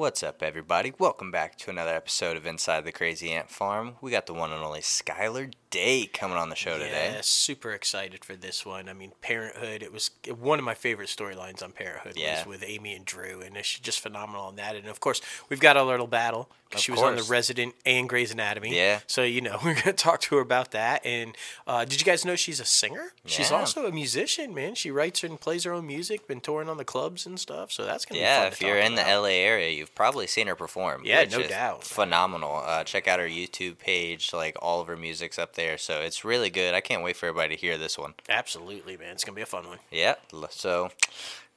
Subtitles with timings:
[0.00, 0.94] What's up, everybody?
[0.98, 3.96] Welcome back to another episode of Inside the Crazy Ant Farm.
[4.00, 7.12] We got the one and only Skyler Day coming on the show today.
[7.14, 8.88] Yeah, super excited for this one.
[8.88, 9.82] I mean, Parenthood.
[9.82, 12.14] It was one of my favorite storylines on Parenthood.
[12.16, 12.38] Yeah.
[12.38, 14.74] was with Amy and Drew, and she's just phenomenal on that.
[14.74, 16.48] And of course, we've got our little battle.
[16.76, 17.22] she was on the.
[17.22, 18.74] Resident and Grey's Anatomy.
[18.74, 19.00] Yeah.
[19.06, 21.04] So you know we're gonna talk to her about that.
[21.06, 21.36] And
[21.68, 23.12] uh, did you guys know she's a singer?
[23.24, 24.74] She's also a musician, man.
[24.74, 26.26] She writes and plays her own music.
[26.26, 27.70] Been touring on the clubs and stuff.
[27.70, 29.02] So that's gonna be Yeah, fun if you're in the.
[29.02, 31.02] LA area, you've probably seen her perform.
[31.04, 31.84] Yeah, no doubt.
[31.84, 32.62] Phenomenal.
[32.64, 34.32] Uh, check out her YouTube page.
[34.32, 36.74] Like all of her music's up there, so it's really good.
[36.74, 38.14] I can't wait for everybody to hear this one.
[38.28, 39.12] Absolutely, man.
[39.12, 39.78] It's gonna be a fun one.
[39.90, 40.14] Yeah.
[40.50, 40.90] So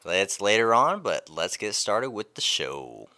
[0.06, 3.10] it's later on, but let's get started with the show.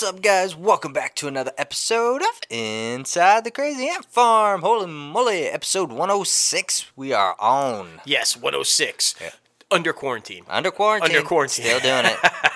[0.00, 0.56] What's up, guys?
[0.56, 4.62] Welcome back to another episode of Inside the Crazy Ant Farm.
[4.62, 6.86] Holy moly, episode 106.
[6.96, 8.00] We are on.
[8.06, 9.16] Yes, 106.
[9.20, 9.32] Yeah.
[9.70, 10.44] Under quarantine.
[10.48, 11.14] Under quarantine.
[11.14, 11.66] Under quarantine.
[11.66, 12.32] Still doing it.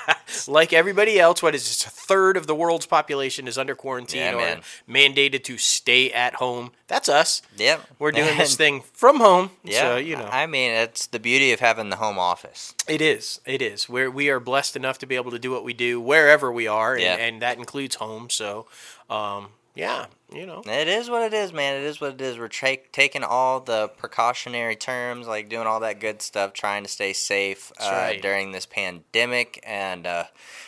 [0.49, 1.85] like everybody else, what is this?
[1.87, 4.61] A third of the world's population is under quarantine Yeah, or man.
[4.89, 6.73] mandated to stay at home.
[6.87, 7.43] That's us.
[7.57, 7.81] yep.
[7.99, 9.51] We're doing this thing from home.
[9.63, 12.75] Yeah, So, you know, I mean, it's the beauty of having the home office.
[12.89, 13.41] it is.
[13.47, 13.89] It is.
[13.89, 16.67] We're, we are blessed enough to be able to do what we do wherever we
[16.67, 17.15] are, and, Yeah.
[17.17, 18.29] and that includes home.
[18.31, 18.67] So,
[19.11, 20.63] um, yeah, you know.
[20.67, 21.81] It is what it is, man.
[21.81, 22.39] It is what it is.
[22.39, 26.89] We're tra- taking all the precautionary terms, like doing all that good stuff, trying to
[26.89, 28.23] stay safe uh, right.
[28.23, 29.61] during this pandemic.
[29.65, 30.25] And uh,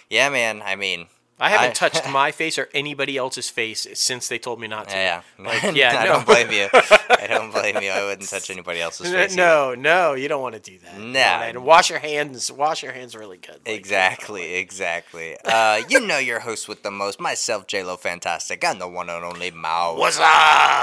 [0.08, 0.62] yeah, man.
[0.64, 1.06] I mean,
[1.38, 4.88] I haven't I- touched my face or anybody else's face since they told me not
[4.88, 4.96] to.
[4.96, 6.12] yeah, Like, yeah, I no.
[6.14, 6.68] don't blame you.
[6.72, 7.90] I don't blame you.
[7.90, 9.32] I wouldn't touch anybody else's face.
[9.32, 9.36] either.
[9.36, 10.98] No, no, you don't want to do that.
[10.98, 12.50] No, And wash your hands.
[12.50, 13.60] Wash your hands really good.
[13.66, 15.36] Like, Exactly, exactly.
[15.44, 18.64] Uh, you know your host with the most, myself, J-Lo Fantastic.
[18.64, 19.96] I'm the one and only Mao.
[19.96, 20.26] What's up?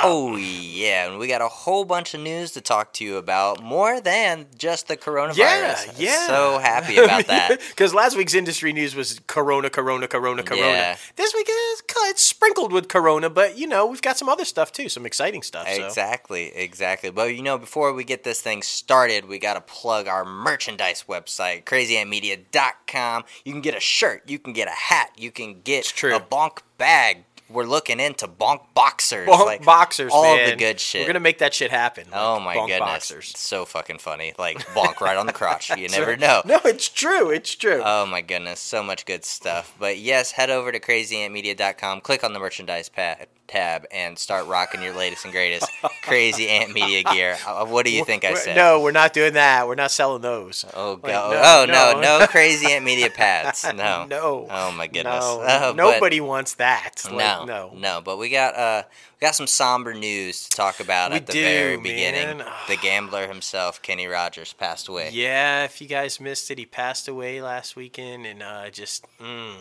[0.03, 3.63] Oh yeah, and we got a whole bunch of news to talk to you about,
[3.63, 5.37] more than just the coronavirus.
[5.37, 6.27] Yeah, yeah.
[6.27, 7.59] So happy about that.
[7.69, 10.65] Because last week's industry news was Corona, Corona, Corona, Corona.
[10.65, 10.97] Yeah.
[11.15, 14.71] This week is it's sprinkled with Corona, but you know we've got some other stuff
[14.71, 15.67] too, some exciting stuff.
[15.67, 15.85] So.
[15.85, 17.09] Exactly, exactly.
[17.09, 21.05] But you know, before we get this thing started, we got to plug our merchandise
[21.07, 23.23] website, crazyantmedia.com.
[23.45, 26.59] You can get a shirt, you can get a hat, you can get a bonk
[26.77, 27.25] bag.
[27.53, 29.27] We're looking into bonk boxers.
[29.27, 30.49] Bonk like, boxers, all man.
[30.49, 31.01] the good shit.
[31.01, 32.07] We're gonna make that shit happen.
[32.11, 32.79] Oh my bonk goodness.
[32.79, 33.33] boxers.
[33.37, 34.33] So fucking funny.
[34.37, 35.71] Like bonk right on the crotch.
[35.83, 36.41] You never know.
[36.45, 37.29] No, it's true.
[37.29, 37.81] It's true.
[37.83, 39.73] Oh my goodness, so much good stuff.
[39.79, 43.15] But yes, head over to crazyantmedia.com, click on the merchandise pa-
[43.53, 45.69] tab, and start rocking your latest and greatest
[46.03, 47.37] Crazy Ant Media gear.
[47.47, 48.55] Uh, what do you think I said?
[48.55, 49.67] No, we're not doing that.
[49.67, 50.65] We're not selling those.
[50.73, 52.19] Oh, Like, go- no, oh no, no.
[52.19, 53.65] no Crazy Ant Media pads.
[53.73, 54.05] No.
[54.05, 54.47] No.
[54.49, 55.21] Oh my goodness.
[55.23, 57.01] No, Oh, nobody wants that.
[57.05, 58.83] Like, no, no, no, but we got uh,
[59.19, 62.37] we got some somber news to talk about We at the do, very beginning.
[62.39, 62.47] man.
[62.67, 65.09] The gambler himself, Kenny Rogers, passed away.
[65.11, 69.55] Yeah, if you guys missed it, he passed away last weekend, and uh, just mm,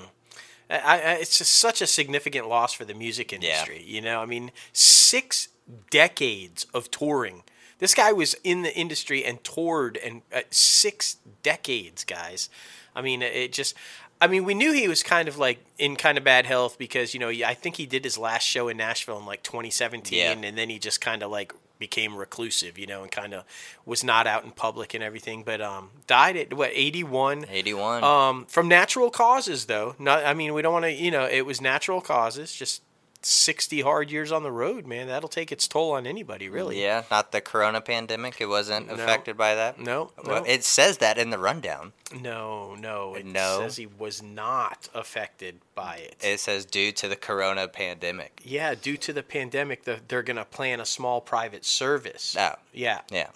[0.72, 3.82] I, I, it's just such a significant loss for the music industry.
[3.86, 5.48] You know, I mean, six
[5.90, 7.42] decades of touring.
[7.78, 12.48] This guy was in the industry and toured and uh, six decades, guys.
[12.94, 13.74] I mean, it just.
[14.20, 17.12] I mean, we knew he was kind of like in kind of bad health because
[17.12, 20.30] you know I think he did his last show in Nashville in like 2017, Yeah.
[20.48, 23.42] and then he just kind of like became reclusive, you know, and kind of
[23.84, 25.42] was not out in public and everything.
[25.42, 27.46] But um, died at what 81.
[27.50, 28.04] 81.
[28.04, 29.96] Um, from natural causes, though.
[29.98, 32.54] Not, I mean, we don't want to, you know, it was natural causes.
[32.54, 32.82] Just
[33.26, 35.06] 60 hard years on the road, man.
[35.06, 36.82] That'll take its toll on anybody, really.
[36.82, 38.40] Yeah, not the corona pandemic.
[38.40, 38.94] It wasn't No.
[38.94, 39.78] affected by that.
[39.78, 40.46] No, Well, no.
[40.48, 41.92] it says that in the rundown.
[42.14, 43.14] No, no.
[43.14, 43.60] It No?
[43.60, 46.16] says he was not affected by it.
[46.20, 48.40] It says due to the corona pandemic.
[48.44, 52.36] yeah, due to the pandemic, the, they're going to plan a small private service.
[52.38, 53.00] Oh, Yeah.
[53.10, 53.28] yeah.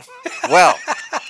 [0.51, 0.79] Well,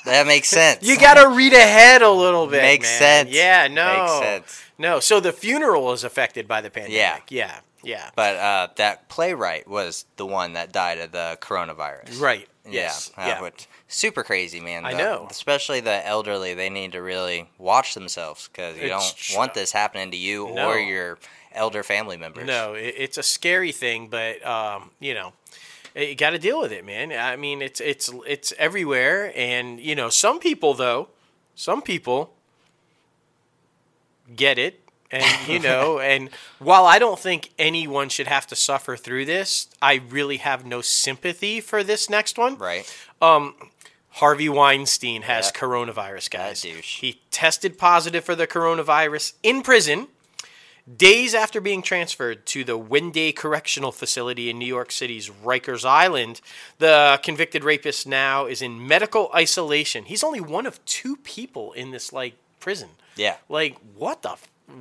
[0.04, 0.82] that makes sense.
[0.86, 2.62] You got to read ahead a little bit.
[2.62, 2.98] Makes man.
[3.26, 3.30] sense.
[3.30, 3.98] Yeah, no.
[4.02, 4.62] Makes sense.
[4.78, 6.96] No, so the funeral is affected by the pandemic.
[6.98, 7.18] Yeah.
[7.46, 8.10] Yeah, yeah.
[8.14, 12.20] But uh, that playwright was the one that died of the coronavirus.
[12.20, 12.48] Right.
[12.64, 12.72] Yeah.
[12.72, 13.10] Yes.
[13.16, 13.42] uh, Yeah.
[13.42, 14.84] which- super crazy, man.
[14.84, 15.28] I The- know.
[15.30, 19.72] Especially the elderly, they need to really watch themselves because you It's don't want this
[19.72, 20.68] happening to you No.
[20.70, 21.18] or your
[21.52, 22.46] elder family members.
[22.46, 25.32] No, it, it's a scary thing, but um, you know,
[25.94, 27.12] you got to deal with it, man.
[27.12, 31.08] I mean, it's it's it's everywhere, and you know, some people though,
[31.54, 32.34] some people
[34.34, 34.80] get it.
[35.10, 39.68] And you know, and while I don't think anyone should have to suffer through this,
[39.80, 42.56] I really have no sympathy for this next one.
[42.58, 42.92] Right.
[43.22, 43.54] Um,
[44.10, 45.60] Harvey Weinstein has Yeah.
[45.60, 46.62] coronavirus, guys.
[46.62, 50.08] He tested positive for the coronavirus in prison,
[50.94, 56.40] Days after being transferred to the Wende Correctional Facility in New York City's Rikers Island,
[56.78, 60.04] the convicted rapist now is in medical isolation.
[60.04, 62.90] He's only one of two people in this like prison.
[63.16, 63.38] Yeah.
[63.48, 64.36] Like what the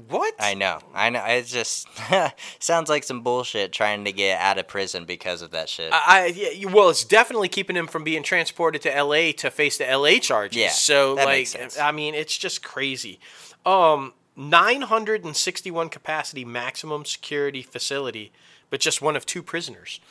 [0.07, 0.33] what?
[0.39, 0.79] I know.
[0.93, 1.23] I know.
[1.23, 1.87] It just
[2.59, 5.93] sounds like some bullshit trying to get out of prison because of that shit.
[5.93, 9.31] I, I yeah, well, it's definitely keeping him from being transported to L.A.
[9.33, 10.19] to face the L.A.
[10.19, 10.57] charges.
[10.57, 11.47] Yeah, so like.
[11.79, 13.19] I mean, it's just crazy.
[13.65, 18.31] Um, 961 capacity maximum security facility,
[18.69, 19.99] but just one of two prisoners.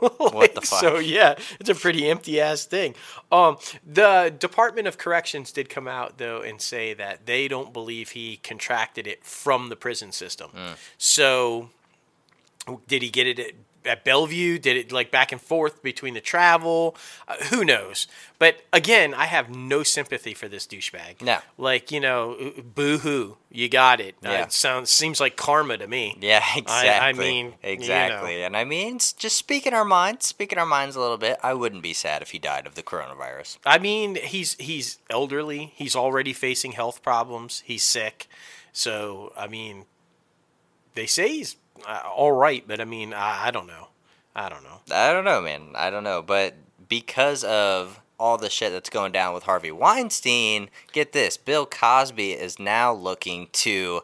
[0.00, 0.80] What the fuck?
[0.80, 2.94] So yeah, it's a pretty empty ass thing.
[3.32, 8.10] Um, the Department of Corrections did come out though and say that they don't believe
[8.10, 10.50] he contracted it from the prison system.
[10.50, 10.72] Hmm.
[10.98, 11.70] So
[12.86, 14.58] did he get it at, Bellevue?
[14.58, 16.96] Did it like back and forth between the travel?
[17.26, 18.06] Uh, who knows?
[18.38, 21.22] But again, I have no sympathy for this douchebag.
[21.22, 21.38] No.
[21.56, 24.14] like you know, boo hoo, you got it.
[24.24, 24.42] Uh, Yeah.
[24.44, 26.16] it sounds seems like karma to me.
[26.20, 26.90] yeah, exactly.
[26.90, 27.56] I mean, you know.
[27.62, 28.42] exactly.
[28.42, 31.82] And I mean, just speaking our minds, speaking our minds a little bit, I wouldn't
[31.82, 33.58] be sad if he died of the coronavirus.
[33.66, 35.72] I mean, he's he's elderly.
[35.74, 37.62] He's already facing health problems.
[37.66, 38.28] He's sick.
[38.72, 39.86] So I mean,
[40.94, 43.88] they say he's uh, Uh, all right, but I mean, I, I don't know.
[44.34, 44.80] I don't know.
[44.92, 45.70] I don't know, man.
[45.74, 46.22] I don't know.
[46.22, 46.54] But
[46.88, 52.32] because of all the shit that's going down with Harvey Weinstein, get this Bill Cosby
[52.32, 54.02] is now looking to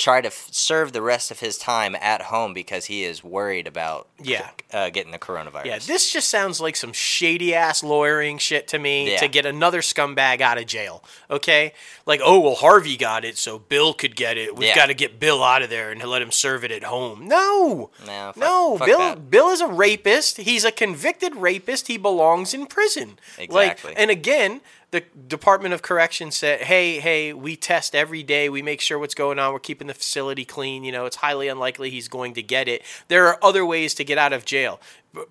[0.00, 3.66] try to f- serve the rest of his time at home because he is worried
[3.66, 4.48] about Yeah.
[4.72, 5.64] uh, getting the coronavirus.
[5.66, 9.18] Yeah, this just sounds like some shady ass lawyering shit to me Yeah.
[9.18, 11.04] to get another scumbag out of jail.
[11.30, 11.72] Okay?
[12.06, 14.56] Like, oh, well, Harvey got it, so Bill could get it.
[14.56, 14.74] We've Yeah.
[14.74, 17.28] got to get Bill out of there and let him serve it at home.
[17.28, 17.90] No.
[18.06, 19.30] No, fuck- no, fuck Bill that.
[19.30, 20.38] Bill is a rapist.
[20.38, 21.88] He's a convicted rapist.
[21.88, 23.18] He belongs in prison.
[23.38, 23.90] Exactly.
[23.90, 24.60] Like, and again,
[24.90, 28.48] the Department of Corrections said, "Hey, hey, we test every day.
[28.48, 29.52] We make sure what's going on.
[29.52, 30.82] We're keeping the facility clean.
[30.82, 32.82] You know, it's highly unlikely he's going to get it.
[33.08, 34.80] There are other ways to get out of jail."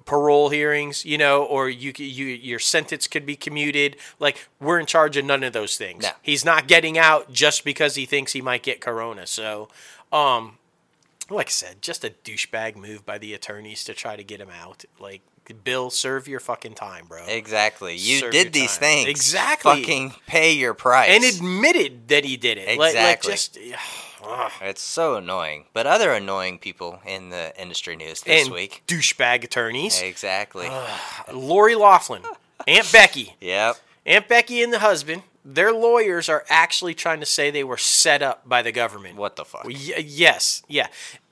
[0.03, 3.95] Parole hearings, you know, or you, you your sentence could be commuted.
[4.19, 6.03] Like we're in charge of none of those things.
[6.03, 6.09] No.
[6.21, 9.25] He's not getting out just because he thinks he might get corona.
[9.25, 9.69] So,
[10.11, 10.57] um,
[11.29, 14.49] like I said, just a douchebag move by the attorneys to try to get him
[14.49, 14.83] out.
[14.99, 15.21] Like,
[15.53, 17.23] Bill, serve your fucking time, bro.
[17.27, 17.95] Exactly.
[17.95, 18.79] You Serve did these time.
[18.79, 19.07] things.
[19.09, 19.81] Exactly.
[19.81, 21.09] Fucking pay your price.
[21.11, 22.67] and admitted that he did it.
[22.69, 23.31] Like- Like, Exactly.
[23.31, 23.57] just,
[24.23, 24.51] ugh.
[24.61, 25.65] it's so annoying.
[25.73, 28.83] But other annoying people in the industry news this and week.
[28.87, 30.01] douchebag attorneys.
[30.01, 30.69] Exactly.
[31.33, 32.23] Lori Loughlin,
[32.67, 33.77] Aunt Becky, yep.
[34.05, 35.23] Aunt Becky and the husband.
[35.45, 39.15] Their lawyers are actually trying to say they were set up by the government.
[39.15, 39.65] What the fuck?
[39.67, 40.87] Yes, yeah.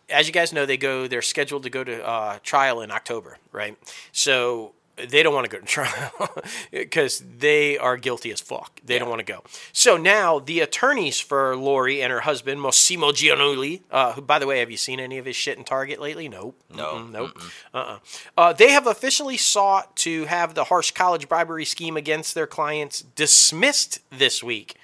[0.09, 1.07] As you guys know, they go.
[1.07, 3.77] They're scheduled to go to uh, trial in October, right?
[4.11, 8.81] So they don't want to go to trial because they are guilty as fuck.
[8.83, 9.43] They don't want to go.
[9.71, 14.47] So now the attorneys for Lori and her husband Mossimo Giannulli, uh, who, by the
[14.47, 16.27] way, have you seen any of his shit in Target lately?
[16.27, 16.59] Nope.
[16.73, 16.95] No.
[16.95, 17.41] Mm-mm, nope.
[17.73, 17.99] Uh-uh.
[18.37, 23.01] Uh, they have officially sought to have the harsh college bribery scheme against their clients
[23.01, 24.77] dismissed this week.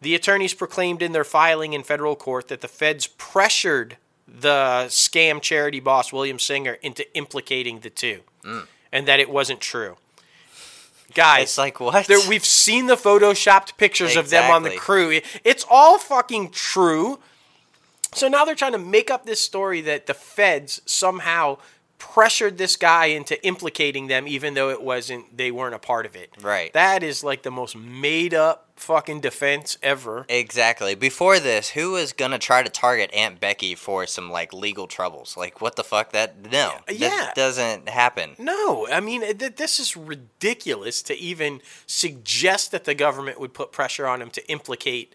[0.00, 3.96] The attorneys proclaimed in their filing in federal court that the feds pressured
[4.40, 8.66] the scam charity boss William Singer into implicating the two, mm.
[8.90, 9.96] and that it wasn't true.
[11.14, 12.08] Guys, It's like, what?
[12.28, 15.10] we've seen the photoshopped pictures of them on the crew.
[15.10, 17.18] It- It's all fucking true.
[18.14, 21.58] So now they're trying to make up this story that the feds somehow
[22.02, 26.16] pressured this guy into implicating them even though it wasn't they weren't a part of
[26.16, 26.30] it.
[26.42, 26.72] Right.
[26.72, 30.26] That is like the most made up fucking defense ever.
[30.28, 30.96] Exactly.
[30.96, 35.36] Before this, who was gonna try to target Aunt Becky for some like legal troubles?
[35.36, 36.10] Like, what the fuck?
[36.10, 37.08] That no, Yeah.
[37.08, 38.34] that doesn't happen.
[38.36, 43.70] No, I mean th- this is ridiculous to even suggest that the government would put
[43.70, 45.14] pressure on him to implicate.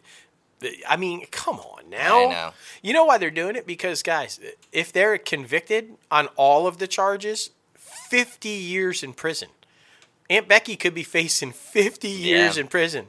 [0.87, 2.29] I mean, come on now.
[2.29, 2.49] Know.
[2.81, 3.67] You know why they're doing it?
[3.67, 4.39] Because guys,
[4.71, 9.49] if they're convicted on all of the charges, fifty years in prison.
[10.29, 12.61] Aunt Becky could be facing fifty years Yeah.
[12.63, 13.07] in prison.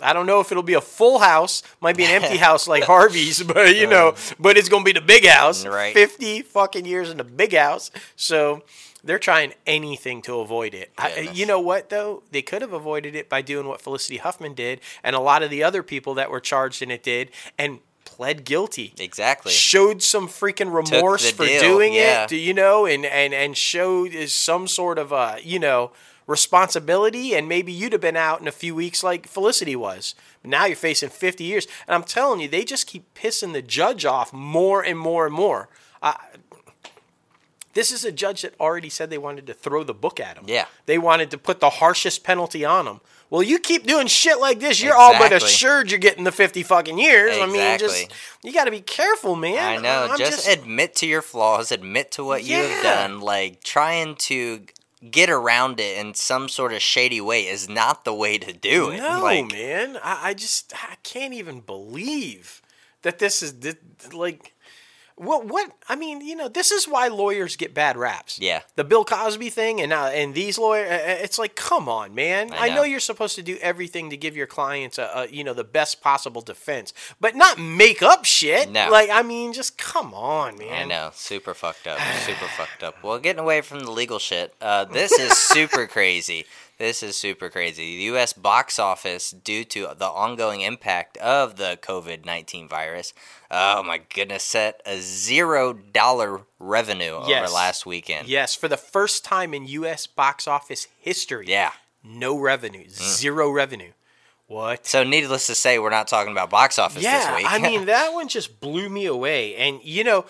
[0.00, 2.84] I don't know if it'll be a full house, might be an empty house like
[2.84, 4.16] Harvey's, but you know, uh.
[4.38, 5.66] but it's gonna be the big house.
[5.66, 5.92] Right.
[5.94, 7.90] Fifty fucking years in the big house.
[8.16, 8.62] So
[9.08, 10.92] they're trying anything to avoid it.
[10.98, 12.22] I, you know what though?
[12.30, 15.48] They could have avoided it by doing what Felicity Huffman did, and a lot of
[15.48, 19.50] the other people that were charged in it did, and pled guilty Exactly.
[19.50, 22.24] showed some freaking remorse for deal, doing yeah.
[22.24, 25.90] it, do you know, and and and showed is some sort of uh, you know,
[26.26, 30.14] responsibility and maybe you'd have been out in a few weeks like Felicity was.
[30.42, 31.66] But now you're facing 50 years.
[31.86, 35.34] And I'm telling you, they just keep pissing the judge off more and more and
[35.34, 35.70] more.
[36.02, 36.14] Uh,
[37.78, 40.46] This is a judge that already said they wanted to throw the book at him.
[40.48, 40.64] Yeah.
[40.86, 43.00] They wanted to put the harshest penalty on him.
[43.30, 46.64] Well, you keep doing shit like this, you're all but assured you're getting the 50
[46.64, 47.38] fucking years.
[47.38, 49.58] I mean, just you got to be careful, man.
[49.58, 50.08] I know.
[50.10, 51.70] I'm just, admit to your flaws.
[51.70, 53.20] Admit to what you have done.
[53.20, 54.62] Like trying to
[55.08, 58.90] get around it in some sort of shady way is not the way to do
[58.90, 58.96] it.
[58.96, 59.98] No, like, man.
[60.02, 62.60] I, I just I can't even believe
[63.02, 63.76] that this is thi-
[64.12, 64.54] like
[65.20, 68.38] what what I mean, you know, this is why lawyers get bad raps.
[68.40, 68.60] Yeah.
[68.76, 72.52] The Bill Cosby thing and uh, and these lawyers it's like come on, man.
[72.52, 72.76] I I know.
[72.76, 72.82] know.
[72.84, 76.00] you're supposed to do everything to give your clients a, a you know the best
[76.00, 78.70] possible defense, but not make up shit.
[78.70, 78.90] No.
[78.90, 80.82] Like I mean, just come on, man.
[80.82, 83.02] I know, super fucked up, super fucked up.
[83.02, 86.46] Well, getting away from the legal shit, uh, this is super crazy.
[86.78, 87.96] This is super crazy.
[87.96, 88.32] The U.S.
[88.32, 93.12] box office, due to the ongoing impact of the COVID nineteen virus,
[93.50, 97.42] uh, oh my goodness, set a zero dollar revenue Yes.
[97.48, 98.28] over last weekend.
[98.28, 101.46] Yes, for the first time in US box office history.
[101.48, 101.72] Yeah.
[102.04, 102.90] No revenue, mm.
[102.90, 103.92] zero revenue.
[104.46, 104.86] What?
[104.86, 107.52] So, needless to say, we're not talking about box office Yeah, this week.
[107.52, 109.56] I mean that one just blew me away.
[109.56, 110.26] And you know,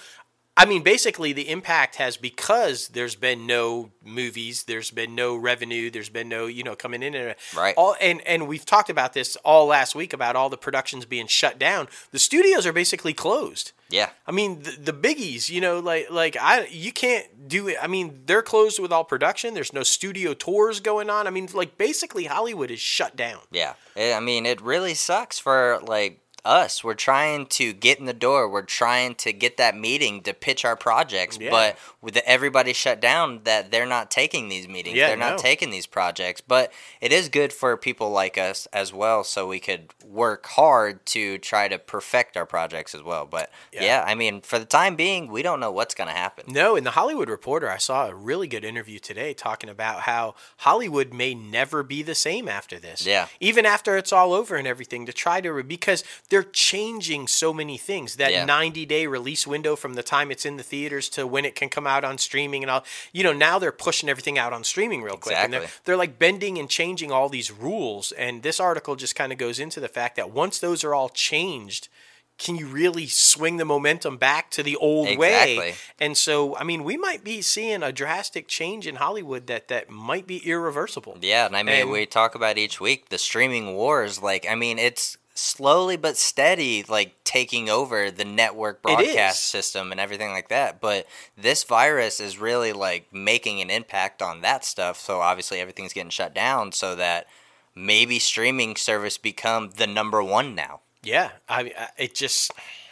[0.59, 5.89] I mean basically the impact has because there's been no movies, there's been no revenue,
[5.91, 7.75] there's been no, you know, coming in and Right.
[7.77, 11.27] all and and we've talked about this all last week about all the productions being
[11.29, 11.89] shut down.
[12.11, 13.73] The studios are basically closed.
[13.91, 17.77] yeah, I mean the, the biggies, you know, like like I you can't do it.
[17.81, 19.55] I mean they're closed with all production.
[19.55, 21.27] There's no studio tours going on.
[21.27, 23.41] I mean like basically Hollywood is shut down.
[23.51, 23.75] yeah.
[23.97, 26.83] I mean, it really sucks for like us.
[26.85, 28.49] We're trying to get in the door.
[28.49, 31.51] We're trying to get that meeting to pitch our projects, Yeah.
[31.51, 34.97] but with the, everybody shut down, that they're not taking these meetings.
[34.97, 36.41] Yeah, they're not taking these projects.
[36.41, 41.05] But it is good for people like us as well, so we could work hard
[41.07, 43.27] to try to perfect our projects as well.
[43.27, 43.83] But Yeah.
[43.85, 46.45] yeah, I mean, for the time being, we don't know what's going to happen.
[46.49, 50.35] No, in the Hollywood Reporter, I saw a really good interview today talking about how
[50.59, 53.05] Hollywood may never be the same after this.
[53.07, 53.27] Yeah.
[53.41, 57.79] Even after it's all over and everything, to try to, because they're changing so many
[57.79, 58.17] things.
[58.17, 58.45] That Yeah.
[58.45, 61.69] 90 day release window from the time it's in the theaters to when it can
[61.69, 62.85] come out on streaming and all.
[63.13, 65.37] You know, now they're pushing everything out on streaming real quick.
[65.37, 68.13] And they're, they're like bending and changing all these rules.
[68.13, 71.09] And this article just kind of goes into the fact that once those are all
[71.09, 71.89] changed,
[72.37, 75.75] can you really swing the momentum back to the old way?
[75.99, 79.91] And so, I mean, we might be seeing a drastic change in Hollywood that that
[79.91, 81.19] might be irreversible.
[81.21, 84.23] Yeah, and I mean, And- we talk about each week the streaming wars.
[84.23, 90.01] Like, I mean, it's slowly but steady, like taking over the network broadcast system and
[90.01, 90.81] everything like that.
[90.81, 94.99] But this virus is really like making an impact on that stuff.
[94.99, 97.27] So obviously, everything's getting shut down, so that
[97.75, 100.81] maybe streaming service become the number one now.
[101.03, 102.51] Yeah, I mean, I- it just.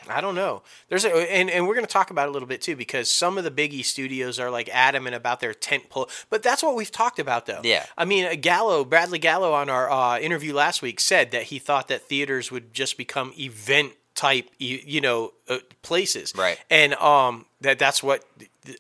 [0.09, 0.63] I don't know.
[0.89, 3.11] There's a, and, and we're going to talk about it a little bit too because
[3.11, 6.75] some of the biggie studios are like adamant about their tent pole, but that's what
[6.75, 7.61] we've talked about though.
[7.63, 7.87] Yeah.
[7.97, 11.59] I mean, uh, Gallo, Bradley Gallo on our uh, interview last week said that he
[11.59, 16.33] thought that theaters would just become event type, you, you know, uh, places.
[16.37, 16.59] Right.
[16.71, 18.25] And um, that that's what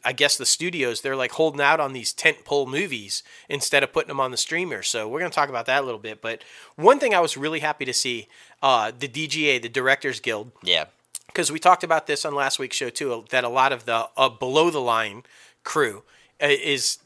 [0.04, 3.92] I guess the studios they're like holding out on these tent pole movies instead of
[3.92, 4.82] putting them on the streamer.
[4.82, 6.20] So we're gonna talk about that a little bit.
[6.20, 6.42] But
[6.74, 8.28] one thing I was really happy to see,
[8.62, 10.86] uh, the DGA, the Directors Guild, Yeah,
[11.36, 14.08] because we talked about this on last week's show too, that a lot of the
[14.16, 15.22] uh, below the line
[15.64, 16.02] crew
[16.42, 16.96] uh, is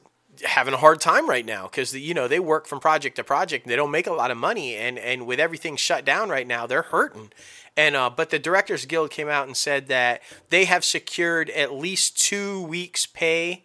[0.44, 3.64] having a hard time right now because you know they work from project to project
[3.64, 6.46] and they don't make a lot of money and and with everything shut down right
[6.46, 7.32] now they're hurting.
[7.76, 11.74] And uh, but the directors guild came out and said that they have secured at
[11.74, 13.64] least two weeks pay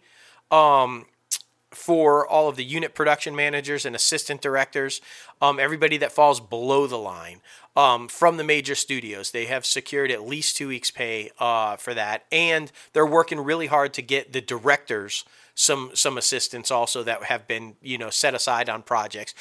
[0.50, 1.06] um,
[1.76, 5.00] for all of the unit production managers and assistant directors,
[5.40, 7.40] um, everybody that falls below the line
[7.76, 9.30] um, from the major studios.
[9.30, 13.66] They have secured at least two weeks' pay uh, for that, and they're working really
[13.66, 18.34] hard to get the directors some some assistants also that have been you know set
[18.34, 19.34] aside on projects.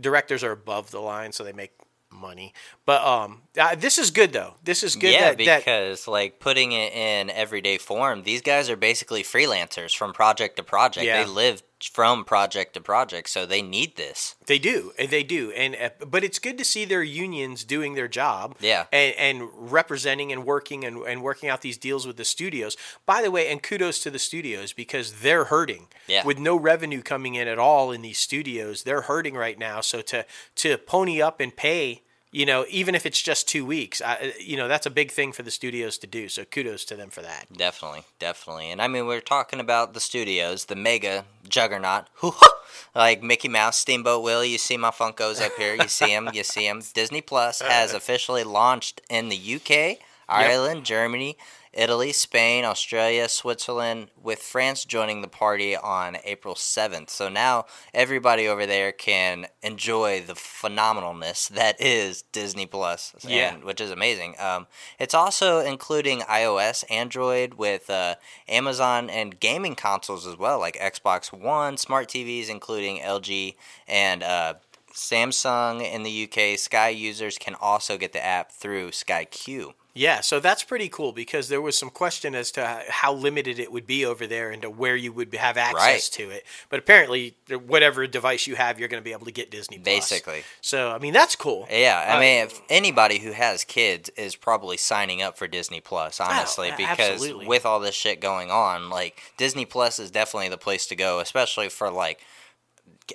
[0.00, 1.72] Directors are above the line, so they make
[2.12, 2.52] money.
[2.86, 4.54] But um, uh, this is good though.
[4.62, 5.12] This is good.
[5.12, 9.96] yeah, that, that because like putting it in everyday form, these guys are basically freelancers
[9.96, 11.06] from project to project.
[11.06, 11.24] Yeah.
[11.24, 14.34] They live from project to project, so they need this.
[14.46, 18.08] They do, they do, and uh, but it's good to see their unions doing their
[18.08, 18.86] job, Yeah.
[18.92, 22.76] and, and representing and working and, and working out these deals with the studios.
[23.06, 26.24] By the way, and kudos to the studios because they're hurting Yeah.
[26.24, 28.82] with no revenue coming in at all in these studios.
[28.82, 29.80] They're hurting right now.
[29.80, 30.24] So to
[30.56, 34.56] to pony up and pay, you know, even if it's just two weeks, I, you
[34.56, 36.28] know, that's a big thing for the studios to do.
[36.28, 37.46] So kudos to them for that.
[37.54, 38.70] Definitely, definitely.
[38.70, 42.06] And I mean, we're talking about the studios, the mega juggernaut.
[42.94, 44.48] like Mickey Mouse, Steamboat Willie.
[44.48, 45.74] You see my Funkos up here.
[45.74, 46.30] You see them.
[46.32, 46.82] You see them.
[46.94, 49.98] Disney Plus has officially launched in the UK,
[50.28, 51.36] Ireland, Germany,
[51.72, 57.08] Italy, Spain, Australia, Switzerland, with France joining the party on April 7th.
[57.08, 57.64] So now
[57.94, 63.56] everybody over there can enjoy the phenomenalness that is Disney Plus, Yeah.
[63.56, 64.34] which is amazing.
[64.38, 64.66] Um,
[64.98, 68.16] it's also including iOS, Android, with uh,
[68.48, 73.54] Amazon and gaming consoles as well, like Xbox One, smart TVs, including LG
[73.88, 74.54] and uh,
[74.92, 76.58] Samsung in the UK.
[76.58, 79.72] Sky users can also get the app through Sky Q.
[79.94, 83.70] Yeah, so that's pretty cool because there was some question as to how limited it
[83.70, 86.00] would be over there and to where you would have access Right.
[86.12, 86.46] to it.
[86.70, 87.34] But apparently,
[87.66, 89.84] whatever device you have, you're going to be able to get Disney Plus.
[90.08, 90.44] Basically.
[90.62, 91.66] So I mean, that's cool.
[91.70, 95.82] Yeah, I Uh, mean, if anybody who has kids is probably signing up for Disney
[95.82, 97.46] Plus, honestly, a- because absolutely.
[97.46, 101.18] with all this shit going on, like Disney Plus is definitely the place to go,
[101.20, 102.18] especially for like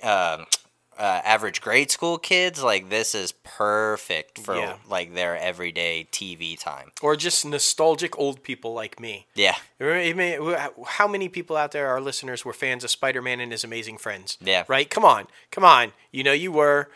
[0.02, 0.46] um,
[0.98, 2.62] uh, average grade school kids.
[2.62, 4.76] Like this is perfect for Yeah.
[4.88, 6.90] like their everyday TV time.
[7.02, 9.26] Or just nostalgic old people like me.
[9.34, 9.54] Yeah,
[10.86, 13.98] How many people out there, our listeners, were fans of Spider Man and His Amazing
[13.98, 14.36] Friends?
[14.40, 14.64] Yeah.
[14.68, 14.88] Right?
[14.90, 15.26] Come on.
[15.50, 15.92] Come on.
[16.10, 16.90] You know you were.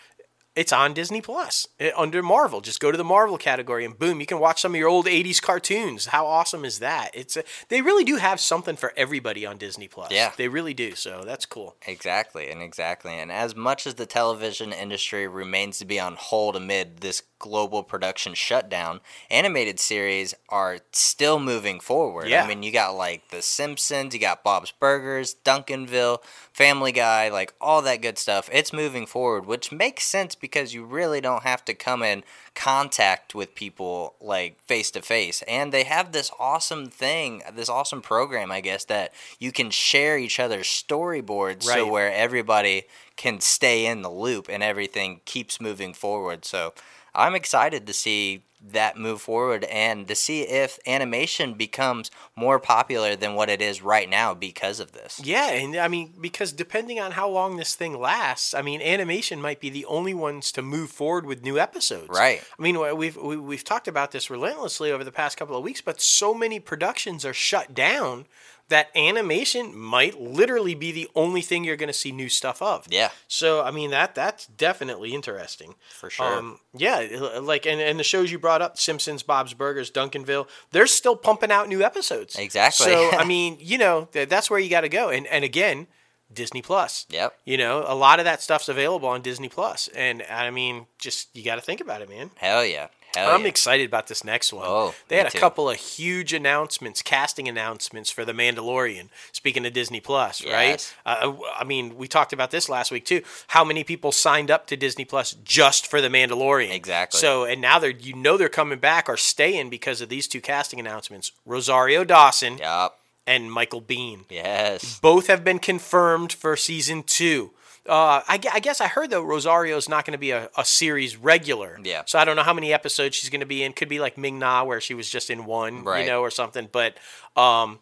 [0.55, 2.61] It's on Disney Plus eh, under Marvel.
[2.61, 5.07] Just go to the Marvel category and boom, you can watch some of your old
[5.07, 6.07] 80s cartoons.
[6.07, 7.11] How awesome is that?
[7.15, 10.11] It's a, they really do have something for everybody on Disney Plus.
[10.11, 10.33] Yeah.
[10.37, 10.95] They really do.
[10.95, 11.77] So that's cool.
[11.87, 13.13] Exactly, and exactly.
[13.13, 17.83] And as much as the television industry remains to be on hold amid this global
[17.83, 22.29] production shutdown, animated series are still moving forward.
[22.29, 22.45] Yeah.
[22.45, 27.53] I mean, you got like The Simpsons, you got Bob's Burgers, Duncanville, Family Guy, like
[27.61, 28.49] all that good stuff.
[28.53, 32.23] It's moving forward, which makes sense because you really don't have to come in
[32.55, 35.43] contact with people like face to face.
[35.49, 40.19] And they have this awesome thing, this awesome program, I guess, that you can share
[40.19, 42.83] each other's storyboards so where everybody
[43.17, 46.45] can stay in the loop and everything keeps moving forward.
[46.45, 46.75] So
[47.15, 53.17] I'm excited to see that move forward and to see if animation becomes more popular
[53.17, 55.21] than what it is right now because of this.
[55.25, 59.41] Yeah, and I mean, because depending on how long this thing lasts, I mean, animation
[59.41, 62.09] might be the only ones to move forward with new episodes.
[62.09, 62.43] Right.
[62.59, 65.81] I mean, we've we- we've talked about this relentlessly over the past couple of weeks,
[65.81, 68.27] but so many productions are shut down
[68.73, 72.87] that animation might literally be the only thing you're going to see new stuff of.
[72.91, 73.11] Yeah.
[73.29, 76.39] So I mean that that's definitely interesting For sure.
[76.39, 80.87] Um, yeah, like and, and the shows you brought up, Simpsons, Bob's Burgers, Duncanville, they're
[80.87, 82.37] still pumping out new episodes.
[82.37, 82.87] Exactly.
[82.87, 85.09] So I mean, you know, th- that's where you got to go.
[85.09, 85.87] And and again,
[86.33, 87.07] Disney Plus.
[87.11, 87.39] Yep.
[87.45, 89.63] You know, a lot of that stuff's available on Disney Plus.
[89.63, 92.33] Plus, and I mean, just you got to think about it, man.
[92.35, 92.89] Hell yeah.
[93.15, 93.49] Hell I'm yeah.
[93.49, 94.65] excited about this next one.
[94.67, 95.39] Oh, they had a too.
[95.39, 99.09] couple of huge announcements, casting announcements for The Mandalorian.
[99.33, 100.95] Speaking of Disney Plus, right?
[101.05, 103.23] Uh, I mean, we talked about this last week too.
[103.49, 106.73] How many people signed up to Disney Plus just for The Mandalorian?
[106.73, 107.19] Exactly.
[107.19, 110.41] So, and now they're you know they're coming back or staying because of these two
[110.41, 112.99] casting announcements: Rosario Dawson Yup.
[113.27, 114.25] and Michael Biehn.
[114.31, 114.99] Yes.
[115.01, 117.51] Both have been confirmed for season two.
[117.89, 121.17] Uh, I, I guess I heard though Rosario's not going to be a, a series
[121.17, 121.81] regular.
[121.83, 122.03] Yeah.
[122.07, 123.73] So I don't know how many episodes she's going to be in.
[123.73, 126.69] Could be like Ming Na where she was just in one, you know, or something.
[126.71, 126.97] But
[127.37, 127.81] um,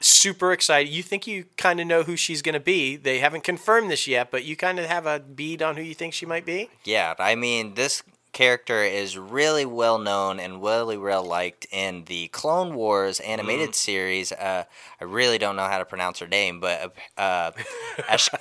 [0.00, 0.90] super excited.
[0.90, 2.96] You think you kind of know who she's going to be.
[2.96, 5.94] They haven't confirmed this yet, but you kind of have a bead on who you
[5.94, 6.70] think she might be.
[6.84, 12.28] Yeah, I mean, this character is really well known and really well liked in the
[12.28, 14.32] Clone Wars animated series.
[14.32, 14.64] Uh,
[15.00, 17.50] I really don't know how to pronounce her name, but uh,
[17.98, 18.38] Ashka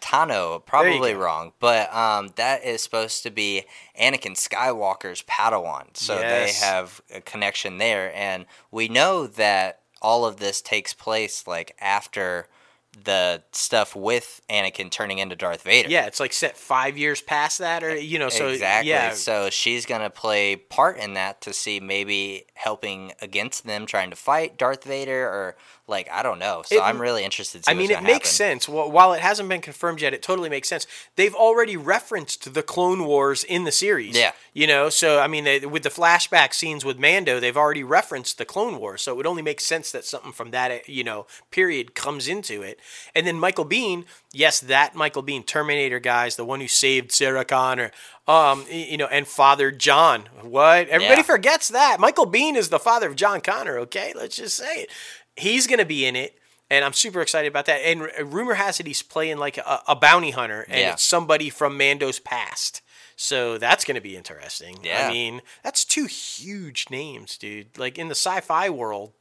[0.00, 3.64] Tano, probably wrong, but um, that is supposed to be
[4.00, 5.96] Anakin Skywalker's Padawan.
[5.96, 6.60] So Yes.
[6.60, 11.74] they have a connection there, and we know that all of this takes place like
[11.80, 12.48] after
[13.04, 15.88] the stuff with Anakin turning into Darth Vader.
[15.88, 18.90] Yeah, it's like set five years past that, or you know, so exactly.
[18.90, 24.10] yeah, So she's gonna play part in that to see maybe helping against them trying
[24.10, 25.56] to fight Darth Vader or
[25.88, 26.62] like I don't know.
[26.66, 27.58] So It- I'm really interested.
[27.58, 28.60] To see I mean, it makes happen.
[28.60, 28.66] sense.
[28.66, 30.86] Wh- While it hasn't been confirmed yet, it totally makes sense.
[31.14, 34.16] They've already referenced the Clone Wars in the series.
[34.16, 34.32] Yeah.
[34.52, 38.38] You know, so I mean, they, with the flashback scenes with Mando, they've already referenced
[38.38, 39.02] the Clone Wars.
[39.02, 42.26] So it would only make sense that something from that, uh, you know, period comes
[42.26, 42.80] into it.
[43.14, 47.44] And then Michael Biehn, yes, that Michael Biehn, Terminator guys, the one who saved Sarah
[47.44, 47.90] Connor,
[48.26, 50.28] um, you know, and Father John.
[50.42, 50.88] What?
[50.88, 51.26] Everybody Yeah.
[51.26, 52.00] forgets that.
[52.00, 54.12] Michael Biehn is the father of John Connor, okay?
[54.16, 54.90] Let's just say it.
[55.36, 56.38] He's going to be in it.
[56.68, 57.76] And I'm super excited about that.
[57.84, 60.92] And rumor has it he's playing like a, a bounty hunter, and Yeah.
[60.94, 62.82] it's somebody from Mando's past.
[63.14, 64.78] So that's going to be interesting.
[64.82, 65.06] Yeah.
[65.08, 67.78] I mean, that's two huge names, dude.
[67.78, 69.12] Like in the sci-fi world,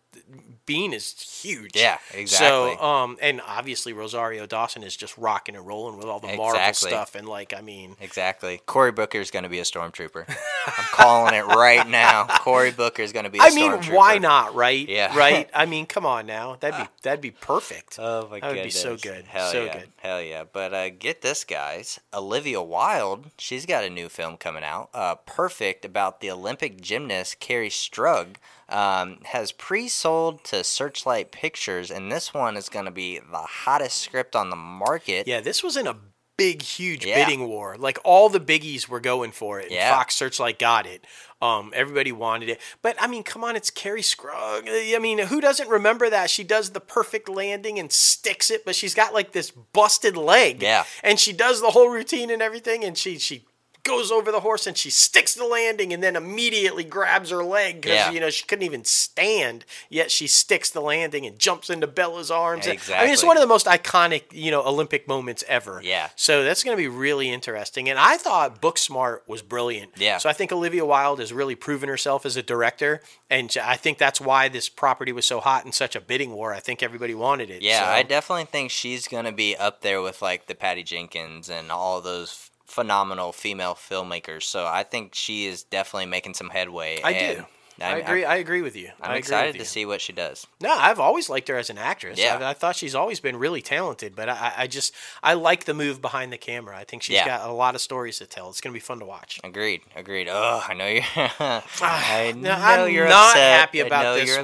[0.68, 1.12] Biehn is
[1.44, 1.76] huge.
[1.76, 2.76] Yeah, exactly.
[2.78, 6.50] So, um, and obviously Rosario Dawson is just rocking and rolling with all the Marvel
[6.56, 6.90] Exactly.
[6.90, 8.62] stuff, and like, I mean, Exactly.
[8.66, 10.26] Cory Booker is going to be a stormtrooper.
[10.28, 12.26] I'm calling it right now.
[12.40, 13.38] Cory Booker is going to be.
[13.38, 14.88] a I mean, why not, right?
[14.90, 15.16] Yeah.
[15.16, 15.50] Right.
[15.54, 17.98] I mean, come on now, that'd be that'd be perfect.
[18.00, 19.26] Oh my god, That would be so good.
[19.26, 19.80] Hell So yeah.
[19.80, 19.90] good.
[19.98, 20.44] Hell yeah.
[20.52, 22.00] But uh, get this, guys.
[22.14, 24.90] Olivia Wilde, she's got a new film coming out.
[24.94, 28.38] Uh, perfect about the Olympic gymnast Kerri Strug.
[28.68, 34.00] Um, has pre-sold to Searchlight Pictures, and this one is going to be the hottest
[34.00, 35.28] script on the market.
[35.28, 35.96] Yeah, this was in a
[36.38, 37.24] big, huge Yeah.
[37.24, 37.76] bidding war.
[37.78, 39.72] Like all the biggies were going for it.
[39.72, 39.96] Yeah.
[39.96, 41.06] Fox Searchlight got it.
[41.42, 42.60] Um, everybody wanted it.
[42.82, 44.68] But I mean, come on, it's Carrie Scruggs.
[44.70, 46.30] I mean, who doesn't remember that?
[46.30, 50.62] She does the perfect landing and sticks it, but she's got like this busted leg.
[50.62, 50.86] Yeah.
[51.04, 53.46] And she does the whole routine and everything, and she she
[53.86, 57.76] goes over the horse and she sticks the landing and then immediately grabs her leg
[57.82, 58.12] because Yeah.
[58.12, 62.30] you know she couldn't even stand yet she sticks the landing and jumps into Bela's
[62.32, 62.68] arms.
[62.68, 65.80] And- i mean it's one of the most iconic you know olympic moments ever.
[65.84, 66.10] Yeah.
[66.16, 67.88] so that's going to be really interesting.
[67.90, 69.92] And i thought booksmart was brilliant.
[69.98, 70.18] Yeah.
[70.18, 73.98] so i think olivia wilde has really proven herself as a director and i think
[74.00, 76.54] that's why this property was so hot in such a bidding war.
[76.54, 80.02] I think everybody wanted it Yeah, So- I definitely think she's gonna be up there
[80.02, 82.45] with like the Patty Jenkins and all those
[82.76, 84.44] phenomenal female filmmakers.
[84.44, 87.00] So I think she is definitely making some headway.
[87.02, 87.46] I and do.
[87.78, 88.24] I'm, I agree.
[88.24, 88.90] I agree with you.
[89.02, 90.48] I'm, I excited with to see what she does.
[90.62, 92.18] No, I've always liked her as an actress.
[92.18, 92.38] Yeah.
[92.40, 95.74] I, I thought she's always been really talented, but I, I just I like the
[95.74, 96.78] move behind the camera.
[96.78, 97.26] I think she's Yeah.
[97.26, 98.48] got a lot of stories to tell.
[98.50, 99.42] It's gonna be fun to watch.
[99.44, 99.82] Agreed.
[99.94, 100.30] Agreed.
[100.32, 101.04] Oh, I know you're.
[101.18, 103.60] I know Ah, I'm you're not upset.
[103.60, 104.38] happy about this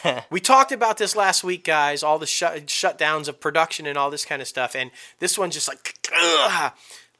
[0.00, 0.22] one.
[0.30, 2.04] We talked about this last week, guys.
[2.04, 5.54] All the shut shutdowns of production and all this kind of stuff, and this one's
[5.54, 5.96] just like.
[6.16, 6.72] Ugh.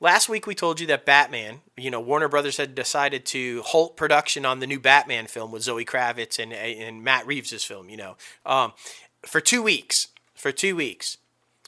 [0.02, 3.96] Last week we told you that Batman, you know, Warner Brothers had decided to halt
[3.96, 7.96] production on the new Batman film with Zoe Kravitz and and Matt Reeves' film, you
[7.96, 8.72] know, um,
[9.24, 10.08] for two weeks.
[10.34, 11.18] For two weeks.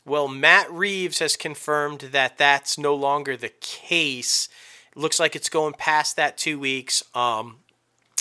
[0.04, 4.48] Well, Matt Reeves has confirmed that that's no longer the case.
[4.96, 7.04] Looks like it's going past that two weeks.
[7.14, 7.58] Um,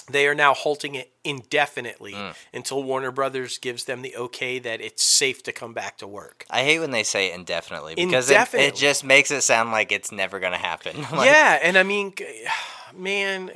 [0.10, 2.36] they are now halting it indefinitely mm.
[2.54, 6.46] until Warner Brothers gives them the okay that it's safe to come back to work.
[6.50, 10.12] I hate when they say indefinitely because it, it just makes it sound like it's
[10.12, 11.06] never gonna happen.
[11.14, 12.14] Like, yeah, and I mean,
[12.96, 13.52] man,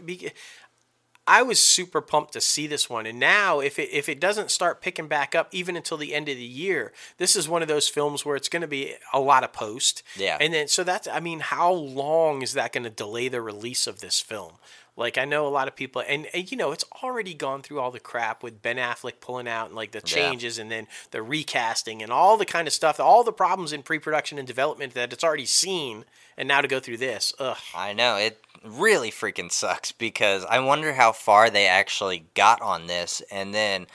[1.26, 4.50] I was super pumped to see this one, and now if it if it doesn't
[4.50, 7.68] start picking back up even until the end of the year, this is one of
[7.68, 10.04] those films where it's going to be a lot of post.
[10.16, 10.38] Yeah.
[10.40, 13.88] and then so that's I mean, how long is that going to delay the release
[13.88, 14.54] of this film?
[14.98, 17.80] Like I know a lot of people, and, and you know it's already gone through
[17.80, 21.22] all the crap with Ben Affleck pulling out and like the changes, and then the
[21.22, 25.14] recasting and all the kind of stuff, all the problems in pre-production and development that
[25.14, 26.04] it's already seen,
[26.36, 27.58] and now to go through this, ugh.
[27.76, 32.88] I know it really freaking sucks because I wonder how far they actually got on
[32.88, 33.86] this, and then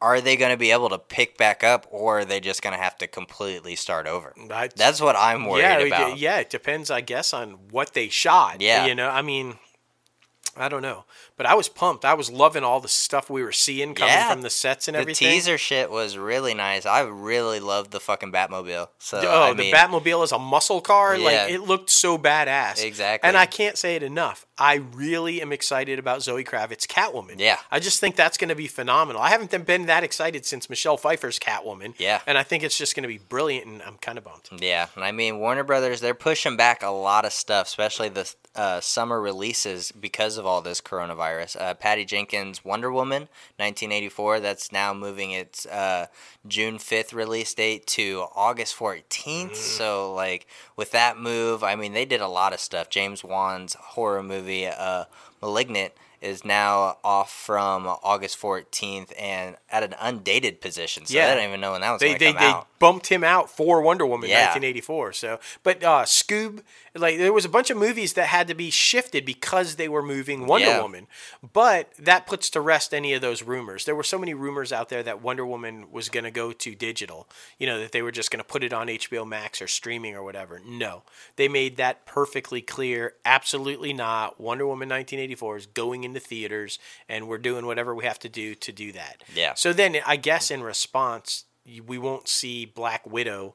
[0.00, 2.76] are they going to be able to pick back up, or are they just going
[2.76, 4.34] to have to completely start over?
[4.50, 6.18] I- That's what I'm worried yeah, about.
[6.18, 8.60] yeah, it depends, I guess, on what they shot.
[8.60, 8.86] Yeah.
[8.86, 9.58] you know, I mean,
[10.56, 11.04] I don't know,
[11.36, 12.04] but I was pumped.
[12.04, 14.94] I was loving all the stuff we were seeing coming Yeah, from the sets and
[14.94, 15.28] the everything.
[15.28, 16.86] The teaser shit was really nice.
[16.86, 18.88] I really loved the fucking Batmobile.
[18.98, 21.16] So Oh, I the mean, Batmobile is a muscle car.
[21.16, 21.24] Yeah.
[21.24, 22.82] Like it looked so badass.
[22.82, 23.28] Exactly.
[23.28, 24.46] And I can't say it enough.
[24.58, 27.38] I really am excited about Zoe Kravitz Catwoman.
[27.38, 27.58] Yeah.
[27.70, 29.20] I just think that's going to be phenomenal.
[29.20, 31.94] I haven't been that excited since Michelle Pfeiffer's Catwoman.
[31.98, 32.20] Yeah.
[32.26, 34.48] And I think it's just going to be brilliant, and I'm kind of bummed.
[34.62, 38.32] Yeah, and I mean Warner Brothers, they're pushing back a lot of stuff, especially the
[38.54, 41.25] uh, summer releases because of all this coronavirus.
[41.58, 43.22] Uh, Patty Jenkins' Wonder Woman,
[43.56, 46.06] 1984, that's now moving its uh,
[46.46, 49.56] June 5th release date to August 14th.
[49.56, 52.90] So, like, with that move, I mean, they did a lot of stuff.
[52.90, 55.04] James Wan's horror movie, uh,
[55.42, 61.06] Malignant, is now off from August 14th and at an undated position.
[61.06, 61.28] So Yeah.
[61.28, 64.04] they don't even know when that was They they, they bumped him out for Wonder
[64.06, 64.46] Woman Yeah.
[64.52, 65.12] 1984.
[65.14, 66.60] So, but uh, Scoob,
[66.94, 70.02] like there was a bunch of movies that had to be shifted because they were
[70.02, 70.82] moving Wonder Yeah.
[70.82, 71.06] Woman.
[71.52, 73.84] But that puts to rest any of those rumors.
[73.84, 76.74] There were so many rumors out there that Wonder Woman was going to go to
[76.74, 77.28] digital.
[77.58, 80.14] You know that they were just going to put it on HBO Max or streaming
[80.14, 80.60] or whatever.
[80.64, 81.02] No,
[81.36, 83.14] they made that perfectly clear.
[83.24, 84.40] Absolutely not.
[84.40, 88.54] Wonder Woman 1984 is going into theaters, and we're doing whatever we have to do
[88.54, 89.22] to do that.
[89.34, 89.52] Yeah.
[89.54, 91.44] So then, I guess in response,
[91.86, 93.54] we won't see Black Widow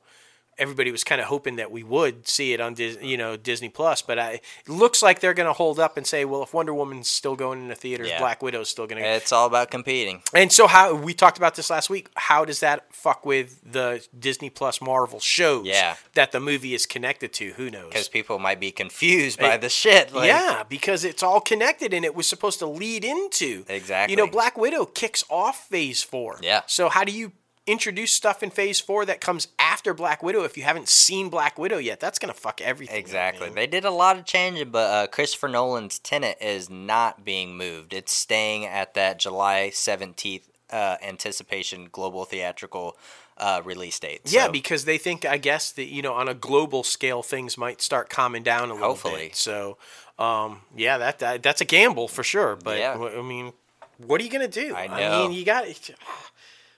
[0.58, 3.70] everybody was kind of hoping that we would see it on Dis- you know Disney
[3.70, 6.54] Plus, but I, it looks like they're going to hold up and say, well, if
[6.54, 8.20] Wonder Woman's still going into theaters, Yeah.
[8.20, 9.08] Black Widow's still going to.
[9.08, 10.22] It's all about competing.
[10.34, 12.10] And so, how we talked about this last week?
[12.16, 15.66] How does that fuck with the Disney Plus Marvel shows?
[15.66, 15.96] Yeah.
[16.14, 17.52] that the movie is connected to.
[17.54, 17.90] Who knows?
[17.90, 20.14] Because people might be confused by Hey, the shit.
[20.14, 23.64] Like, yeah, because it's all connected and it was supposed to lead into.
[23.68, 24.12] Exactly.
[24.14, 26.38] You know, Black Widow kicks off phase four.
[26.42, 26.62] Yeah.
[26.68, 27.32] So how do you
[27.72, 31.58] introduce stuff in phase four that comes after Black Widow if you haven't seen Black
[31.58, 32.00] Widow yet?
[32.00, 32.98] That's gonna fuck everything.
[32.98, 33.48] Exactly.
[33.48, 33.56] man.
[33.56, 37.94] They did a lot of changing, but uh, Christopher Nolan's Tenet is not being moved.
[37.94, 42.96] It's staying at that July 17th uh, anticipation global theatrical
[43.38, 44.22] uh, release date.
[44.26, 47.82] Yeah, because they think, I guess, that you know, on a global scale, things might
[47.82, 49.28] start calming down a little Hopefully.
[49.30, 49.36] bit.
[49.36, 49.78] So,
[50.20, 52.56] um, yeah, that, that that's a gamble for sure.
[52.56, 52.94] But Yeah.
[52.94, 53.54] I mean,
[53.98, 54.76] what are you gonna do?
[54.76, 55.66] I I mean, you got.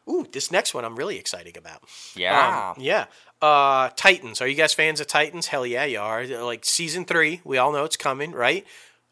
[0.09, 1.83] Ooh, this next one I'm really excited about.
[2.15, 2.73] yeah.
[2.75, 3.05] Um, yeah.
[3.41, 4.41] Uh, Titans.
[4.41, 5.47] Are you guys fans of Titans?
[5.47, 6.25] Hell yeah, you are.
[6.25, 8.65] Like season three, we all know it's coming, right?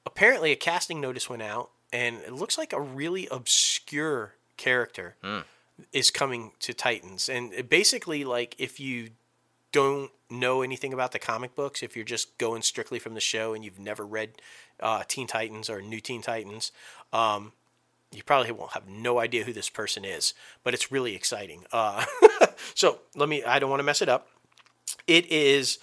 [0.05, 5.15] Apparently, a casting notice went out, and it looks like a really obscure character
[5.93, 7.29] is coming to Titans.
[7.29, 9.09] And it basically, like, if you
[9.71, 13.53] don't know anything about the comic books, if you're just going strictly from the show
[13.53, 14.31] and you've never read
[14.79, 16.71] uh, Teen Titans or New Teen Titans,
[17.13, 17.51] um,
[18.11, 21.65] you probably won't have no idea who this person is, but it's really exciting.
[21.71, 22.05] Uh,
[22.75, 24.27] so let me, I don't want to mess it up.
[25.07, 25.79] It is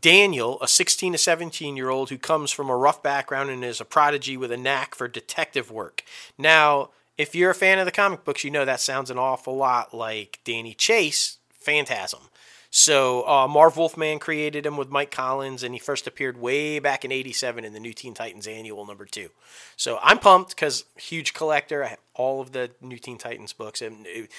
[0.00, 3.80] Daniel, a 16 to 17 year old who comes from a rough background and is
[3.80, 6.04] a prodigy with a knack for detective work.
[6.38, 9.56] Now, if you're a fan of the comic books, you know that sounds an awful
[9.56, 12.28] lot like Danny Chase, Phantasm.
[12.78, 17.06] So uh, Marv Wolfman created him with Mike Collins, and he first appeared way back
[17.06, 19.30] in '87 in the New Teen Titans Annual number two.
[19.76, 21.82] So I'm pumped because huge collector.
[21.82, 24.30] I have all of the New Teen Titans books, and it-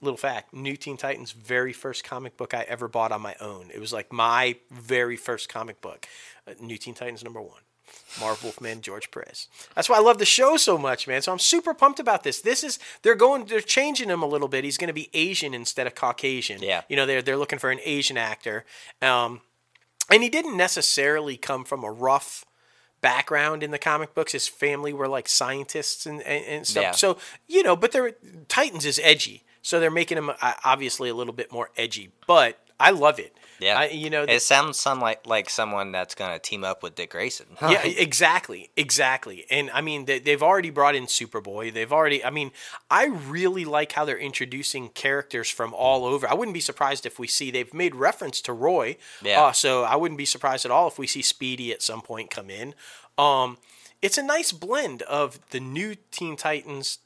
[0.00, 3.70] little fact: New Teen Titans very first comic book I ever bought on my own.
[3.70, 6.08] It was like my very first comic book,
[6.48, 7.60] uh, New Teen Titans number one.
[8.20, 9.48] Marv Wolfman, George Perez.
[9.74, 11.22] That's why I love the show so much, man.
[11.22, 12.40] So I'm super pumped about this.
[12.40, 14.64] This is they're going they're changing him a little bit.
[14.64, 16.62] He's going to be Asian instead of Caucasian.
[16.62, 16.82] Yeah.
[16.88, 18.64] You know, they're they're looking for an Asian actor.
[19.02, 19.40] Um
[20.10, 22.44] and he didn't necessarily come from a rough
[23.00, 24.32] background in the comic books.
[24.32, 26.82] His family were like scientists and, and, and stuff.
[26.82, 26.90] Yeah.
[26.92, 28.12] So, you know, but they're
[28.48, 29.44] Titans is edgy.
[29.62, 33.36] So they're making him uh, obviously a little bit more edgy, but I love it.
[33.58, 33.78] Yeah.
[33.78, 37.10] I, you know, it sounds some like like someone that's gonna team up with Dick
[37.10, 37.46] Grayson.
[37.62, 39.46] yeah, exactly, exactly.
[39.50, 41.72] And I mean, they, they've already brought in Superboy.
[41.72, 42.22] They've already.
[42.22, 42.50] I mean,
[42.90, 46.28] I really like how they're introducing characters from all over.
[46.28, 48.96] I wouldn't be surprised if we see they've made reference to Roy.
[49.22, 49.42] Yeah.
[49.42, 52.30] Uh, so I wouldn't be surprised at all if we see Speedy at some point
[52.30, 52.74] come in.
[53.16, 53.56] Um,
[54.02, 56.98] it's a nice blend of the new Teen Titans,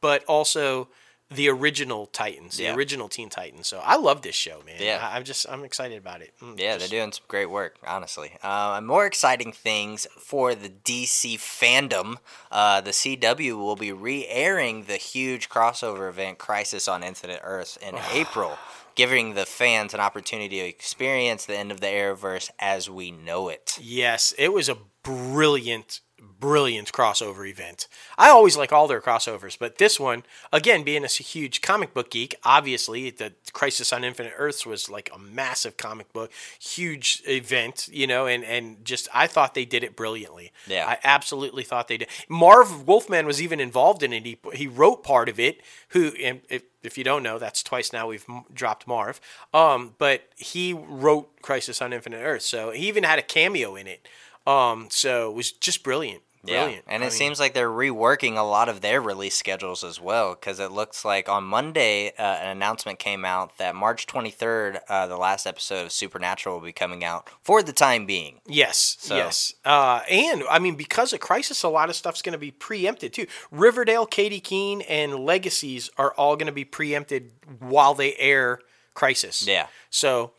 [0.00, 0.88] but also
[1.34, 2.74] the original Titans, the Yeah.
[2.74, 3.66] original Teen Titans.
[3.66, 4.76] So I love this show, man.
[4.78, 4.98] Yeah.
[5.06, 6.32] I, I'm just I'm excited about it.
[6.40, 8.32] Mm, Yeah, just- they're doing some great work, honestly.
[8.42, 12.16] Uh, more exciting things for the DC fandom.
[12.50, 17.78] Uh, the CW will be re airing the huge crossover event Crisis on Infinite Earth
[17.82, 18.58] in April,
[18.94, 23.48] giving the fans an opportunity to experience the end of the Arrowverse as we know
[23.48, 23.78] it.
[23.80, 27.88] Yes, it was a brilliant, brilliant crossover event.
[28.18, 32.10] I always like all their crossovers, but this one, again, being a huge comic book
[32.10, 37.88] geek, obviously the Crisis on Infinite Earths was like a massive comic book, huge event,
[37.92, 40.52] you know, and and just I thought they did it brilliantly.
[40.66, 40.86] Yeah.
[40.86, 42.08] I absolutely thought they did.
[42.28, 44.24] Marv Wolfman was even involved in it.
[44.24, 45.60] He he wrote part of it.
[45.90, 49.20] Who, and if if you don't know, that's twice now we've m- dropped Marv.
[49.54, 53.86] Um, but he wrote Crisis on Infinite Earth, so he even had a cameo in
[53.86, 54.08] it.
[54.46, 56.22] Um, so it was just brilliant.
[56.44, 56.82] Brilliant.
[56.88, 60.00] Yeah, and I it seems like they're reworking a lot of their release schedules as
[60.00, 64.80] well, because it looks like on Monday uh, an announcement came out that March 23rd,
[64.88, 68.40] uh, the last episode of Supernatural will be coming out for the time being.
[68.44, 69.54] Yes, So- yes.
[69.64, 73.12] Uh, and I mean, because of Crisis, a lot of stuff's going to be preempted
[73.12, 73.28] too.
[73.52, 78.58] Riverdale, Katy Keene, and Legacies are all going to be preempted while they air
[78.94, 79.46] Crisis.
[79.46, 79.68] Yeah.
[79.90, 80.32] So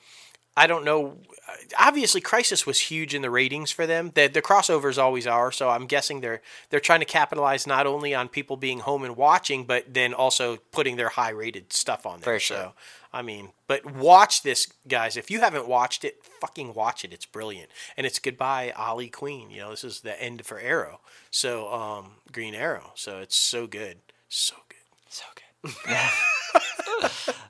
[0.57, 1.17] I don't know.
[1.77, 4.11] Obviously, Crisis was huge in the ratings for them.
[4.15, 5.51] The, the crossovers always are.
[5.51, 9.17] So I'm guessing they're they're trying to capitalize not only on people being home and
[9.17, 12.35] watching, but then also putting their high rated stuff on there.
[12.35, 12.57] For sure.
[12.57, 12.73] So
[13.13, 15.15] I mean, but watch this, guys.
[15.17, 17.13] If you haven't watched it, fucking watch it.
[17.13, 19.51] It's brilliant, and it's goodbye, Ollie Queen.
[19.51, 20.99] You know, this is the end for Arrow.
[21.29, 22.91] So, um, Green Arrow.
[22.95, 23.97] So it's so good,
[24.29, 24.77] so good.
[25.09, 25.42] So good.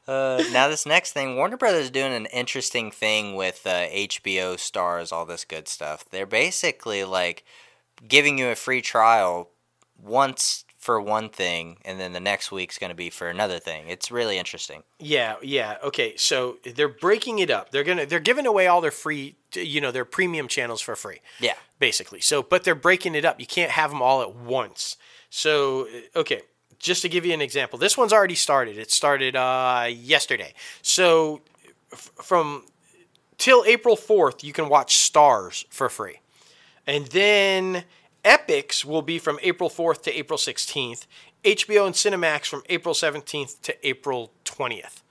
[0.07, 4.55] uh, now this next thing, Warner Brothers is doing an interesting thing with uh, HBO
[4.55, 6.05] Starz, all this good stuff.
[6.09, 7.43] They're basically like
[8.07, 9.49] giving you a free trial
[10.01, 13.87] once for one thing, and then the next week's going to be for another thing.
[13.87, 14.83] It's really interesting.
[14.99, 15.77] Yeah, yeah.
[15.81, 17.71] Okay, so they're breaking it up.
[17.71, 21.21] They're gonna they're giving away all their free, you know, their premium channels for free.
[21.39, 21.53] Yeah.
[21.79, 22.19] basically.
[22.19, 23.39] So, but they're breaking it up.
[23.39, 24.97] You can't have them all at once.
[25.29, 26.41] So, okay,
[26.83, 28.77] just to give you an example, this one's already started.
[28.77, 30.53] It started uh, yesterday.
[30.81, 31.41] So,
[31.91, 32.65] f- from
[33.37, 36.19] till April fourth, you can watch Starz for free,
[36.85, 37.85] and then
[38.23, 41.07] Epix will be from April 4th to April 16th.
[41.43, 45.02] HBO and Cinemax from April 17th to April 20th.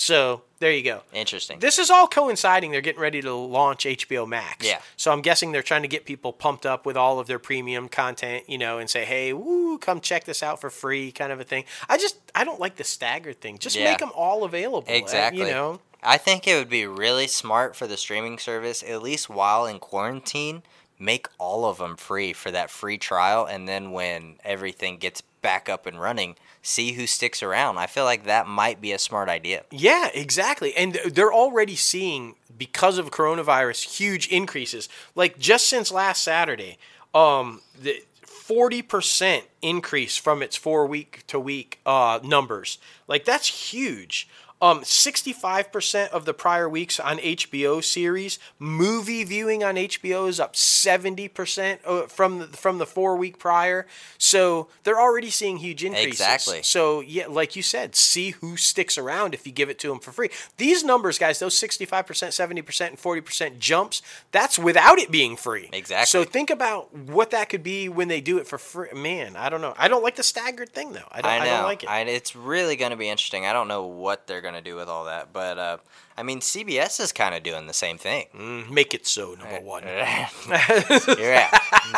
[0.00, 1.02] So there you go.
[1.12, 1.58] Interesting.
[1.58, 2.70] This is all coinciding.
[2.70, 4.66] They're getting ready to launch HBO Max.
[4.66, 4.80] Yeah.
[4.96, 7.86] So I'm guessing they're trying to get people pumped up with all of their premium
[7.86, 11.38] content, you know, and say, hey, woo, come check this out for free, kind of
[11.38, 11.64] a thing.
[11.86, 13.58] I just, I don't like the staggered thing.
[13.58, 13.90] Just Yeah.
[13.90, 14.90] make them all available.
[14.90, 15.42] Exactly.
[15.42, 15.80] You know?
[16.02, 19.78] I think it would be really smart for the streaming service, at least while in
[19.80, 20.62] quarantine,
[20.98, 25.68] make all of them free for that free trial, and then when everything gets back
[25.68, 27.78] up and running, see who sticks around.
[27.78, 29.64] I feel like that might be a smart idea.
[29.70, 30.76] Yeah, exactly.
[30.76, 34.88] And they're already seeing because of coronavirus huge increases.
[35.14, 36.78] Like just since last Saturday,
[37.14, 42.78] um the 40% increase from its 4 week to week uh numbers.
[43.08, 44.28] Like that's huge.
[44.60, 50.54] Um 65% of the prior weeks on HBO series, movie viewing on HBO is up
[50.54, 53.86] 70% uh, from the, from the 4 week prior.
[54.18, 56.12] So they're already seeing huge increases.
[56.12, 56.62] Exactly.
[56.62, 59.98] So yeah, like you said, see who sticks around if you give it to them
[59.98, 60.30] for free.
[60.56, 64.02] These numbers, guys, those sixty-five percent, seventy percent, and forty percent jumps.
[64.32, 65.68] That's without it being free.
[65.72, 66.06] Exactly.
[66.06, 68.88] So think about what that could be when they do it for free.
[68.94, 69.74] Man, I don't know.
[69.78, 71.08] I don't like the staggered thing though.
[71.10, 71.30] I don't.
[71.30, 71.88] I I, don't like it.
[71.88, 73.46] I- it's really going to be interesting.
[73.46, 75.76] I don't know what they're going to do with all that, but uh,
[76.16, 78.26] I mean, CBS is kind of doing the same thing.
[78.36, 79.34] Mm, Make it so.
[79.34, 79.82] Number one.
[79.86, 80.28] yeah,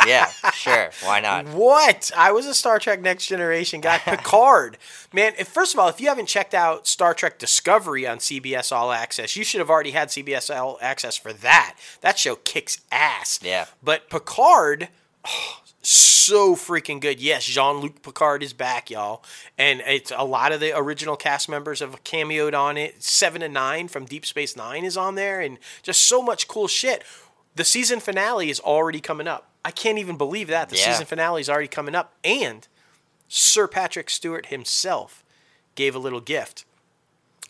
[0.07, 0.91] yeah, sure.
[1.03, 1.47] Why not?
[1.47, 2.11] What?
[2.15, 3.97] I was a Star Trek Next Generation guy.
[4.05, 4.77] Picard.
[5.11, 8.71] Man, if, first of all, if you haven't checked out Star Trek Discovery on CBS
[8.71, 11.75] All Access, you should have already had CBS All Access for that.
[12.01, 13.39] That show kicks ass.
[13.43, 13.65] Yeah.
[13.83, 14.87] But Picard,
[15.27, 17.19] oh, so freaking good.
[17.19, 19.23] Yes, Jean Luc Picard is back, y'all.
[19.57, 23.03] And it's a lot of the original cast members have cameoed on it.
[23.03, 26.67] Seven and Nine from Deep Space Nine is on there, and just so much cool
[26.67, 27.03] shit.
[27.55, 29.49] The season finale is already coming up.
[29.65, 30.69] I can't even believe that.
[30.69, 30.91] The Yeah.
[30.91, 32.13] season finale is already coming up.
[32.23, 32.67] And
[33.27, 35.23] Sir Patrick Stewart himself
[35.75, 36.65] gave a little gift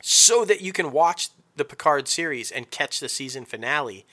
[0.02, 4.06] so that you can watch the Picard series and catch the season finale.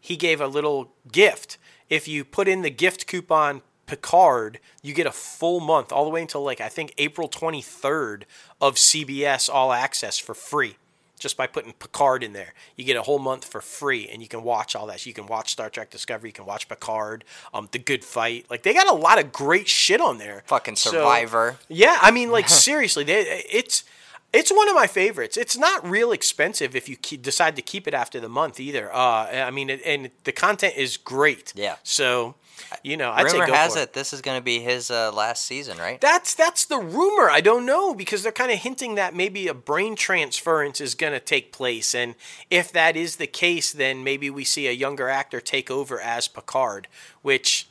[0.00, 1.56] He gave a little gift.
[1.90, 6.10] If you put in the gift coupon Picard, you get a full month, all the
[6.10, 8.24] way until like I think April 23rd
[8.60, 10.76] of CBS All Access for free.
[11.18, 14.28] Just by putting Picard in there, you get a whole month for free, and you
[14.28, 15.04] can watch all that.
[15.04, 18.46] You can watch Star Trek Discovery, you can watch Picard, um, The Good Fight.
[18.48, 20.44] Like they got a lot of great shit on there.
[20.46, 21.56] Fucking So- Survivor.
[21.68, 23.82] yeah, I mean, like seriously, they, it's
[24.32, 25.36] it's one of my favorites.
[25.36, 28.92] It's not real expensive if you ke- decide to keep it after the month either.
[28.92, 31.54] Uh, I mean, it, and the content is great.
[31.56, 31.76] Yeah.
[31.82, 32.34] So,
[32.82, 34.90] you know, I'd say Rumor go has for it this is going to be his
[34.90, 35.98] uh, last season, right?
[36.00, 37.30] That's that's the rumor.
[37.30, 41.14] I don't know because they're kind of hinting that maybe a brain transference is going
[41.14, 42.14] to take place, and
[42.50, 46.28] if that is the case, then maybe we see a younger actor take over as
[46.28, 46.88] Picard,
[47.22, 47.68] which.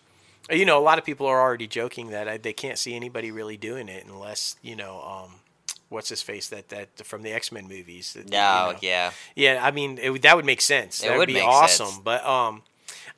[0.49, 3.31] You know, a lot of people are already joking that I, they can't see anybody
[3.31, 5.31] really doing it unless you know, um,
[5.89, 8.13] what's his face that that from the X Men movies.
[8.13, 8.77] that, you No, know.
[8.81, 9.11] yeah.
[9.35, 11.03] Yeah, I mean it, would- that would make sense.
[11.03, 11.87] It that would be awesome.
[11.87, 11.99] sense.
[11.99, 12.61] But um,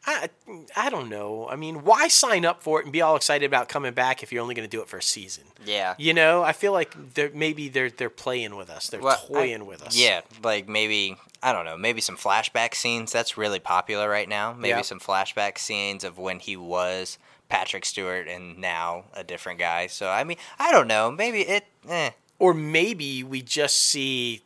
[0.06, 0.30] I
[0.78, 1.48] I don't know.
[1.50, 4.32] I mean, why sign up for it and be all excited about coming back if
[4.32, 5.44] you're only going to do it for a season?
[5.66, 5.96] Yeah.
[5.98, 8.88] You know, I feel like they're maybe they're they're playing with us.
[8.90, 9.98] They're Well, I- toying with us.
[9.98, 13.12] Yeah, like maybe I don't know, maybe some flashback scenes.
[13.12, 14.54] That's really popular right now.
[14.54, 14.82] Maybe Yeah.
[14.82, 17.18] some flashback scenes of when he was
[17.50, 19.88] Patrick Stewart and now a different guy.
[19.88, 21.12] So I mean, I don't know.
[21.12, 21.66] Maybe it.
[21.88, 22.12] Eh.
[22.40, 24.42] Or maybe we just see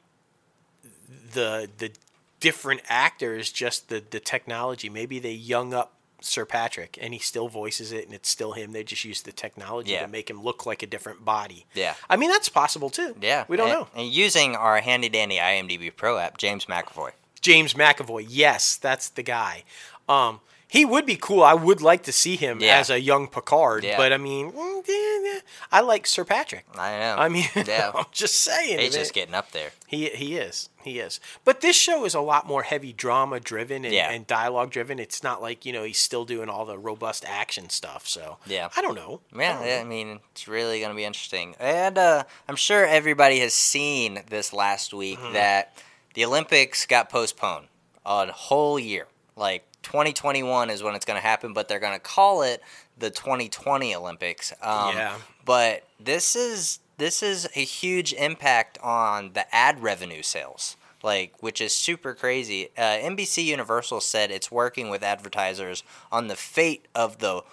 [1.34, 1.91] the the
[2.39, 4.89] different actors, just the the technology.
[4.89, 8.71] Maybe they young up Sir Patrick and he still voices it and it's still him.
[8.71, 10.01] They just use the technology Yeah.
[10.03, 11.65] to make him look like a different body.
[11.73, 11.95] Yeah.
[12.10, 13.15] I mean that's possible too.
[13.21, 13.88] Yeah, We don't and, know.
[13.95, 17.12] And using our handy dandy IMDb Pro app, James McAvoy.
[17.41, 18.25] James McAvoy.
[18.29, 19.63] Yes, that's the guy.
[20.08, 20.39] Um,
[20.74, 21.44] he would be cool.
[21.44, 22.80] I would like to see him Yeah.
[22.80, 23.84] as a young Picard.
[23.84, 23.96] Yeah.
[23.96, 25.42] But I mean, mm.
[25.72, 26.66] I like Sir Patrick.
[26.76, 27.16] I know.
[27.20, 28.80] I mean, yeah, I'm just saying.
[28.80, 29.70] he's just getting up there.
[29.86, 30.70] He he is.
[30.84, 31.20] He is.
[31.46, 34.10] But this show is a lot more heavy drama driven and, Yeah.
[34.10, 34.98] and dialogue driven.
[34.98, 38.08] It's not like, you know, he's still doing all the robust action stuff.
[38.08, 38.70] So Yeah.
[38.76, 39.22] I don't know.
[39.32, 39.82] I Yeah, yeah, know.
[39.82, 41.56] I mean, it's really going to be interesting.
[41.60, 45.34] And uh, I'm sure everybody has seen this last week Mm-hmm.
[45.34, 45.78] that
[46.16, 47.68] the Olympics got postponed
[48.06, 49.06] a whole year.
[49.36, 52.63] Like 2021 is when it's going to happen, but they're going to call it
[52.98, 54.52] the 2020 Olympics.
[54.62, 55.15] Um, yeah.
[55.46, 61.62] But this is this is a huge impact on the ad revenue sales like which
[61.62, 62.69] is super crazy.
[62.78, 67.43] Uh, NBC Universal said it's working with advertisers on the fate of the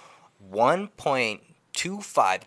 [0.51, 2.41] 1.25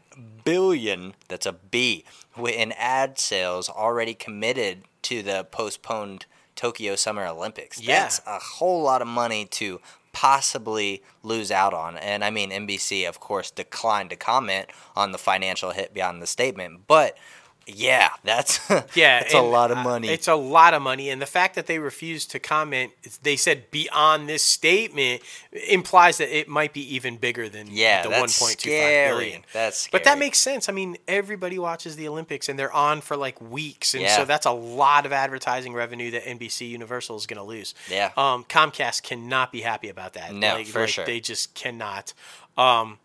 [0.43, 2.05] billion that's a B
[2.37, 6.25] in ad sales already committed to the postponed
[6.55, 7.81] Tokyo Summer Olympics.
[7.81, 8.01] Yeah.
[8.01, 9.79] That's a whole lot of money to
[10.11, 11.97] possibly lose out on.
[11.97, 16.27] And I mean, NBC, of course, declined to comment on the financial hit beyond the
[16.27, 17.17] statement, but
[17.65, 18.59] yeah, that's
[18.95, 20.09] yeah, it's a lot of money.
[20.09, 22.91] It's a lot of money, and the fact that they refused to comment,
[23.21, 25.21] they said beyond this statement
[25.69, 29.43] implies that it might be even bigger than yeah, the one point two five billion.
[29.53, 29.89] That's scary.
[29.91, 30.67] but that makes sense.
[30.67, 34.15] I mean, everybody watches the Olympics, and they're on for like weeks, and yeah.
[34.17, 37.73] so that's a lot of advertising revenue that NBC Universal is going to lose.
[37.89, 40.33] Yeah, um, Comcast cannot be happy about that.
[40.33, 41.05] No, like, for like, sure.
[41.05, 42.13] They just cannot.
[42.57, 42.99] Um,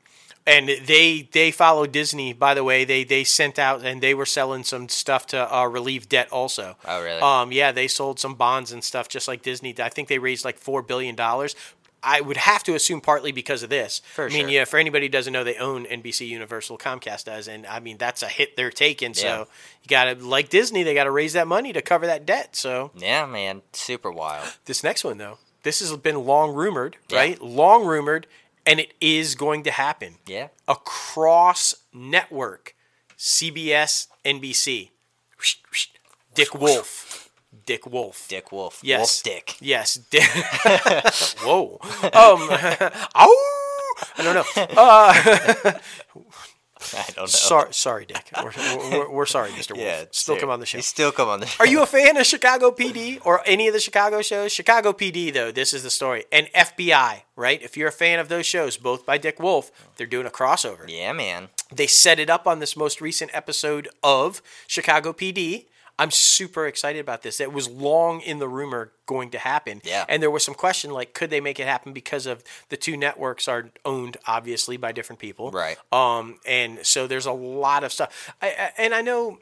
[0.49, 2.33] and they they follow Disney.
[2.33, 5.67] By the way, they they sent out and they were selling some stuff to uh,
[5.67, 6.77] relieve debt also.
[6.85, 7.21] Oh really?
[7.21, 9.75] Um, yeah, they sold some bonds and stuff just like Disney.
[9.79, 11.55] I think they raised like four billion dollars.
[12.03, 14.01] I would have to assume partly because of this.
[14.15, 14.49] For I mean, sure.
[14.51, 17.99] yeah, for anybody who doesn't know, they own NBC Universal, Comcast does, and I mean
[17.99, 19.15] that's a hit they're taking.
[19.15, 19.49] So
[19.83, 22.57] you got to like Disney, they got to raise that money to cover that debt.
[22.57, 24.57] So yeah, man, super wild.
[24.65, 27.19] This next one though, this has been long rumored, yeah.
[27.19, 27.43] right?
[27.43, 28.27] Long rumored,
[28.69, 30.17] and it is going to happen.
[30.27, 30.49] Yeah.
[30.69, 32.75] Across network,
[33.17, 34.91] CBS, NBC.
[36.35, 37.31] Dick Wolf.
[37.65, 38.27] Dick Wolf.
[38.29, 38.81] Dick Wolf.
[38.83, 38.99] Yes.
[38.99, 39.57] Wolf Dick.
[39.61, 39.95] Yes.
[39.95, 40.23] Dick.
[41.43, 41.79] Whoa.
[42.03, 42.49] Um.
[43.17, 43.59] Ow!
[44.17, 44.45] I don't know.
[44.77, 45.73] Uh,
[46.97, 47.27] I don't know.
[47.27, 48.31] Sorry, sorry, Dick.
[48.43, 48.53] We're,
[48.91, 49.73] we're, we're sorry, Mr.
[49.73, 49.81] Wolf.
[49.85, 50.79] Yeah, still come on the show.
[50.79, 51.63] You still come on the show.
[51.63, 54.53] Are you a fan of Chicago PD or any of the Chicago shows?
[54.53, 56.25] Chicago PD, though, this is the story.
[56.31, 57.63] And FBI, right?
[57.63, 60.89] If you're a fan of those shows, both by Dick Wolf, they're doing a crossover.
[60.89, 61.49] Yeah, man.
[61.73, 65.67] They set it up on this most recent episode of Chicago PD.
[65.99, 67.41] I'm super excited about this.
[67.41, 69.81] It was long in the rumor going to happen.
[69.85, 70.05] Yeah.
[70.09, 72.97] And there was some question like, could they make it happen because of the two
[72.97, 75.51] networks are owned obviously by different people.
[75.51, 75.77] Right.
[75.93, 78.33] Um, and so there's a lot of stuff.
[78.41, 79.39] I, I and I know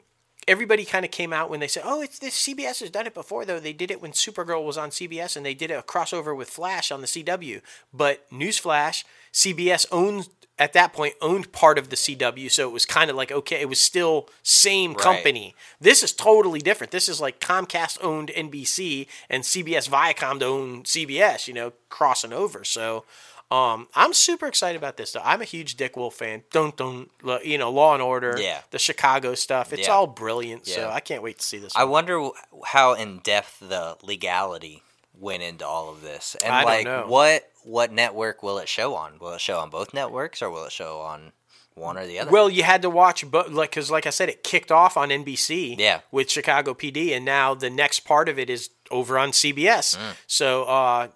[0.47, 3.13] everybody kind of came out when they said, "Oh, it's this CBS has done it
[3.13, 6.35] before." Though they did it when Supergirl was on CBS, and they did a crossover
[6.35, 7.61] with Flash on the CW.
[7.93, 9.03] But newsflash,
[9.33, 10.29] CBS owns
[10.59, 13.61] at that point owned part of the CW, so it was kind of like okay,
[13.61, 14.99] it was still same right.
[14.99, 15.55] company.
[15.79, 16.91] This is totally different.
[16.91, 22.63] This is like Comcast owned NBC and CBS Viacom owned CBS, you know, crossing over.
[22.63, 23.05] So
[23.49, 25.13] um, I'm super excited about this.
[25.13, 26.43] Though I'm a huge Dick Wolf fan.
[26.51, 27.09] Don't don't
[27.43, 29.71] you know Law and Order, yeah, the Chicago stuff.
[29.71, 29.93] It's yeah.
[29.93, 30.67] all brilliant.
[30.67, 30.75] Yeah.
[30.75, 31.73] So I can't wait to see this.
[31.75, 31.91] I one.
[31.91, 32.29] wonder
[32.65, 34.83] how in depth the legality
[35.19, 39.19] went into all of this, and I like what what network will it show on?
[39.19, 41.31] Will it show on both networks, or will it show on
[41.75, 42.31] one or the other?
[42.31, 45.09] Well, you had to watch, but like because like I said, it kicked off on
[45.09, 46.01] NBC, yeah.
[46.11, 49.97] with Chicago PD, and now the next part of it is over on CBS.
[49.97, 50.15] Mm.
[50.27, 51.07] So uh,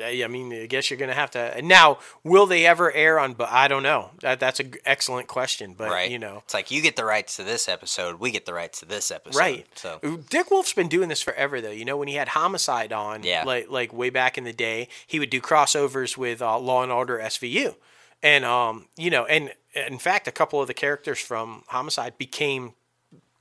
[0.00, 1.60] I mean, I guess you're going to have to.
[1.62, 3.34] Now, will they ever air on?
[3.34, 4.10] But I don't know.
[4.20, 5.74] That that's an excellent question.
[5.74, 6.10] But right.
[6.10, 8.80] you know, it's like you get the rights to this episode, we get the rights
[8.80, 9.38] to this episode.
[9.38, 9.66] Right.
[9.74, 11.70] So Dick Wolf's been doing this forever, though.
[11.70, 13.44] You know, when he had Homicide on, yeah.
[13.44, 16.92] like like way back in the day, he would do crossovers with uh, Law and
[16.92, 17.76] Order SVU,
[18.22, 22.74] and um, you know, and in fact, a couple of the characters from Homicide became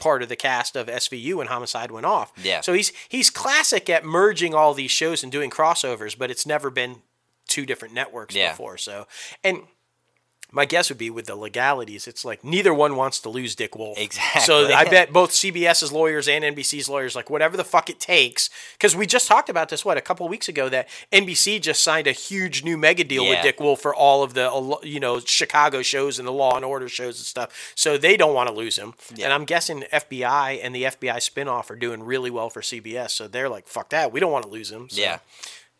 [0.01, 2.33] part of the cast of SVU when Homicide went off.
[2.43, 2.59] Yeah.
[2.59, 6.69] So he's he's classic at merging all these shows and doing crossovers, but it's never
[6.69, 6.97] been
[7.47, 8.51] two different networks yeah.
[8.51, 8.77] before.
[8.77, 9.07] So
[9.43, 9.61] and
[10.53, 13.75] my guess would be with the legalities, it's like neither one wants to lose Dick
[13.75, 13.97] Wolf.
[13.97, 14.41] Exactly.
[14.41, 18.49] So I bet both CBS's lawyers and NBC's lawyers, like whatever the fuck it takes,
[18.73, 22.05] because we just talked about this what a couple weeks ago that NBC just signed
[22.05, 23.29] a huge new mega deal yeah.
[23.29, 26.65] with Dick Wolf for all of the you know Chicago shows and the Law and
[26.65, 27.73] Order shows and stuff.
[27.75, 28.93] So they don't want to lose him.
[29.15, 29.25] Yeah.
[29.25, 33.11] And I'm guessing FBI and the FBI spinoff are doing really well for CBS.
[33.11, 34.89] So they're like, fuck that, we don't want to lose him.
[34.89, 35.01] So.
[35.01, 35.19] Yeah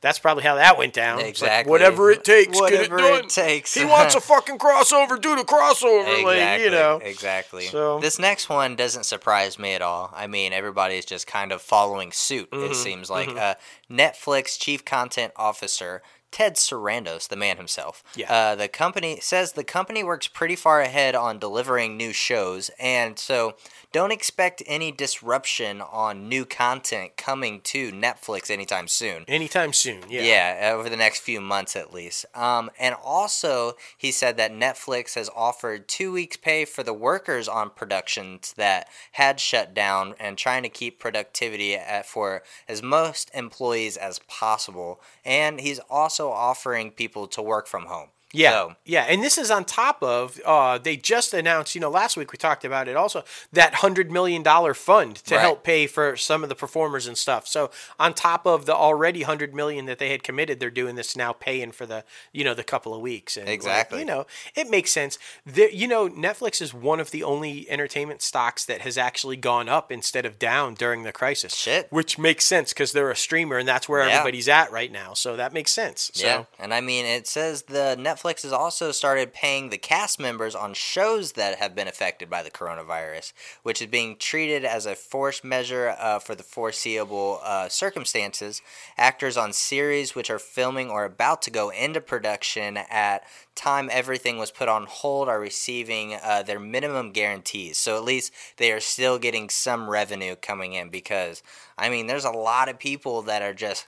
[0.01, 1.21] that's probably how that went down.
[1.21, 1.57] Exactly.
[1.57, 3.25] Like, whatever it takes, whatever get it done.
[3.25, 3.73] it takes.
[3.73, 5.21] he wants a fucking crossover.
[5.21, 6.23] Do the crossover, exactly.
[6.23, 6.99] like you know.
[7.03, 7.65] Exactly.
[7.67, 10.11] So this next one doesn't surprise me at all.
[10.15, 12.49] I mean, everybody's just kind of following suit.
[12.51, 12.71] Mm-hmm.
[12.71, 13.37] It seems like mm-hmm.
[13.37, 13.53] uh,
[13.89, 16.01] Netflix chief content officer
[16.31, 18.03] Ted Sarandos, the man himself.
[18.15, 18.31] Yeah.
[18.31, 23.19] Uh, the company says the company works pretty far ahead on delivering new shows, and
[23.19, 23.55] so
[23.91, 29.25] don't expect any disruption on new content coming to Netflix anytime soon.
[29.27, 30.21] Anytime soon, yeah.
[30.21, 32.25] Yeah, over the next few months at least.
[32.33, 37.49] Um, and also, he said that Netflix has offered two weeks' pay for the workers
[37.49, 43.29] on productions that had shut down and trying to keep productivity at, for as most
[43.33, 45.01] employees as possible.
[45.25, 48.09] And he's also offering people to work from home.
[48.33, 51.75] Yeah, So- yeah, and this is on top of uh, they just announced.
[51.75, 52.95] You know, last week we talked about it.
[52.95, 55.41] Also, that hundred million dollar fund to Right.
[55.41, 57.47] help pay for some of the performers and stuff.
[57.47, 61.15] So on top of the already hundred million that they had committed, they're doing this
[61.15, 63.35] now, paying for the you know the couple of weeks.
[63.37, 63.99] And like, Exactly.
[63.99, 64.25] you know,
[64.55, 65.17] it makes sense.
[65.45, 69.67] There, you know, Netflix is one of the only entertainment stocks that has actually gone
[69.67, 71.53] up instead of down during the crisis.
[71.55, 71.87] Shit.
[71.91, 74.13] which makes sense because they're a streamer and that's where Yeah.
[74.19, 75.13] everybody's at right now.
[75.13, 76.11] So that makes sense.
[76.13, 76.25] So.
[76.25, 80.55] Yeah, and I mean, it says the Netflix has also started paying the cast members
[80.55, 84.95] on shows that have been affected by the coronavirus, which is being treated as a
[84.95, 88.61] force majeure uh, for the foreseeable uh, circumstances.
[88.97, 93.23] Actors on series which are filming or about to go into production at
[93.55, 97.77] time everything was put on hold are receiving uh, their minimum guarantees.
[97.77, 101.43] So at least they are still getting some revenue coming in because
[101.77, 103.87] I mean, there's a lot of people that are just.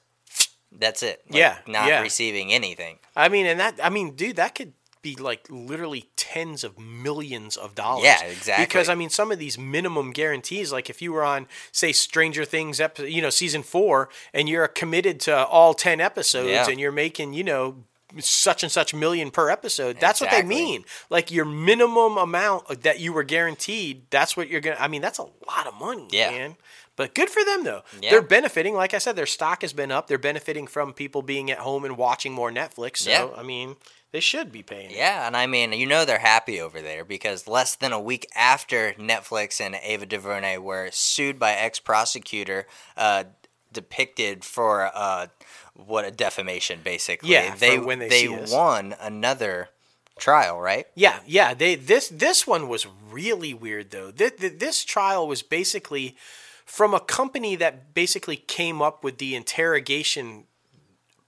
[0.79, 1.21] That's it.
[1.29, 2.01] Like, Yeah, Not yeah.
[2.01, 2.99] receiving anything.
[3.15, 7.57] I mean, and that I mean, dude, that could be like literally tens of millions
[7.57, 8.05] of dollars.
[8.05, 8.65] Yeah, exactly.
[8.65, 12.45] Because I mean, some of these minimum guarantees, like if you were on, say, Stranger
[12.45, 16.69] Things, epi- you know, season four, and you're committed to all ten episodes, Yeah.
[16.69, 17.83] and you're making, you know.
[18.19, 19.99] Such and such million per episode.
[19.99, 20.85] That's what they mean.
[21.09, 24.03] Like your minimum amount that you were guaranteed.
[24.11, 24.75] That's what you're gonna.
[24.79, 26.29] I mean, that's a lot of money, Yeah.
[26.29, 26.55] man.
[26.95, 27.81] But good for them though.
[28.01, 28.11] Yeah.
[28.11, 28.75] They're benefiting.
[28.75, 30.07] Like I said, their stock has been up.
[30.07, 32.97] They're benefiting from people being at home and watching more Netflix.
[32.97, 33.29] So Yeah.
[33.35, 33.75] I mean,
[34.11, 34.91] they should be paying.
[34.91, 34.95] it.
[34.97, 38.27] Yeah, and I mean, you know they're happy over there because less than a week
[38.35, 43.23] after Netflix and Ava DuVernay were sued by ex prosecutor, uh,
[43.71, 45.27] depicted for uh,
[45.73, 47.31] what a defamation basically.
[47.31, 48.51] Yeah, they when they they see us.
[48.53, 49.69] won another
[50.19, 50.85] trial, right?
[50.93, 51.55] Yeah, yeah.
[51.55, 54.11] They this this one was really weird though.
[54.11, 56.15] This, this trial was basically
[56.73, 60.45] from a company that basically came up with the interrogation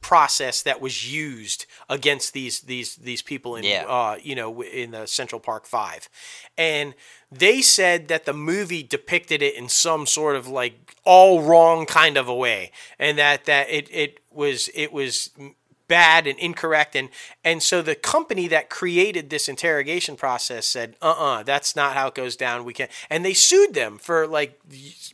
[0.02, 3.86] process that was used against these these these people in Yeah.
[3.88, 6.10] uh you know in the Central Park 5
[6.58, 6.94] and
[7.32, 12.18] they said that the movie depicted it in some sort of like all wrong kind
[12.18, 15.30] of a way and that that it it was it was
[15.88, 17.10] bad and incorrect and
[17.44, 22.16] and so the company that created this interrogation process said uh-uh that's not how it
[22.16, 22.66] goes down.
[22.66, 24.60] We can and they sued them for like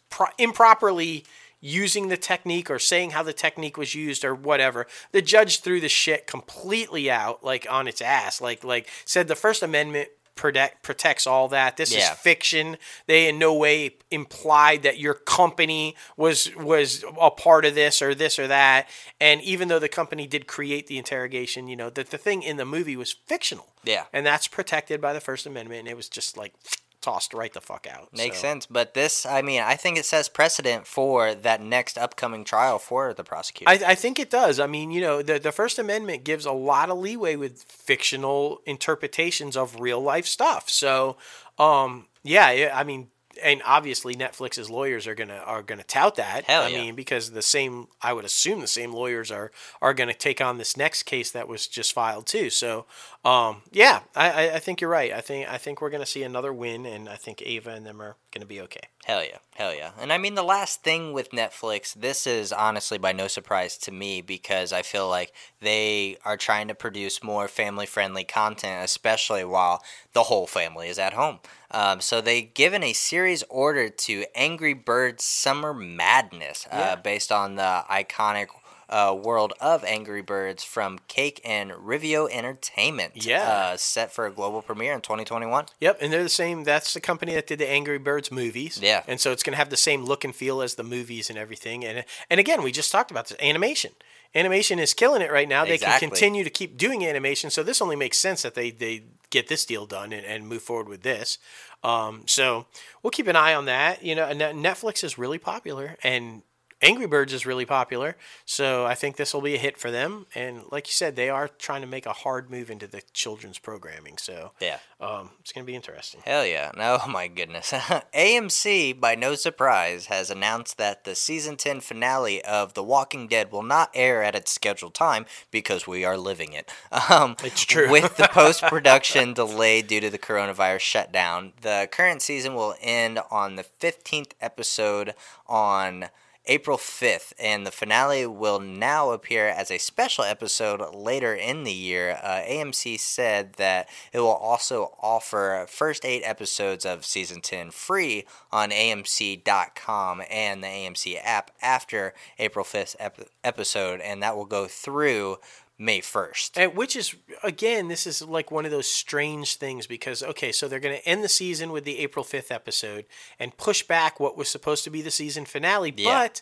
[0.09, 1.25] pro- improperly
[1.59, 4.87] using the technique or saying how the technique was used or whatever.
[5.11, 9.35] The judge threw the shit completely out like on its ass like like said the
[9.35, 10.09] first amendment
[10.41, 11.77] protect, protects all that.
[11.77, 12.77] This is fiction.
[13.05, 18.15] They in no way implied that your company was was a part of this or
[18.15, 18.89] this or that.
[19.19, 22.57] And even though the company did create the interrogation you know that the thing in
[22.57, 23.67] the movie was fictional.
[23.83, 24.05] Yeah.
[24.11, 25.81] and that's protected by the first amendment.
[25.81, 26.53] And it was just like
[27.01, 30.05] tossed right the fuck out Makes So- sense, but this, I mean, I think it
[30.05, 33.69] sets precedent for that next upcoming trial for the prosecutor.
[33.69, 34.59] I, I think it does.
[34.59, 38.61] I mean, you know, the, the First Amendment gives a lot of leeway with fictional
[38.65, 40.69] interpretations of real life stuff.
[40.69, 41.17] So,
[41.59, 43.09] um, yeah, yeah, I mean,
[43.41, 46.45] and obviously Netflix's lawyers are gonna are gonna tout that.
[46.45, 46.81] Hell I yeah.
[46.81, 49.51] mean, because the same, I would assume the same lawyers are
[49.81, 52.49] are gonna take on this next case that was just filed too.
[52.49, 52.85] So,
[53.23, 55.11] um, yeah, I, I, I think you're right.
[55.11, 58.01] I think I think we're gonna see another win, and I think Ava and them
[58.01, 58.81] are gonna be okay.
[59.05, 59.91] Hell yeah, hell yeah.
[59.99, 63.91] And I mean, the last thing with Netflix, this is honestly by no surprise to
[63.91, 69.43] me because I feel like they are trying to produce more family friendly content, especially
[69.43, 69.81] while
[70.13, 71.39] the whole family is at home.
[71.71, 76.79] Um, so they given a series order to Angry Birds Summer Madness, Yeah.
[76.79, 78.47] uh, based on the iconic
[78.91, 83.25] uh, world of Angry Birds from Cake and Rovio Entertainment.
[83.25, 83.41] Yeah.
[83.73, 85.65] uh, set for a global premiere in 2021.
[85.79, 86.63] Yep, and they're the same.
[86.63, 88.79] That's the company that did the Angry Birds movies.
[88.81, 89.03] Yeah.
[89.07, 91.39] and so it's going to have the same look and feel as the movies and
[91.39, 91.83] everything.
[91.85, 93.91] And and again, we just talked about this animation.
[94.35, 95.65] Animation is killing it right now.
[95.65, 96.07] They Exactly.
[96.07, 99.47] can continue to keep doing animation, so this only makes sense that they they get
[99.47, 101.37] this deal done and, and move forward with this.
[101.83, 102.67] Um, so
[103.01, 104.03] we'll keep an eye on that.
[104.03, 106.43] You know, Netflix is really popular and.
[106.83, 108.15] Angry Birds is really popular,
[108.45, 110.25] so I think this will be a hit for them.
[110.33, 113.59] And like you said, they are trying to make a hard move into the children's
[113.59, 114.17] programming.
[114.17, 114.79] So Yeah.
[114.99, 116.21] um, it's going to be interesting.
[116.25, 116.71] Hell yeah.
[116.75, 117.71] No, oh my goodness.
[118.15, 123.51] AMC, by no surprise, has announced that the season 10 finale of The Walking Dead
[123.51, 126.71] will not air at its scheduled time because we are living it.
[127.11, 127.89] Um, It's true.
[127.91, 133.19] with the post production delayed due to the coronavirus shutdown, the current season will end
[133.29, 135.13] on the 15th episode
[135.47, 136.09] on.
[136.47, 141.71] April 5th, and the finale will now appear as a special episode later in the
[141.71, 142.19] year.
[142.21, 148.25] Uh, AMC said that it will also offer first eight episodes of season 10 free
[148.51, 154.65] on AMC.com and the AMC app after April 5th ep- episode, and that will go
[154.65, 155.37] through
[155.81, 156.51] May 1st.
[156.57, 160.67] And which is again, this is like one of those strange things because okay, so
[160.67, 163.05] they're going to end the season with the April 5th episode
[163.39, 166.19] and push back what was supposed to be the season finale, Yeah.
[166.27, 166.41] but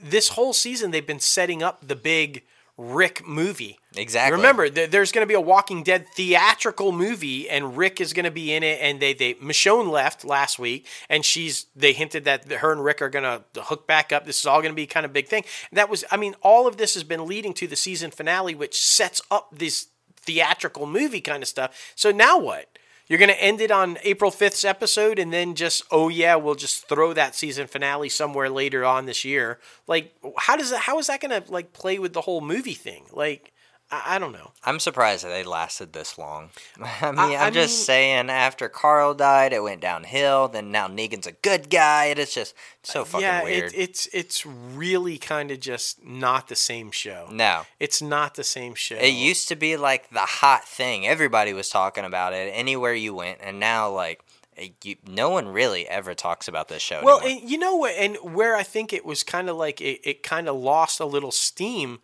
[0.00, 2.42] this whole season they've been setting up the big
[2.76, 3.78] Rick movie.
[3.96, 4.36] Exactly.
[4.36, 8.24] Remember, th- there's going to be a Walking Dead theatrical movie, and Rick is going
[8.24, 8.80] to be in it.
[8.80, 13.00] And they, they Michonne left last week, and she's they hinted that her and Rick
[13.00, 14.26] are going to hook back up.
[14.26, 15.44] This is all going to be kind of big thing.
[15.72, 18.80] That was, I mean, all of this has been leading to the season finale, which
[18.80, 21.92] sets up this theatrical movie kind of stuff.
[21.94, 22.73] So now what?
[23.06, 26.54] You're going to end it on April 5th's episode and then just, oh yeah, we'll
[26.54, 29.58] just throw that season finale somewhere later on this year.
[29.86, 32.74] Like, how does that, how is that going to like play with the whole movie
[32.74, 33.06] thing?
[33.12, 33.53] Like,
[33.90, 34.52] I, I don't know.
[34.64, 36.50] I'm surprised that they lasted this long.
[37.00, 40.48] I mean, I am just mean- saying, after Carl died, it went downhill.
[40.48, 42.06] Then now Negan's a good guy.
[42.06, 43.72] and It's just so fucking yeah, weird.
[43.72, 47.28] It, it's it's really kind of just not the same show.
[47.30, 47.62] no.
[47.78, 48.96] It's not the same show.
[48.96, 51.06] It used to be like the hot thing.
[51.06, 53.38] Everybody was talking about it anywhere you went.
[53.42, 54.22] And now, like,
[54.56, 57.94] eh, you, no one really ever talks about this show Well, and you know what?
[57.96, 61.04] And where I think it was kind of like it, it kind of lost a
[61.06, 62.00] little steam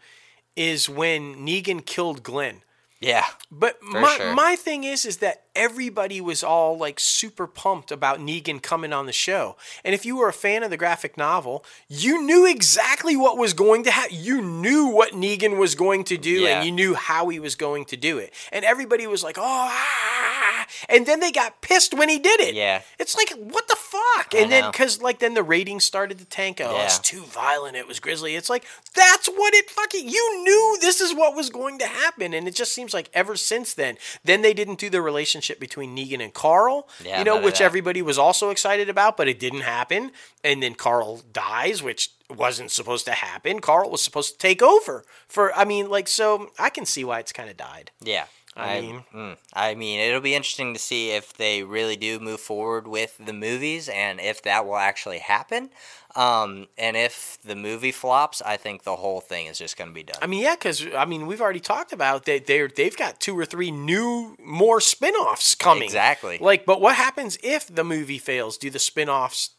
[0.57, 2.63] is when Negan killed Glenn.
[3.01, 3.25] yeah.
[3.51, 4.35] But my, sure.
[4.35, 9.07] my thing is is that everybody was all like super pumped about Negan coming on
[9.07, 9.57] the show.
[9.85, 13.53] And if you were a fan of the graphic novel, you knew exactly what was
[13.53, 14.17] going to happen.
[14.19, 16.57] You knew what Negan was going to do Yeah.
[16.57, 18.33] and you knew how he was going to do it.
[18.53, 22.55] And everybody was like, "Oh, ah." and then they got pissed when he did it.
[22.55, 22.83] Yeah.
[22.99, 24.29] It's like, what the fuck?
[24.35, 26.61] I And then cuz like then the ratings started to tank.
[26.63, 27.03] Oh, it's Yeah.
[27.03, 27.77] too violent.
[27.77, 28.37] It was grisly.
[28.37, 32.33] It's like that's what it fucking you knew this is what was going to happen
[32.35, 35.97] and it just seems like ever since then then they didn't do the relationship between
[35.97, 37.65] Negan and Carl Yeah, you know which that.
[37.65, 40.13] everybody was also excited about but it didn't happen
[40.45, 45.05] and then Carl dies which wasn't supposed to happen Carl was supposed to take over
[45.29, 48.25] for I mean like so I can see why it's kind of died Yeah.
[48.57, 52.41] I mean- mm, I mean, it'll be interesting to see if they really do move
[52.41, 55.71] forward with the movies and if that will actually happen.
[56.17, 59.95] Um, and if the movie flops, I think the whole thing is just going to
[59.95, 60.19] be done.
[60.21, 63.39] I mean, yeah, because I mean, we've already talked about that they're they've got two
[63.39, 65.85] or three new more spin-offs coming.
[65.85, 66.39] Exactly.
[66.41, 68.59] Like, but what happens if the movie fails?
[68.59, 69.51] Do the spin-offs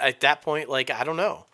[0.00, 0.70] at that point?
[0.70, 1.44] Like, I don't know.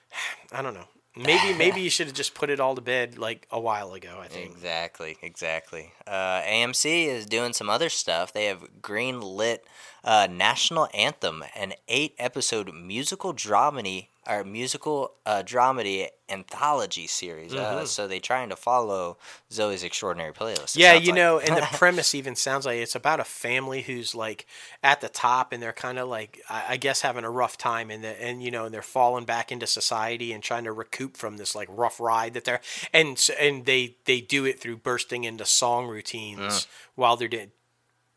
[0.52, 0.88] I don't know.
[1.16, 4.18] Maybe maybe you should have just put it all to bed like a while ago.
[4.20, 4.50] I think.
[4.50, 5.92] Exactly, exactly.
[6.06, 8.32] Uh, AMC is doing some other stuff.
[8.32, 9.64] They have green lit
[10.04, 17.54] uh, National Anthem, an eight episode musical dramedy or musical uh, dramedy anthology series.
[17.54, 19.16] Uh, so they're trying to follow
[19.50, 20.76] Zoey's Extraordinary Playlist.
[20.76, 21.14] Yeah, you like.
[21.14, 24.46] know, and the premise even sounds like it's about a family who's like
[24.82, 27.90] at the top, and they're kind of like, I I guess, having a rough time,
[27.90, 31.16] and the, and you know, and they're falling back into society and trying to recoup
[31.16, 32.60] from this like rough ride that they're,
[32.92, 36.66] and and they they do it through bursting into song routines Mm.
[36.96, 37.52] while they're doing.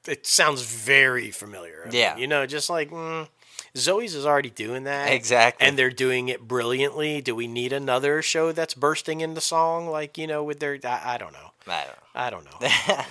[0.08, 1.82] It sounds very familiar.
[1.84, 2.18] I mean, Yeah.
[2.18, 2.90] you know, just like.
[2.90, 3.28] Mm,
[3.76, 5.12] Zoey's is already doing that.
[5.12, 5.68] Exactly.
[5.68, 7.22] And they're doing it brilliantly.
[7.22, 11.16] Do we need another show that's bursting into song like, you know, with their I,
[11.16, 11.52] I don't know.
[11.68, 12.10] I don't know.
[12.16, 13.04] I don't know.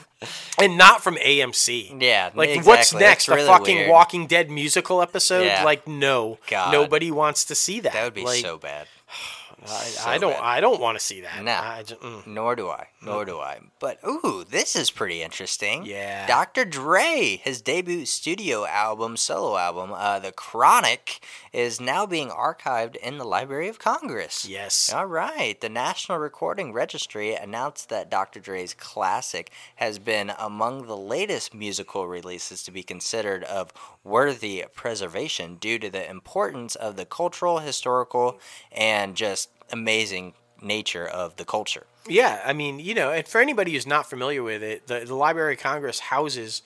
[0.64, 2.02] and not from AMC.
[2.02, 3.26] Yeah, Like what's next?
[3.26, 3.90] That's a really fucking weird.
[3.90, 5.44] Walking Dead musical episode?
[5.44, 5.64] Yeah.
[5.64, 6.38] Like no.
[6.48, 6.72] God.
[6.72, 7.92] Nobody wants to see that.
[7.92, 8.86] That would be like, so bad.
[9.62, 10.42] I, so I don't bad.
[10.42, 11.42] I don't want to see that.
[11.42, 11.52] No.
[11.52, 12.26] I just, mm.
[12.26, 12.88] Nor do I.
[13.00, 13.60] Nor do I.
[13.78, 15.86] But ooh, this is pretty interesting.
[15.86, 16.26] Yeah.
[16.26, 16.64] Dr.
[16.64, 21.20] Dre, his debut studio album, solo album, uh, The Chronic,
[21.52, 24.48] is now being archived in the Library of Congress.
[24.48, 24.92] Yes.
[24.92, 25.60] All right.
[25.60, 28.40] The National Recording Registry announced that Dr.
[28.40, 33.72] Dre's classic has been among the latest musical releases to be considered of
[34.02, 38.40] worthy preservation due to the importance of the cultural, historical,
[38.72, 41.86] and just amazing nature of the culture.
[42.08, 45.14] Yeah, I mean, you know, and for anybody who's not familiar with it, the, the
[45.14, 46.62] Library of Congress houses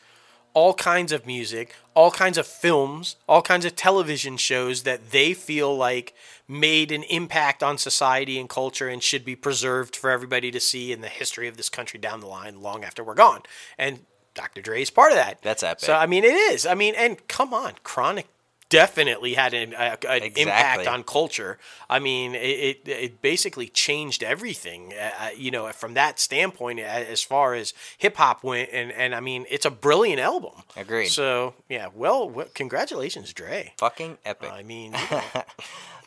[0.55, 5.35] all kinds of music, all kinds of films, all kinds of television shows that they
[5.35, 6.15] feel like
[6.47, 10.93] made an impact on society and culture and should be preserved for everybody to see
[10.93, 13.41] in the history of this country down the line long after we're gone.
[13.79, 14.01] And
[14.35, 14.61] Dr.
[14.61, 15.41] Dre is part of that.
[15.43, 15.85] That's epic.
[15.85, 16.67] So I mean, it is.
[16.67, 18.27] I mean, and come on, Chronic
[18.73, 21.59] definitely had an, a, an impact on culture.
[21.91, 27.23] I mean, it, it, it basically changed everything, uh, you know, from that standpoint as
[27.23, 28.71] far as hip hop went.
[28.73, 30.53] And, and I mean, it's a brilliant album.
[30.77, 31.09] Agreed.
[31.09, 33.75] So, yeah, well, well congratulations, Dre.
[33.77, 34.51] Fucking epic.
[34.51, 35.23] I mean, you know,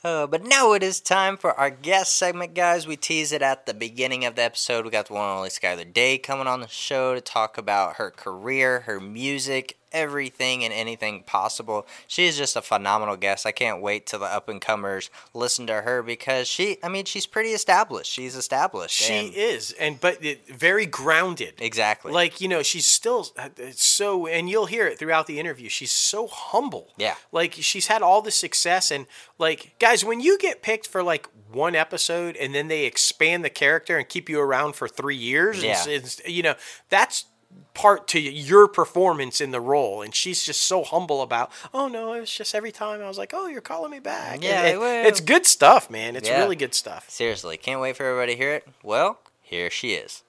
[0.05, 2.86] Uh, but now it is time for our guest segment, guys.
[2.86, 4.86] We tease it at the beginning of the episode.
[4.86, 7.95] We got the one and only Skyler Day coming on the show to talk about
[7.95, 11.87] her career, her music, everything and anything possible.
[12.07, 13.45] She is just a phenomenal guest.
[13.45, 17.05] I can't wait till the up and comers listen to her because she, I mean,
[17.05, 18.11] she's pretty established.
[18.11, 18.93] She's established.
[18.95, 21.53] She and is, and but it, very grounded.
[21.59, 22.11] exactly.
[22.11, 25.69] Like you know, she's still uh, so, and you'll hear it throughout the interview.
[25.69, 26.93] She's so humble.
[26.97, 27.15] Yeah.
[27.31, 29.07] Like she's had all the success, and
[29.39, 33.49] like guys, when you get picked for like one episode, and then they expand the
[33.49, 35.81] character and keep you around for three years, Yeah.
[35.87, 36.55] and, s- you know,
[36.89, 37.25] that's
[37.76, 42.13] part to your performance in the role and she's just so humble about oh no
[42.13, 45.05] it was just every time i was like oh you're calling me back Yeah, it-
[45.07, 46.39] it's good stuff man it's Yeah.
[46.41, 48.67] really good stuff Seriously, can't wait for everybody to hear it.
[48.82, 50.23] Well, here she is.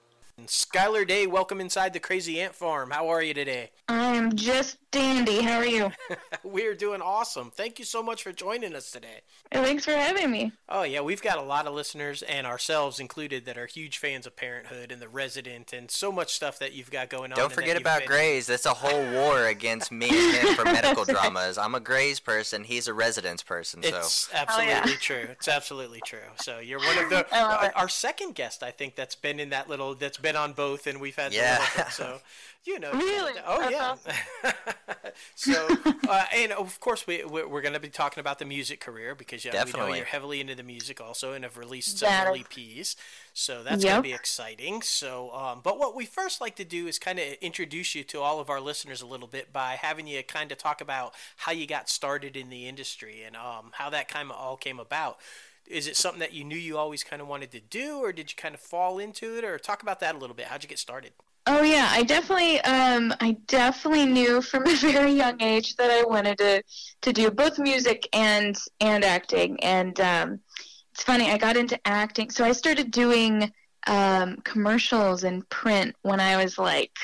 [0.45, 5.41] Skylar day welcome inside the crazy ant farm how are you today I'm just dandy.
[5.41, 5.91] How are you?
[6.43, 7.51] We're doing awesome.
[7.51, 9.21] Thank you so much for joining us today.
[9.51, 10.51] Thanks for having me.
[10.67, 14.25] Oh, yeah, we've got a lot of listeners, and ourselves included, that are huge fans
[14.25, 17.37] of Parenthood and The Resident and so much stuff that you've got going on.
[17.37, 18.47] Don't forget about been- Grey's.
[18.47, 21.57] That's a whole war against me and him for medical dramas.
[21.57, 22.63] I'm a Grey's person.
[22.63, 23.83] He's a residence person.
[23.83, 24.97] So It's oh, absolutely yeah.
[24.99, 25.27] true.
[25.31, 26.19] It's absolutely true.
[26.41, 29.39] So you're one of the I love our, our second guest, I think, that's been
[29.39, 31.59] in that little that's been on both, and we've had Yeah.
[31.77, 32.19] little- so
[32.65, 32.91] you know.
[32.91, 33.33] Really?
[33.45, 34.05] Oh That's
[34.43, 34.51] yeah.
[35.35, 35.67] so
[36.09, 39.15] uh, and of course we we're, we're going to be talking about the music career
[39.15, 42.35] because yeah, we know you're heavily into the music also and have released That several
[42.35, 42.95] is- EPs.
[43.33, 44.81] So that's going to be exciting.
[44.81, 48.19] So, um, but what we first like to do is kind of introduce you to
[48.19, 51.51] all of our listeners a little bit by having you kind of talk about how
[51.51, 55.19] you got started in the industry and um, how that kind of all came about.
[55.69, 58.31] Is it something that you knew you always kind of wanted to do, or did
[58.31, 60.47] you kind of fall into it, or talk about that a little bit?
[60.47, 61.11] How'd you get started?
[61.45, 66.03] Oh yeah, I definitely, um, I definitely knew from a very young age that I
[66.03, 66.63] wanted to
[67.01, 69.61] to do both music and and acting.
[69.63, 70.39] And um,
[70.91, 72.29] it's funny, I got into acting.
[72.31, 73.51] So I started doing
[73.87, 76.97] um, commercials in print when I was like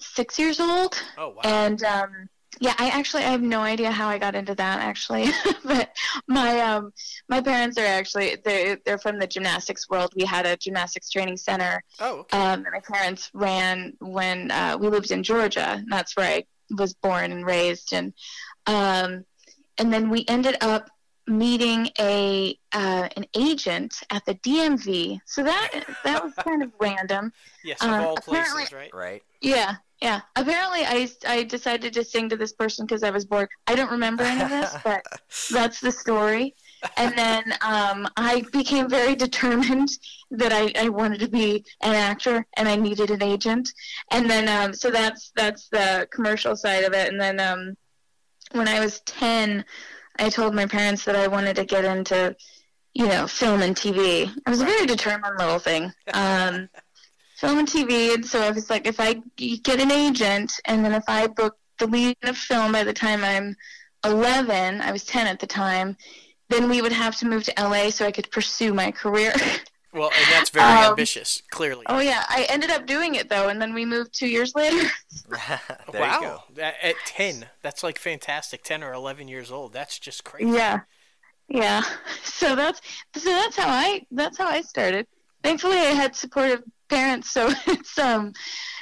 [0.00, 1.02] six years old.
[1.16, 1.40] Oh wow!
[1.44, 2.28] and um,
[2.60, 5.30] yeah, I actually I have no idea how I got into that actually,
[5.64, 5.90] but
[6.26, 6.92] my um,
[7.28, 10.12] my parents are actually they they're from the gymnastics world.
[10.16, 12.38] We had a gymnastics training center oh, okay.
[12.38, 15.70] um, that my parents ran when uh, we lived in Georgia.
[15.70, 16.44] And that's where I
[16.76, 18.12] was born and raised, and
[18.66, 19.24] um,
[19.78, 20.90] and then we ended up
[21.26, 25.20] meeting a uh, an agent at the DMV.
[25.24, 27.32] So that that was kind of random.
[27.64, 28.92] yes, of uh, all places, right?
[28.94, 29.22] right.
[29.40, 30.20] Yeah, yeah.
[30.34, 33.48] Apparently, I, I decided to sing to this person because I was bored.
[33.68, 35.06] I don't remember any of this, but
[35.50, 36.56] that's the story.
[36.96, 39.90] And then um, I became very determined
[40.32, 43.72] that I, I wanted to be an actor and I needed an agent.
[44.10, 47.08] And then um, so that's that's the commercial side of it.
[47.08, 47.76] And then um,
[48.52, 49.64] when I was ten,
[50.18, 52.34] I told my parents that I wanted to get into,
[52.92, 54.28] you know, film and TV.
[54.46, 55.92] I was a very determined little thing.
[57.42, 60.94] Film and TV, and so I was like, if I get an agent, and then
[60.94, 63.56] if I book the lead in a film by the time I'm
[64.04, 65.96] 11, I was 10 at the time,
[66.50, 69.34] then we would have to move to LA so I could pursue my career.
[69.94, 71.84] Well, and that's very Um, ambitious, clearly.
[71.88, 74.88] oh yeah, I ended up doing it though, and then we moved two years later.
[75.92, 76.20] there wow.
[76.20, 76.62] you go.
[76.62, 78.62] At, at 10, that's like fantastic.
[78.64, 79.72] 10 or 11 years old.
[79.74, 80.50] That's just crazy.
[80.50, 80.80] yeah,
[81.48, 81.82] yeah.
[82.24, 82.80] So that's
[83.16, 85.06] so that's how I that's how I started.
[85.42, 88.32] Thankfully, I had supportive parents, so it's um,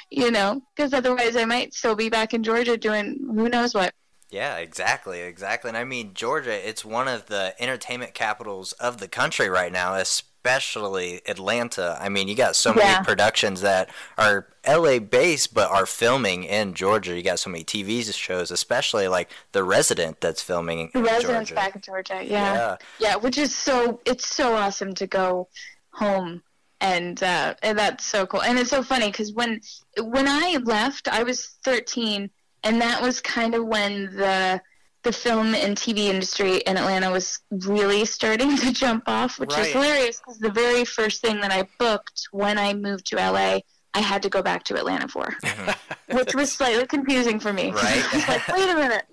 [0.09, 3.93] you know, because otherwise I might still be back in Georgia doing who knows what.
[4.29, 5.67] Yeah, exactly, exactly.
[5.69, 9.95] And I mean, Georgia, it's one of the entertainment capitals of the country right now,
[9.95, 11.97] especially Atlanta.
[11.99, 13.01] I mean, you got so many Yeah.
[13.01, 17.13] productions that are LA based but are filming in Georgia.
[17.15, 21.49] You got so many TV shows, especially like The Resident that's filming in The residents
[21.49, 21.55] Georgia.
[21.55, 22.53] back in Georgia, yeah.
[22.53, 22.75] Yeah.
[22.99, 25.49] yeah, which is so it's so awesome to go
[25.91, 26.41] home
[26.81, 29.61] and uh, and that's so cool and it's so funny because when
[29.99, 32.29] when I left I was 13
[32.63, 34.61] and that was kind of when the
[35.03, 39.67] the film and TV industry in Atlanta was really starting to jump off which Right.
[39.67, 43.59] is hilarious because the very first thing that I booked when I moved to LA
[43.93, 45.35] I had to go back to Atlanta for
[46.11, 48.03] which was slightly confusing for me Right.
[48.27, 49.05] Like wait a minute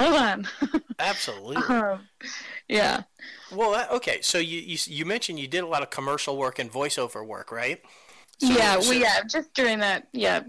[0.00, 0.48] hold on
[0.98, 1.56] Absolutely.
[1.56, 2.00] um,
[2.68, 3.02] yeah
[3.52, 4.20] Well, okay.
[4.22, 7.50] So you, you you mentioned you did a lot of commercial work and voiceover work,
[7.52, 7.80] right?
[8.38, 10.40] So- yeah, so- well, yeah, just during that, yeah,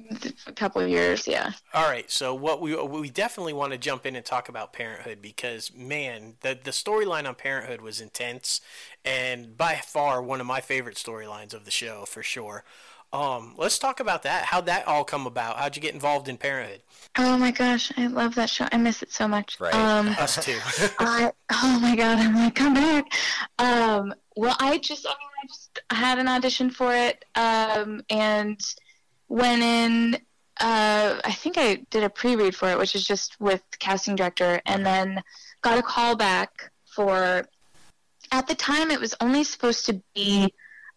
[0.47, 1.51] a couple of years, yeah.
[1.73, 2.09] All right.
[2.09, 6.35] So what we we definitely want to jump in and talk about Parenthood because man,
[6.41, 8.61] the the storyline on Parenthood was intense,
[9.03, 12.63] and by far one of my favorite storylines of the show for sure.
[13.13, 14.45] Um, let's talk about that.
[14.45, 15.57] How'd that all come about?
[15.57, 16.81] How'd you get involved in Parenthood?
[17.17, 18.67] Oh my gosh, I love that show.
[18.71, 19.59] I miss it so much.
[19.59, 19.73] Right.
[19.73, 20.57] Um, Us too.
[20.99, 23.05] I, oh my god, I'm like, come back.
[23.59, 28.61] Um, well, I just, I mean, I just had an audition for it, um, and
[29.27, 30.15] went in.
[30.61, 34.61] uh, I think I did a pre-read for it, which is just with casting director,
[34.65, 35.21] and then
[35.61, 37.45] got a call back for.
[38.33, 40.53] At the time, it was only supposed to be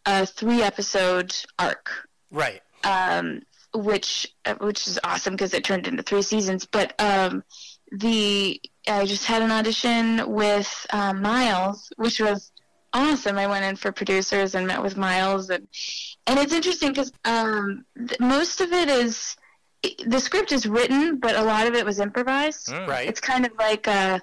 [0.06, 2.60] a three-episode arc, right?
[2.84, 3.42] Um,
[3.74, 6.66] which uh, which is awesome because it turned into three seasons.
[6.66, 7.42] But um,
[7.90, 12.52] the I just had an audition with uh, Miles, which was
[12.92, 13.36] awesome.
[13.38, 15.66] I went in for producers and met with Miles, and
[16.26, 19.36] and it's interesting because um, th- most of it is
[20.06, 22.68] the script is written, but a lot of it was improvised.
[22.68, 22.86] Mm.
[22.86, 23.08] Right.
[23.08, 24.20] It's kind of like a,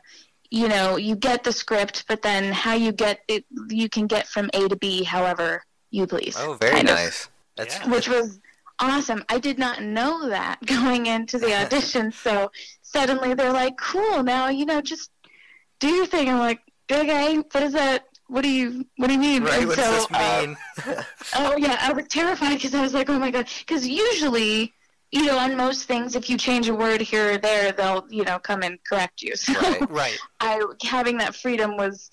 [0.49, 4.27] you know, you get the script, but then how you get it, you can get
[4.27, 6.36] from A to B however you please.
[6.38, 7.26] Oh, very nice.
[7.26, 7.89] Of, That's yeah.
[7.89, 8.39] which was
[8.80, 9.24] awesome.
[9.30, 14.48] I did not know that going into the audition, so suddenly they're like, "Cool, now
[14.48, 15.12] you know, just
[15.80, 16.62] do your thing." I'm like,
[16.92, 18.06] "Okay, what is that?
[18.28, 19.60] What do you What do you mean?" Right.
[19.60, 20.58] And what so, does this uh, mean?
[20.86, 21.04] Uh,
[21.36, 24.74] oh yeah, I was terrified because I was like, "Oh my god," because usually
[25.12, 28.24] you know, on most things, if you change a word here or there, they'll, you
[28.24, 29.36] know, come and correct you.
[29.36, 30.18] So right, right.
[30.39, 32.10] I having that freedom was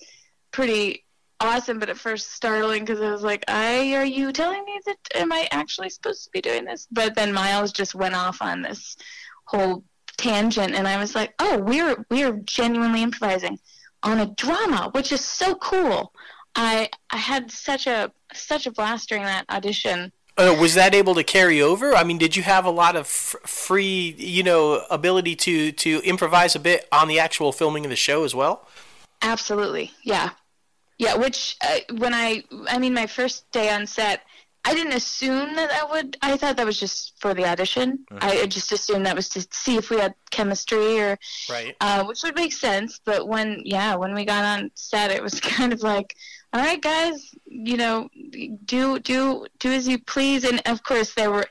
[0.51, 1.05] pretty
[1.39, 4.97] awesome, but at first startling because I was like, "I are you telling me that
[5.15, 8.61] am I actually supposed to be doing this?" But then Miles just went off on
[8.61, 8.97] this
[9.45, 9.83] whole
[10.17, 13.59] tangent, and I was like, "Oh, we're we're genuinely improvising
[14.03, 16.13] on a drama, which is so cool."
[16.55, 21.15] I I had such a such a blast during that audition uh, was that able
[21.15, 21.93] to carry over?
[21.93, 26.01] I mean, did you have a lot of f- free, you know, ability to to
[26.05, 28.65] improvise a bit on the actual filming of the show as well?
[29.21, 30.29] Absolutely, yeah,
[30.99, 31.15] yeah.
[31.15, 34.21] Which uh, when I, I mean, my first day on set,
[34.63, 36.17] I didn't assume that I would.
[36.21, 38.05] I thought that was just for the audition.
[38.11, 38.17] Mm-hmm.
[38.21, 41.17] I just assumed that was to see if we had chemistry or,
[41.49, 42.99] right, uh, which would make sense.
[43.03, 46.15] But when, yeah, when we got on set, it was kind of like
[46.51, 48.09] all right, guys, you know,
[48.65, 50.43] do do do as you please.
[50.43, 51.45] And of course, there were,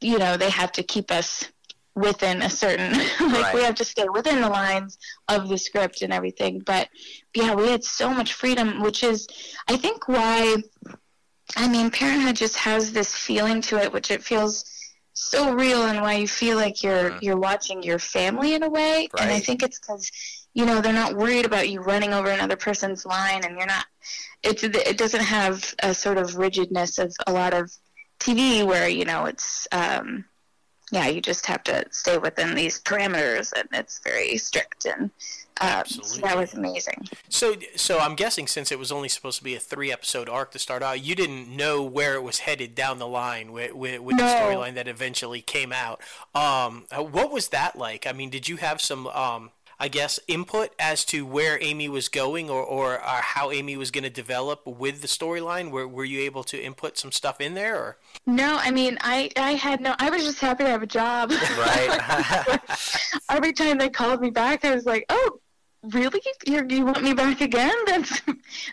[0.00, 1.50] you know, they have to keep us
[1.98, 3.54] within a certain like right.
[3.54, 6.60] we have to stay within the lines of the script and everything.
[6.60, 6.88] But
[7.34, 9.26] yeah, we had so much freedom, which is,
[9.68, 10.56] I think, why.
[11.56, 14.64] I mean, Parenthood just has this feeling to it, which it feels
[15.14, 17.18] so real, and why you feel like you're mm-hmm.
[17.22, 19.08] you're watching your family in a way.
[19.12, 19.22] Right.
[19.22, 20.10] And I think it's because
[20.54, 23.86] you know they're not worried about you running over another person's line, and you're not
[24.42, 27.72] it's it doesn't have a sort of rigidness of a lot of
[28.20, 30.24] TV where you know it's um,
[30.92, 35.10] yeah you just have to stay within these parameters and it's very strict and
[35.60, 37.08] uh, so that was amazing.
[37.28, 40.52] So so I'm guessing since it was only supposed to be a three episode arc
[40.52, 44.00] to start out, you didn't know where it was headed down the line with with,
[44.00, 44.24] with no.
[44.24, 46.00] the storyline that eventually came out.
[46.34, 48.06] Um, what was that like?
[48.06, 49.50] I mean, did you have some um,
[49.80, 53.92] I guess, input as to where Amy was going or, or, or how Amy was
[53.92, 55.70] going to develop with the storyline?
[55.70, 57.76] Were, were you able to input some stuff in there?
[57.76, 57.98] Or?
[58.26, 61.32] No, I mean, I, I had no, I was just happy to have a job.
[61.58, 62.60] Right.
[63.30, 65.40] Every time they called me back, I was like, oh,
[65.82, 66.20] really?
[66.46, 67.74] you you want me back again?
[67.86, 68.22] That's,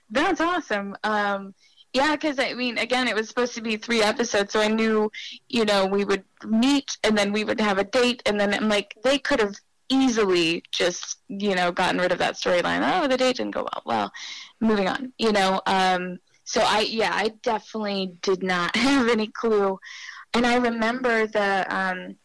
[0.10, 0.95] that's awesome.
[1.03, 1.53] Um,
[1.93, 5.10] yeah, because I mean, again, it was supposed to be three episodes, so I knew,
[5.47, 8.68] you know, we would meet and then we would have a date, and then I'm
[8.68, 9.56] like, they could have
[9.89, 13.83] easily just you know gotten rid of that storyline oh the date didn't go well.
[13.86, 14.11] Well
[14.59, 19.79] moving on you know um, so i yeah i definitely did not have any clue.
[20.33, 22.15] And i remember the um,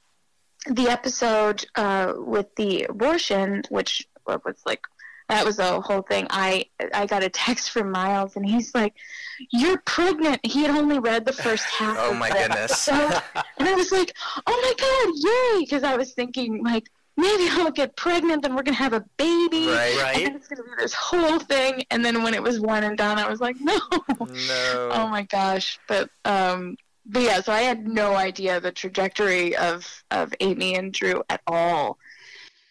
[0.67, 4.83] the episode uh, with the abortion which was like
[5.31, 6.27] that was a whole thing.
[6.31, 8.95] I i got a text from miles and he's like
[9.51, 10.41] you're pregnant.
[10.45, 12.89] He had only read the first half oh my goodness.
[12.89, 13.23] and
[13.61, 14.13] i was like
[14.47, 15.65] oh my god yay.
[15.65, 16.91] Because i was thinking like
[17.21, 19.69] maybe I'll get pregnant then we're gonna have a baby.
[19.69, 20.27] Right, right.
[20.27, 21.85] And it's gonna be this whole thing.
[21.91, 23.79] And then when it was one and done, I was like, no.
[24.21, 24.91] No.
[24.93, 25.79] Oh my gosh.
[25.89, 27.41] But um, but yeah.
[27.41, 31.99] So I had no idea the trajectory of of Amy and Drew at all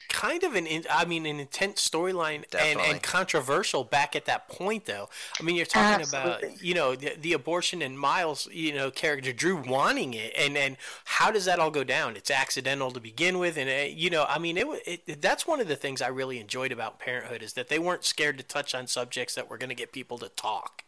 [0.10, 4.86] kind of an I mean an intense storyline and, and controversial back at that point
[4.86, 5.10] though.
[5.40, 6.48] I mean you're talking Absolutely.
[6.48, 10.58] about you know the, the, abortion and Miles you know character Drew wanting it and
[10.58, 12.16] and how does that all go down?
[12.16, 15.62] It's accidental to begin with and uh, you know I mean it, it that's one
[15.62, 18.76] of the things I really enjoyed about Parenthood is that they weren't scared to touch
[18.76, 20.84] on subjects that were going to get people to talk.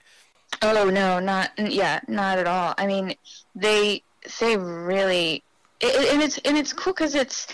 [0.62, 2.74] Oh no, not yeah, not at all.
[2.78, 3.16] I mean
[3.56, 4.04] they
[4.40, 5.44] they really
[5.80, 7.48] it, and it's and it's cool because it's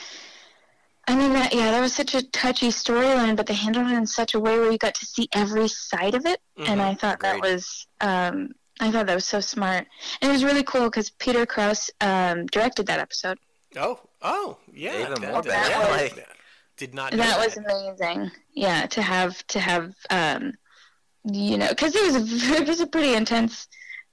[1.08, 4.06] I mean, that, yeah, that was such a touchy storyline, but they handled it in
[4.06, 6.70] such a way where you got to see every side of it, mm-hmm.
[6.70, 8.50] and I thought that was, um,
[8.82, 9.88] I thought that was so smart,
[10.22, 13.40] and it was really cool because Peter Krause um, directed that episode.
[13.78, 16.28] Oh, oh, yeah, even that, more that, yeah, like,
[16.76, 17.12] did not.
[17.12, 18.32] That, that, was amazing.
[18.54, 20.56] Yeah, to have to have, um,
[21.24, 23.70] you know, because it was a, it was a pretty intense,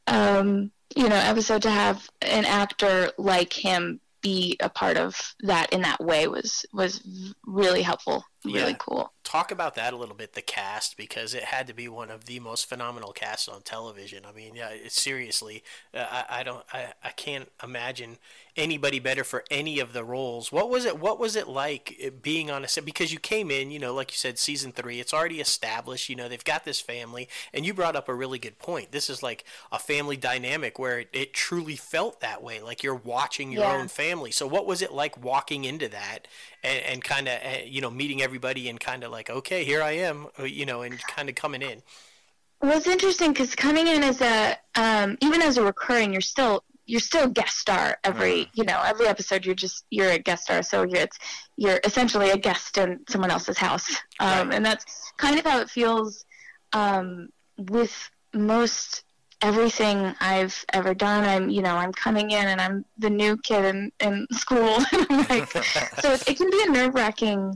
[0.07, 5.72] um, you know, episode to have an actor like him be a part of that
[5.72, 7.01] in that way was was
[7.47, 8.76] really helpful, really yeah.
[8.78, 9.12] cool.
[9.22, 12.26] Talk about that a little bit, the cast, because it had to be one of
[12.26, 14.24] the most phenomenal casts on television.
[14.26, 15.62] I mean, yeah, seriously,
[15.95, 18.18] uh, I, I don't, I, I can't imagine
[18.57, 20.53] anybody better for any of the roles.
[20.53, 20.99] What was it?
[20.99, 22.84] What was it like uh, being on a set?
[22.84, 26.09] Because you came in, you know, like you said, season three, it's already established.
[26.09, 28.92] You know, they've got this family, and you brought up a really good point.
[28.92, 32.95] This is like a family dynamic where it, it truly felt that way, like you're
[32.95, 33.76] watching your yeah.
[33.76, 34.30] own family.
[34.30, 36.28] So, what was it like walking into that
[36.65, 39.83] and, and kind of, uh, you know, meeting everybody and kind of like, okay, here
[39.83, 41.83] I am, uh, you know, and kind of coming in?
[42.61, 46.65] Well, it's interesting because coming in as a, um, even as a recurring, you're still
[46.87, 48.49] you're still a guest star every mm.
[48.53, 51.19] you know every episode you're just you're a guest star so you're it's
[51.57, 53.91] you're essentially a guest in someone else's house
[54.21, 54.57] um, right.
[54.57, 56.27] and that's kind of how it feels
[56.75, 59.05] um, with most
[59.45, 61.22] everything I've ever done.
[61.22, 64.78] I'm, you know, I'm coming in and I'm the new kid in, in school.
[65.11, 67.55] like, so it, it, can be a nerve wracking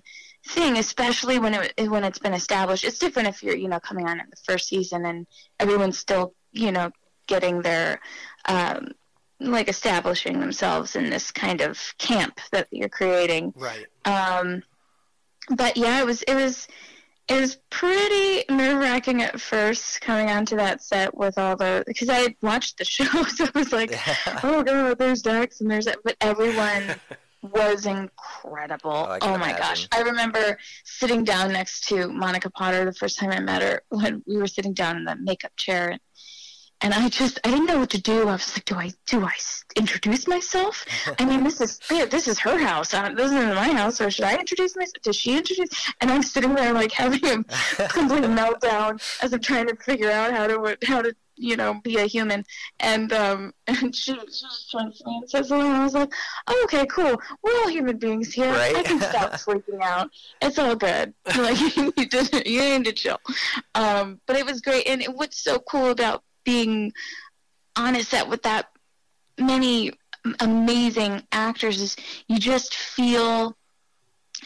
[0.49, 2.85] thing, especially when it when it's been established.
[2.85, 5.27] It's different if you're, you know, coming on in the first season and
[5.59, 6.91] everyone's still, you know,
[7.27, 8.01] getting their
[8.45, 8.89] um,
[9.41, 13.55] like establishing themselves in this kind of camp that you're creating.
[13.57, 13.87] Right.
[14.05, 14.63] Um,
[15.57, 16.69] but yeah, it was it was
[17.29, 22.09] it was pretty nerve wracking at first coming onto that set with all the because
[22.09, 23.99] I watched the show, so I was like,
[24.43, 26.95] oh god, there's Dax and there's that, but everyone
[27.43, 28.91] was incredible.
[28.91, 29.57] Oh, oh my imagine.
[29.59, 33.83] gosh, I remember sitting down next to Monica Potter the first time I met her
[33.91, 35.99] when we were sitting down in the makeup chair
[36.81, 38.23] and I just I didn't know what to do.
[38.29, 39.35] I was like, do I do I
[39.77, 40.85] introduce myself?
[41.19, 42.95] I mean, this is this is her house.
[42.95, 43.97] Uh, this isn't my house.
[43.97, 45.03] So should I introduce myself?
[45.03, 45.71] Does she introduce?
[46.01, 47.45] And I'm sitting there like having a
[47.89, 51.97] complete meltdown as I'm trying to figure out how to how to you know be
[51.97, 52.45] a human.
[52.79, 55.67] And um and she, she was trying to and said something.
[55.67, 56.13] And I was like,
[56.47, 57.21] oh, okay, cool.
[57.43, 58.53] We're all human beings here.
[58.53, 58.77] Right?
[58.77, 60.11] I can stop freaking out.
[60.43, 61.13] It's all good.
[61.37, 63.19] Like you to you need to chill.
[63.75, 64.87] Um, but it was great.
[64.87, 66.95] And it, what's so cool about being
[67.77, 68.71] on a set with that
[69.39, 69.93] many
[70.41, 71.95] amazing actors is
[72.27, 73.55] you just feel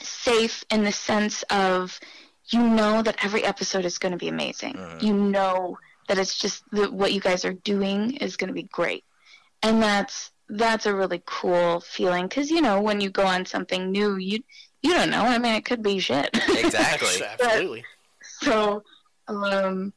[0.00, 2.00] safe in the sense of
[2.48, 4.74] you know that every episode is going to be amazing.
[4.74, 5.06] Mm-hmm.
[5.06, 5.78] You know
[6.08, 9.04] that it's just the, what you guys are doing is going to be great,
[9.62, 13.92] and that's that's a really cool feeling because you know when you go on something
[13.92, 14.42] new, you
[14.82, 15.22] you don't know.
[15.22, 16.30] I mean, it could be shit.
[16.34, 17.84] Exactly, absolutely.
[18.22, 18.82] so,
[19.28, 19.92] um,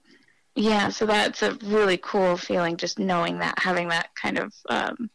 [0.56, 5.10] yeah, so that's a really cool feeling, just knowing that, having that kind of, um,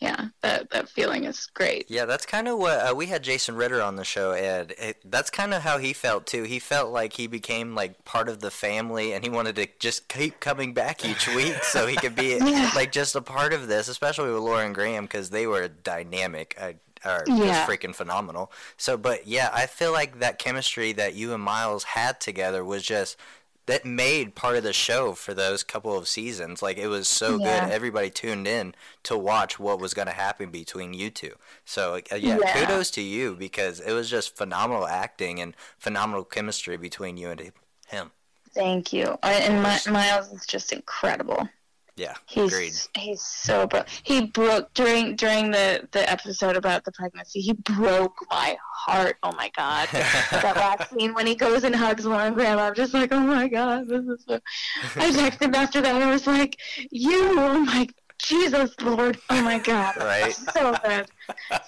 [0.00, 1.88] yeah, that that feeling is great.
[1.88, 4.98] Yeah, that's kind of what uh, we had Jason Ritter on the show, and it,
[5.04, 6.42] that's kind of how he felt too.
[6.42, 10.08] He felt like he became like part of the family, and he wanted to just
[10.08, 12.72] keep coming back each week so he could be yeah.
[12.74, 16.56] like just a part of this, especially with Lauren Graham because they were dynamic.
[16.60, 17.36] I, are yeah.
[17.36, 18.50] just freaking phenomenal.
[18.78, 22.82] So, but yeah, I feel like that chemistry that you and Miles had together was
[22.82, 23.18] just
[23.66, 26.62] that made part of the show for those couple of seasons.
[26.62, 27.66] Like it was so yeah.
[27.66, 31.34] good, everybody tuned in to watch what was going to happen between you two.
[31.64, 36.24] So uh, yeah, yeah, kudos to you because it was just phenomenal acting and phenomenal
[36.24, 37.52] chemistry between you and
[37.88, 38.10] him.
[38.54, 39.18] Thank you.
[39.22, 41.48] And My- Miles is just incredible.
[41.96, 42.72] Yeah, he's agreed.
[42.98, 43.86] he's so broke.
[44.02, 47.40] he broke during during the the episode about the pregnancy.
[47.40, 49.16] He broke my heart.
[49.22, 52.58] Oh my god, that last scene when he goes and hugs Lauren Graham.
[52.58, 54.24] I'm just like, oh my god, this is.
[54.26, 54.40] So...
[54.96, 56.02] I texted him after that.
[56.02, 56.58] I was like,
[56.90, 57.86] you, oh my
[58.18, 60.34] Jesus Lord, oh my god, right?
[60.34, 61.06] So good.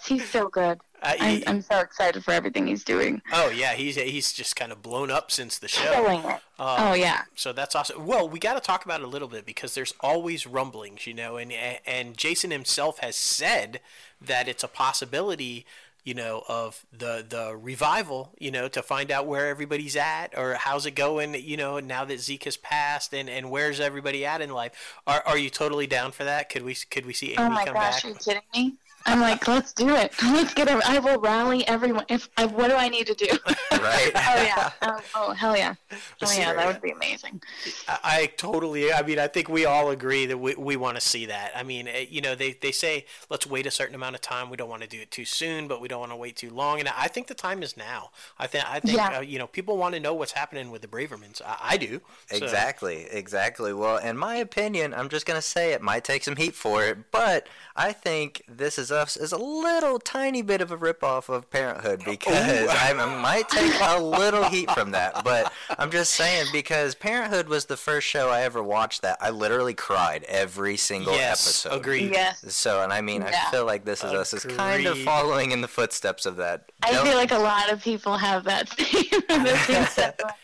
[0.05, 0.81] He's so good.
[1.07, 3.23] Uh, he, I'm, I'm, so excited for everything he's doing.
[3.33, 5.93] Oh yeah, he's he's just kind of blown up since the show.
[5.93, 6.41] Killing it.
[6.59, 7.23] Um, oh yeah.
[7.37, 8.05] So that's awesome.
[8.07, 11.15] Well, we got to talk about it a little bit because there's always rumblings, you
[11.15, 13.81] know, and and Jason himself has said
[14.21, 15.65] that it's a possibility,
[16.03, 20.55] you know, of the the revival, you know, to find out where everybody's at or
[20.55, 24.41] how's it going, you know, now that Zeke has passed and and where's everybody at
[24.41, 24.99] in life.
[25.07, 26.49] Are are you totally down for that?
[26.49, 28.05] Could we could we see Amy oh my come gosh, back?
[28.05, 28.77] Are you kidding me?
[29.07, 30.13] I'm like, let's do it.
[30.23, 30.77] Let's get it.
[30.89, 32.05] I will rally everyone.
[32.09, 33.27] If I, what do I need to do?
[33.73, 34.11] right.
[34.15, 34.71] oh yeah.
[34.83, 35.75] Oh, oh, hell yeah.
[36.23, 37.41] Oh yeah, that would be amazing.
[37.89, 38.93] I, I, totally.
[38.93, 41.53] I mean, I think we all agree that we, we want to see that.
[41.57, 44.51] I mean, eh, you know, they they say let's wait a certain amount of time.
[44.51, 46.37] We don't want to do it too soon, but we don't don't want to wait
[46.37, 46.79] too long.
[46.79, 48.11] And I think the time is now.
[48.39, 49.19] I think I think Yeah.
[49.19, 51.41] uh, you know people want to know what's happening with the Bravermans.
[51.41, 52.01] I, I do.
[52.27, 53.73] So- Exactly, exactly.
[53.73, 57.11] Well, in my opinion, I'm just gonna say it might take some heat for it,
[57.11, 61.49] but I think This Is Us is a little tiny bit of a ripoff of
[61.51, 65.23] Parenthood because I, I might take a little heat from that.
[65.23, 69.31] But I'm just saying because Parenthood was the first show I ever watched that I
[69.31, 71.81] literally cried every single Yes, episode.
[71.81, 72.11] agreed.
[72.13, 72.45] Yes.
[72.55, 75.61] So, and I mean, I feel like This Is Us is kind of following in
[75.61, 76.71] the footsteps of that.
[76.83, 79.05] I Don't- feel like a lot of people have that same.
[79.29, 80.35] the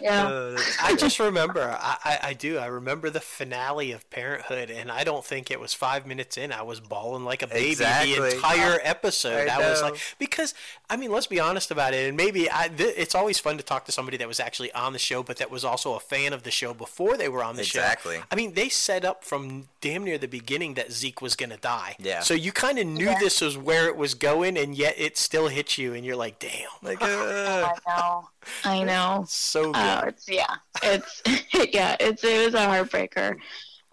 [0.00, 0.26] yeah.
[0.26, 2.58] Uh, I just remember, I, I, I do.
[2.58, 6.52] I remember the finale of Parenthood, and I don't think it was five minutes in.
[6.52, 8.14] I was bawling like a baby Exactly.
[8.30, 9.48] the entire episode.
[9.48, 9.88] I I, was know.
[9.90, 10.54] like, because
[10.88, 12.08] I mean, let's be honest about it.
[12.08, 14.92] And maybe I, th- it's always fun to talk to somebody that was actually on
[14.92, 17.56] the show, but that was also a fan of the show before they were on
[17.56, 18.14] the Exactly.
[18.16, 18.18] show.
[18.20, 18.28] Exactly.
[18.30, 21.56] I mean, they set up from damn near the beginning that Zeke was going to
[21.56, 21.96] die.
[21.98, 22.20] Yeah.
[22.20, 23.18] So you kind of knew Yeah.
[23.18, 26.38] this was where it was going, and yet it still hits you, and you're like,
[26.38, 26.52] damn,
[26.82, 28.28] like, uh, I know.
[28.64, 29.24] I know.
[29.28, 29.76] so good.
[29.76, 30.54] Oh, it's yeah.
[30.82, 31.22] It's
[31.74, 31.96] yeah.
[31.98, 33.36] It's it was a heartbreaker,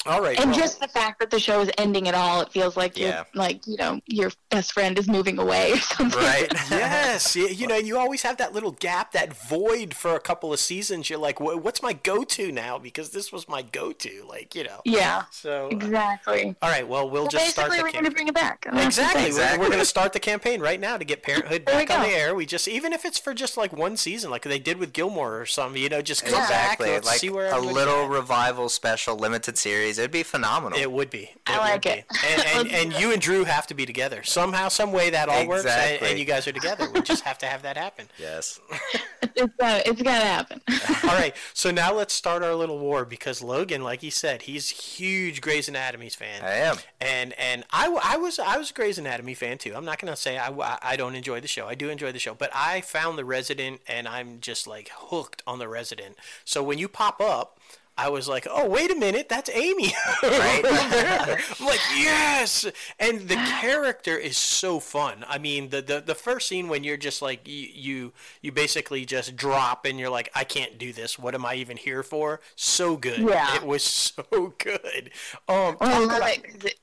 [0.05, 0.39] All right.
[0.39, 2.97] and well, just the fact that the show is ending at all, it feels like
[2.97, 3.07] Yeah.
[3.07, 6.19] you're like you know your best friend is moving away or something.
[6.21, 6.47] right?
[6.69, 10.51] yes, y- you know, you always have that little gap, that void for a couple
[10.53, 11.09] of seasons.
[11.09, 12.77] You're like, what's my go-to now?
[12.77, 14.81] Because this was my go-to, like you know.
[14.85, 15.23] Yeah.
[15.31, 16.55] So, uh, Exactly.
[16.61, 18.65] all right, well, we'll Well, just start basically, we're going to bring it back.
[18.67, 19.21] and that's the Exactly.
[19.21, 19.59] We're, Exactly.
[19.59, 22.07] we're going to start the campaign right now to get Parenthood back on go.
[22.09, 22.35] the air.
[22.35, 25.39] We just, even if it's for just like one season, like they did with Gilmore
[25.39, 26.87] or something, you know, just come Exactly.
[26.87, 26.93] back.
[26.95, 28.09] Let's like see where a little at.
[28.09, 29.92] revival special limited series.
[29.97, 30.77] It'd be phenomenal.
[30.79, 31.31] It would be.
[31.47, 31.89] I would like be.
[31.89, 32.05] it.
[32.25, 35.09] And, and, and you and Drew have to be together somehow, some way.
[35.09, 36.89] That all works, and, and you guys are together.
[36.89, 38.07] We just have to have that happen.
[38.17, 38.59] yes.
[39.35, 40.61] It's got it's got to happen.
[41.09, 44.69] All right, so now let's start our little war because Logan, like he said, he's
[44.69, 46.43] huge Grey's Anatomy's fan.
[46.43, 46.77] I am.
[47.01, 49.73] And and I, w- I was I was a Grey's Anatomy fan too.
[49.75, 51.67] I'm not gonna say I, I don't enjoy the show.
[51.67, 55.41] I do enjoy the show, but I found the Resident, and I'm just like hooked
[55.47, 56.15] on the Resident.
[56.45, 57.59] So when you pop up.
[57.97, 59.93] I was like, oh, wait a minute, that's Amy.
[60.23, 60.61] Right.
[61.59, 62.65] I'm like, yes.
[62.99, 65.23] And the character is so fun.
[65.27, 69.05] I mean, the, the, the first scene when you're just like, you, you you basically
[69.05, 71.19] just drop and you're like, I can't do this.
[71.19, 72.41] What am I even here for?
[72.55, 73.19] So good.
[73.19, 73.55] Yeah.
[73.57, 75.11] It was so good.
[75.47, 76.79] Um, Well, I love about- it.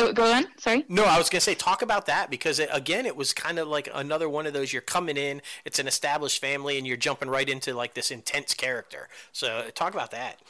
[0.00, 0.46] Oh, go on.
[0.56, 0.84] Sorry.
[0.88, 3.68] no, I was gonna say talk about that because it, again, it was kind of
[3.68, 4.72] like another one of those.
[4.72, 8.54] You're coming in, it's an established family, and you're jumping right into like this intense
[8.54, 9.08] character.
[9.32, 10.40] So talk about that.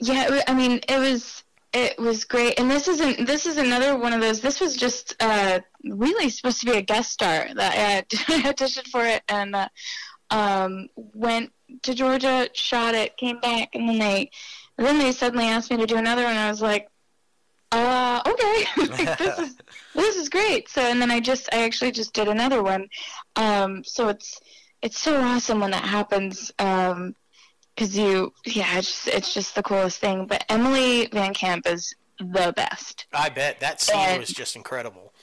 [0.00, 4.12] Yeah, I mean, it was it was great, and this isn't this is another one
[4.12, 4.40] of those.
[4.40, 9.04] This was just uh, really supposed to be a guest star that I, auditioned for
[9.04, 9.68] it, and uh,
[10.30, 11.52] um, went
[11.82, 14.30] to Georgia, shot it, came back, and then they
[14.76, 16.36] then they suddenly asked me to do another one.
[16.36, 16.88] I was like,
[17.72, 18.64] uh, okay,
[19.04, 19.56] like, this is
[19.94, 20.68] this is great.
[20.68, 22.88] So and then I just I actually just did another one.
[23.36, 24.40] Um, so it's
[24.82, 26.52] it's so awesome when that happens.
[26.58, 27.14] Um,
[27.74, 32.52] because you yeah it's just, it's just the coolest thing but Emily VanCamp is the
[32.56, 35.14] best I bet that scene And- was just incredible.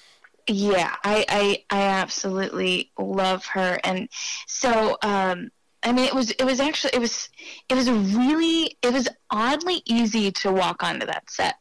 [0.47, 4.07] yeah i i i absolutely love her and
[4.47, 5.49] so um
[5.83, 7.27] i mean it was it was actually it was
[7.67, 11.55] it was really it was oddly easy to walk onto that set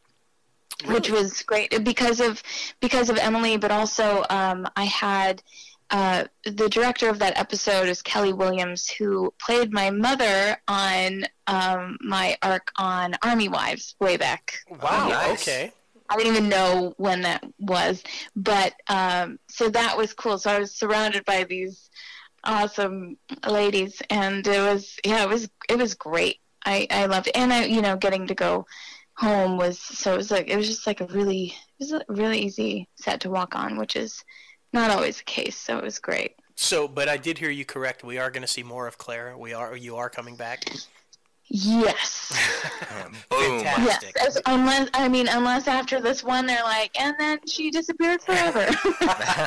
[0.87, 2.43] which was great because of
[2.81, 5.43] because of emily but also um i had
[5.91, 11.99] uh, the director of that episode is Kelly Williams, who played my mother on um,
[12.01, 14.55] my arc on Army Wives way back.
[14.83, 15.09] Wow.
[15.09, 15.43] nice.
[15.43, 15.73] Okay.
[16.09, 18.03] I didn't even know when that was,
[18.37, 20.39] but um, so that was cool.
[20.39, 21.91] So I was surrounded by these
[22.43, 23.17] awesome
[23.49, 26.41] ladies, and it was yeah, it was it was great.
[26.65, 28.67] I I loved it, and I you know getting to go
[29.17, 32.05] home was so it was like it was just like a really it was a
[32.09, 34.25] really easy set to walk on, which is
[34.73, 35.57] not always the case.
[35.57, 36.37] So it was great.
[36.57, 38.05] So, but I did hear you correct.
[38.05, 39.37] We are going to see more of Claire.
[39.37, 39.77] We are.
[39.77, 40.65] You are coming back.
[41.47, 42.33] Yes.
[42.95, 43.61] Um, boom.
[43.61, 44.17] Yes, Fantastic.
[44.21, 48.61] as- unless I mean, unless after this one they're like, and then she disappeared forever.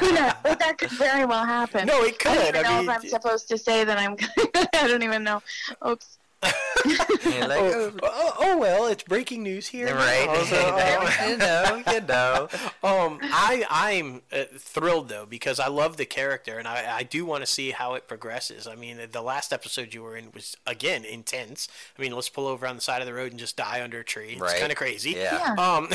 [0.01, 1.85] you know, but that could very well happen.
[1.87, 2.31] No, it could.
[2.31, 2.53] I could.
[2.53, 4.17] don't even know I mean, if I'm supposed to say that I'm.
[4.73, 5.41] I don't even know.
[5.87, 6.17] Oops.
[6.43, 9.93] You're like, oh, oh, oh, well, it's breaking news here.
[9.93, 10.25] right.
[10.27, 12.47] now, so, you know, you know.
[12.83, 17.25] um, I I'm uh, thrilled though because I love the character and I, I do
[17.25, 18.67] want to see how it progresses.
[18.67, 21.67] I mean, the last episode you were in was again intense.
[21.97, 23.99] I mean, let's pull over on the side of the road and just die under
[23.99, 24.33] a tree.
[24.33, 24.59] It's Right.
[24.59, 25.11] kind of crazy.
[25.11, 25.53] Yeah.
[25.57, 25.75] Yeah.
[25.75, 25.89] Um,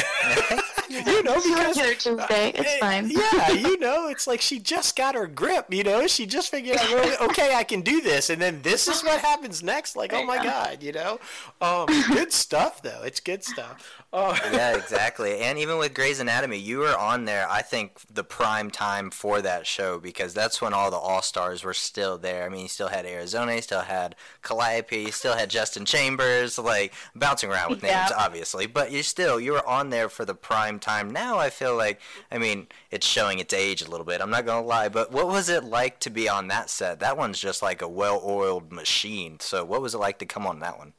[0.92, 3.10] you know, because regular Tuesday, it's uh, fine.
[3.10, 5.72] yeah, you know, it's like she just got her grip.
[5.72, 8.88] You know, she just figured out, well, okay, I can do this, and then this
[8.88, 9.96] is what happens next.
[9.96, 11.18] Like, oh my god, you know,
[11.60, 13.02] um, good stuff though.
[13.02, 14.01] It's good stuff.
[14.12, 15.38] Uh, yeah, exactly.
[15.38, 17.48] And even with Grey's Anatomy, you were on there.
[17.48, 21.64] I think the prime time for that show because that's when all the all stars
[21.64, 22.44] were still there.
[22.44, 26.58] I mean, you still had Arizona, you still had Calliope, you still had Justin Chambers,
[26.58, 28.10] like bouncing around with names, yeah.
[28.16, 28.66] obviously.
[28.66, 31.08] But you still you were on there for the prime time.
[31.10, 31.98] Now I feel like,
[32.30, 34.20] I mean, it's showing its age a little bit.
[34.20, 37.00] I'm not gonna lie, but what was it like to be on that set?
[37.00, 39.40] That one's just like a well-oiled machine.
[39.40, 40.92] So what was it like to come on that one?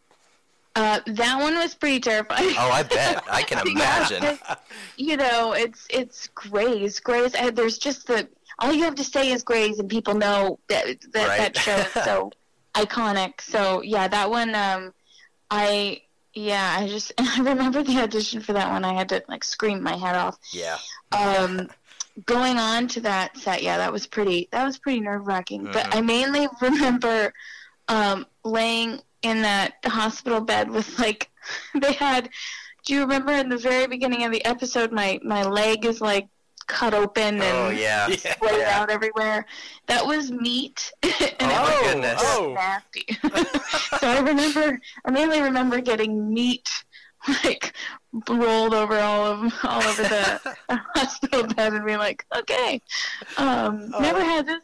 [0.76, 2.56] Uh, that one was pretty terrifying.
[2.58, 3.24] Oh, I bet.
[3.30, 4.24] I can imagine.
[4.24, 4.56] yeah,
[4.98, 7.00] you know, it's it's Grey's.
[7.00, 7.36] Grey's.
[7.36, 8.28] Uh, there's just the
[8.60, 11.38] all you have to say is Grey's, and people know that that, right.
[11.38, 12.32] that show is so
[12.74, 13.42] iconic.
[13.42, 14.56] So yeah, that one.
[14.56, 14.94] Um,
[15.52, 16.02] I
[16.34, 18.84] yeah, I just I remember the audition for that one.
[18.84, 20.40] I had to like scream my head off.
[20.52, 20.78] Yeah.
[21.12, 21.70] Um,
[22.26, 24.50] going on to that set, yeah, that was pretty.
[24.52, 25.64] That was pretty nerve wracking.
[25.64, 25.72] Mm-hmm.
[25.72, 27.34] But I mainly remember
[27.88, 31.30] um, laying in that hospital bed with like
[31.82, 32.30] they had
[32.86, 36.28] do you remember in the very beginning of the episode my my leg is like
[36.68, 38.08] cut open and oh, yeah.
[38.16, 38.80] splayed yeah.
[38.80, 39.46] out everywhere.
[39.88, 40.92] That was meat.
[41.04, 42.22] and oh, my goodness.
[42.24, 42.54] Oh.
[42.54, 43.06] nasty.
[44.00, 46.70] so I remember I mainly remember getting meat
[47.44, 47.74] like
[48.30, 50.56] rolled over all of all over the
[50.96, 52.82] hospital bed and being like, okay.
[53.38, 54.00] Um, oh.
[54.00, 54.64] never had this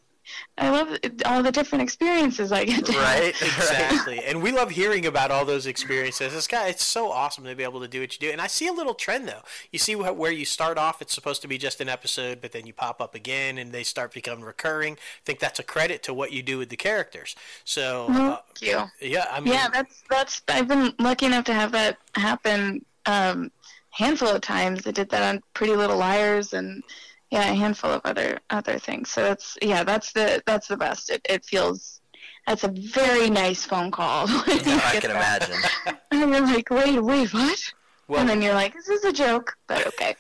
[0.58, 4.24] I love all the different experiences I get to right exactly.
[4.24, 6.34] And we love hearing about all those experiences.
[6.34, 8.32] This guy it's so awesome to be able to do what you do.
[8.32, 9.42] And I see a little trend though.
[9.72, 12.66] You see where you start off it's supposed to be just an episode but then
[12.66, 14.94] you pop up again and they start becoming recurring.
[14.94, 17.36] I think that's a credit to what you do with the characters.
[17.64, 19.10] So uh, thank you.
[19.10, 23.52] yeah I mean yeah that's that's I've been lucky enough to have that happen um
[23.92, 24.88] handful of times.
[24.88, 26.84] I did that on Pretty Little Liars and
[27.32, 29.10] yeah, a handful of other other things.
[29.10, 31.10] So that's yeah, that's the that's the best.
[31.10, 32.00] It it feels
[32.48, 34.26] that's a very nice phone call.
[34.30, 35.48] I can that.
[35.48, 35.96] imagine.
[36.12, 37.60] And you're like, wait, wait, what?
[38.08, 40.16] Well, and then you're like, this is a joke, but okay.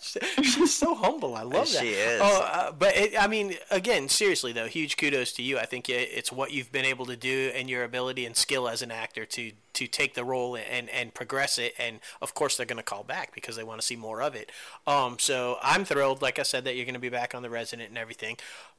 [0.00, 1.34] She's so humble.
[1.34, 1.80] I love that.
[1.80, 2.20] She is.
[2.22, 5.58] Oh, uh, but it, I mean, again, seriously though, huge kudos to you.
[5.58, 8.80] I think it's what you've been able to do and your ability and skill as
[8.80, 11.74] an actor to to take the role and and progress it.
[11.78, 14.34] And of course, they're going to call back because they want to see more of
[14.34, 14.50] it.
[14.86, 17.50] Um, so I'm thrilled, like I said, that you're going to be back on the
[17.50, 18.36] Resident and everything.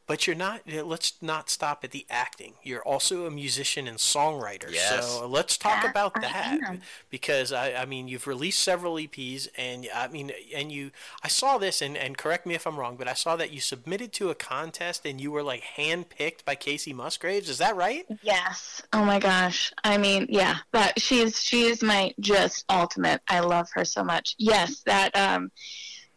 [0.10, 2.56] But you're not let's not stop at the acting.
[2.64, 4.72] You're also a musician and songwriter.
[4.72, 5.08] Yes.
[5.08, 6.80] so let's talk yeah, about that
[7.12, 10.90] because I, I mean you've released several eps and i mean and you
[11.24, 13.60] i saw this and, and correct me if i'm wrong but i saw that you
[13.60, 17.50] submitted to a contest and you were like handpicked by Kacey Musgraves.
[17.50, 18.06] Is that right?
[18.24, 18.82] Yes.
[18.94, 19.72] Oh my gosh.
[19.84, 24.36] I mean yeah that she's she is my just ultimate i love her so much
[24.38, 25.52] yes that um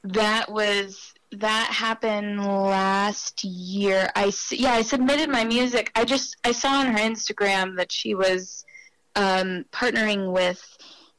[0.05, 4.11] that was that happened last year.
[4.15, 5.91] I yeah, I submitted my music.
[5.95, 8.65] I just I saw on her Instagram that she was
[9.17, 10.63] um, partnering with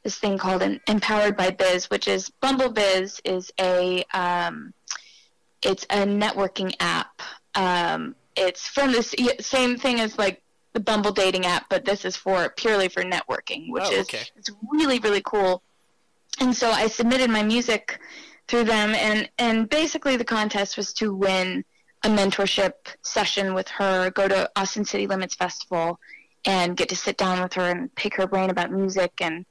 [0.02, 4.72] this thing called Empowered by Biz, which is Bumble Bizz is a um,
[5.62, 7.22] it's a networking app.
[7.54, 10.42] Um, it's from the same thing as like
[10.74, 14.18] the Bumble dating app, but this is for purely for networking, which oh, okay.
[14.18, 15.62] is it's really really cool.
[16.40, 18.00] And so I submitted my music
[18.48, 21.64] through them and and basically the contest was to win
[22.04, 22.72] a mentorship
[23.02, 25.98] session with her go to austin city limits festival
[26.44, 29.46] and get to sit down with her and pick her brain about music and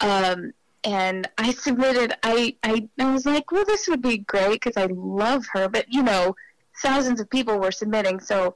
[0.00, 0.52] um
[0.84, 4.86] and i submitted i i, I was like well this would be great because i
[4.86, 6.36] love her but you know
[6.80, 8.54] thousands of people were submitting so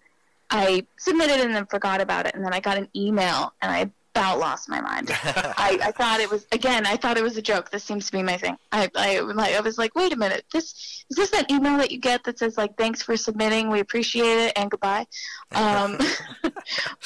[0.52, 3.90] i submitted and then forgot about it and then i got an email and i
[4.14, 5.08] about lost my mind.
[5.24, 6.86] I, I thought it was again.
[6.86, 7.70] I thought it was a joke.
[7.70, 8.56] This seems to be my thing.
[8.70, 10.44] I, I, I was like, wait a minute.
[10.52, 13.70] This is this that email that you get that says like, thanks for submitting.
[13.70, 15.06] We appreciate it and goodbye.
[15.52, 15.98] Um,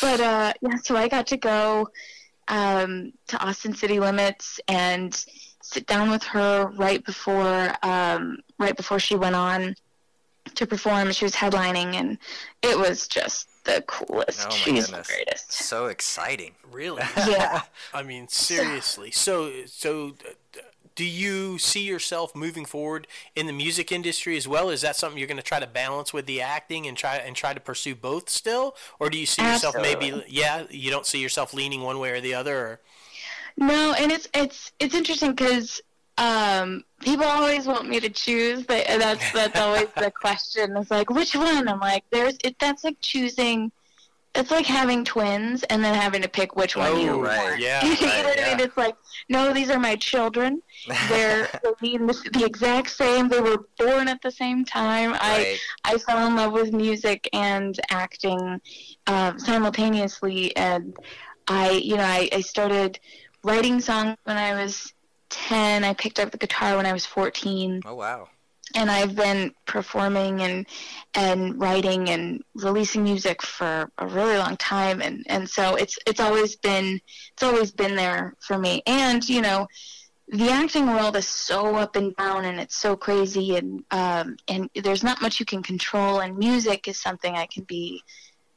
[0.00, 1.88] but uh, yeah, so I got to go
[2.48, 5.14] um, to Austin City Limits and
[5.62, 9.74] sit down with her right before um, right before she went on
[10.56, 11.12] to perform.
[11.12, 12.18] She was headlining, and
[12.62, 14.46] it was just the coolest.
[14.46, 15.06] Oh She's goodness.
[15.08, 15.52] the greatest.
[15.52, 16.52] So exciting.
[16.70, 17.02] Really?
[17.16, 17.62] yeah.
[17.94, 19.10] I mean, seriously.
[19.10, 20.14] So, so
[20.96, 23.06] do you see yourself moving forward
[23.36, 24.70] in the music industry as well?
[24.70, 27.36] Is that something you're going to try to balance with the acting and try and
[27.36, 29.90] try to pursue both still, or do you see Absolutely.
[29.90, 30.24] yourself maybe?
[30.28, 32.56] Yeah, you don't see yourself leaning one way or the other.
[32.56, 32.80] Or?
[33.58, 35.80] No, and it's it's it's interesting because
[36.18, 40.76] um, people always want me to choose, but that's that's always the question.
[40.76, 41.68] It's like which one?
[41.68, 42.56] I'm like, there's it.
[42.58, 43.70] That's like choosing
[44.36, 47.50] it's like having twins and then having to pick which one Oh, you right.
[47.50, 47.60] want.
[47.60, 48.60] Yeah, you know right, what I mean?
[48.60, 48.94] It's like,
[49.28, 50.62] no, these are my children.
[51.08, 53.28] They're they need the, the exact same.
[53.28, 55.14] They were born at the same time.
[55.14, 55.58] I.
[55.84, 58.60] I fell in love with music and acting
[59.06, 60.96] uh, simultaneously, and
[61.46, 62.98] I, you know, I, I started
[63.44, 64.92] writing songs when I was
[65.48, 65.84] ten.
[65.84, 67.82] I picked up the guitar when I was 14.
[67.84, 68.28] Oh, wow.
[68.74, 70.66] and I've been performing and
[71.14, 76.20] and writing and releasing music for a really long time, and and so it's it's
[76.20, 77.00] always been
[77.32, 79.66] it's always been there for me, and you know.
[80.28, 84.68] The acting world is so up and down, and it's so crazy, and um, and
[84.74, 86.18] there's not much you can control.
[86.18, 88.02] And music is something I can be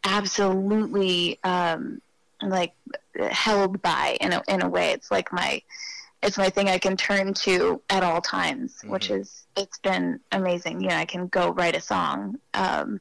[0.04, 2.02] absolutely um,
[2.42, 2.74] like
[3.30, 4.94] held by in a in a way.
[4.94, 5.62] It's like my
[6.22, 10.82] it's my thing I can turn to at all times, which is it's been amazing.
[10.82, 13.00] You know, I can go write a song um,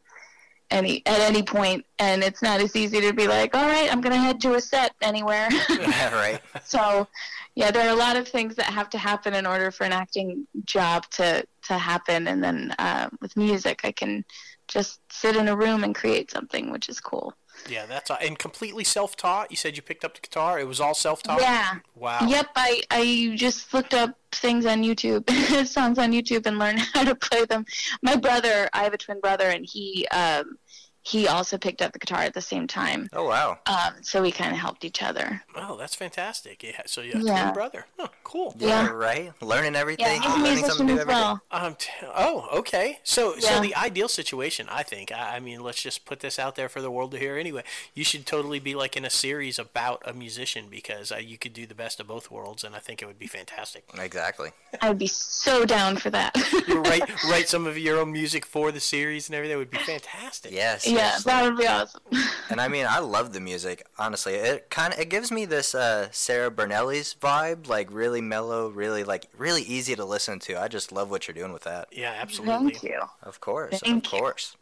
[0.70, 4.00] any at any point, and it's not as easy to be like, all right, I'm
[4.00, 5.48] gonna head to a set anywhere.
[5.70, 6.40] Yeah, right.
[6.64, 7.08] so,
[7.54, 9.92] yeah, there are a lot of things that have to happen in order for an
[9.92, 14.24] acting job to to happen, and then uh, with music, I can
[14.68, 17.34] just sit in a room and create something, which is cool.
[17.68, 19.50] Yeah, that's and completely self-taught.
[19.50, 20.58] You said you picked up the guitar.
[20.58, 21.40] It was all self-taught.
[21.40, 21.74] Yeah.
[21.94, 22.20] Wow.
[22.26, 25.28] Yep, I, I just looked up things on YouTube,
[25.66, 27.66] songs on YouTube, and learned how to play them.
[28.02, 30.58] My brother, I have a twin brother, and he um,
[31.02, 33.08] he also picked up the guitar at the same time.
[33.12, 33.58] Oh wow.
[33.66, 35.42] Um, so we kind of helped each other.
[35.56, 36.62] Oh, that's fantastic.
[36.62, 36.82] Yeah.
[36.86, 37.42] So you have a Yeah.
[37.44, 37.86] twin brother.
[37.98, 38.54] Huh, cool.
[38.58, 38.90] Yeah, Yeah.
[38.90, 39.32] right.
[39.40, 40.04] Learning everything.
[40.06, 41.20] Yeah, he's a learning something musician new as every day.
[41.20, 41.42] well.
[41.50, 41.74] Um.
[41.76, 42.98] T- oh, okay.
[43.04, 45.10] So, so the ideal situation, I think.
[45.12, 47.36] I, I mean, let's just put this out there for the world to hear.
[47.38, 47.62] Anyway,
[47.94, 51.52] you should totally be like in a series about a musician because uh, you could
[51.54, 53.84] do the best of both worlds, and I think it would be fantastic.
[53.98, 54.50] Exactly.
[54.82, 56.36] I would be so down for that.
[56.66, 59.54] You write write some of your own music for the series and everything.
[59.54, 60.52] It would be fantastic.
[60.52, 60.86] Yes.
[60.86, 61.24] yeah, yes.
[61.24, 62.00] that would be awesome.
[62.50, 63.86] And I mean, I love the music.
[63.98, 68.70] Honestly, it kind of it gives me this uh, Sara Bareilles's vibe, like really mellow,
[68.70, 70.58] really like really easy to listen to.
[70.60, 71.88] I just love what you're doing with that.
[71.92, 72.72] Yeah, absolutely.
[72.72, 73.00] Thank you.
[73.22, 74.18] Of course, Thank of you.
[74.18, 74.56] course.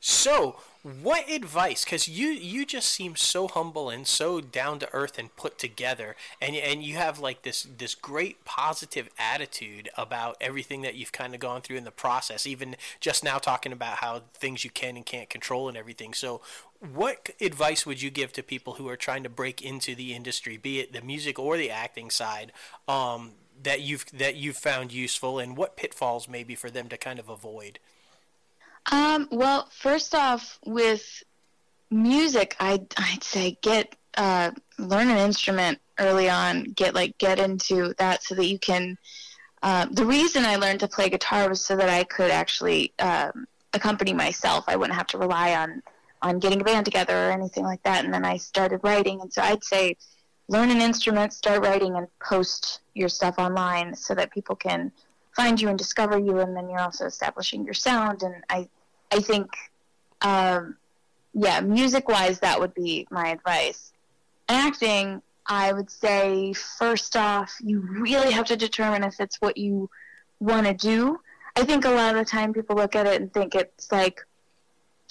[0.00, 1.84] So, what advice?
[1.84, 6.16] Because you you just seem so humble and so down to earth and put together,
[6.40, 11.34] and and you have like this this great positive attitude about everything that you've kind
[11.34, 12.48] of gone through in the process.
[12.48, 16.14] Even just now talking about how things you can and can't control and everything.
[16.14, 16.40] So,
[16.80, 20.56] what advice would you give to people who are trying to break into the industry,
[20.56, 22.50] be it the music or the acting side?
[22.88, 27.20] Um, that you've that you've found useful, and what pitfalls maybe for them to kind
[27.20, 27.78] of avoid.
[28.90, 31.22] Um, well, first off, with
[31.90, 36.64] music, I'd, I'd say get uh, learn an instrument early on.
[36.64, 38.98] Get like get into that so that you can.
[39.62, 43.46] Um, the reason I learned to play guitar was so that I could actually um,
[43.72, 44.64] accompany myself.
[44.66, 45.82] I wouldn't have to rely on
[46.20, 48.04] on getting a band together or anything like that.
[48.04, 49.96] And then I started writing, and so I'd say
[50.48, 54.92] learn an instrument, start writing, and post your stuff online so that people can
[55.34, 58.22] find you and discover you, and then you're also establishing your sound.
[58.22, 58.68] And I,
[59.10, 59.50] I think,
[60.20, 60.76] um,
[61.34, 63.92] yeah, music wise, that would be my advice.
[64.48, 69.88] Acting, I would say, first off, you really have to determine if it's what you
[70.40, 71.18] want to do.
[71.56, 74.20] I think a lot of the time people look at it and think it's like,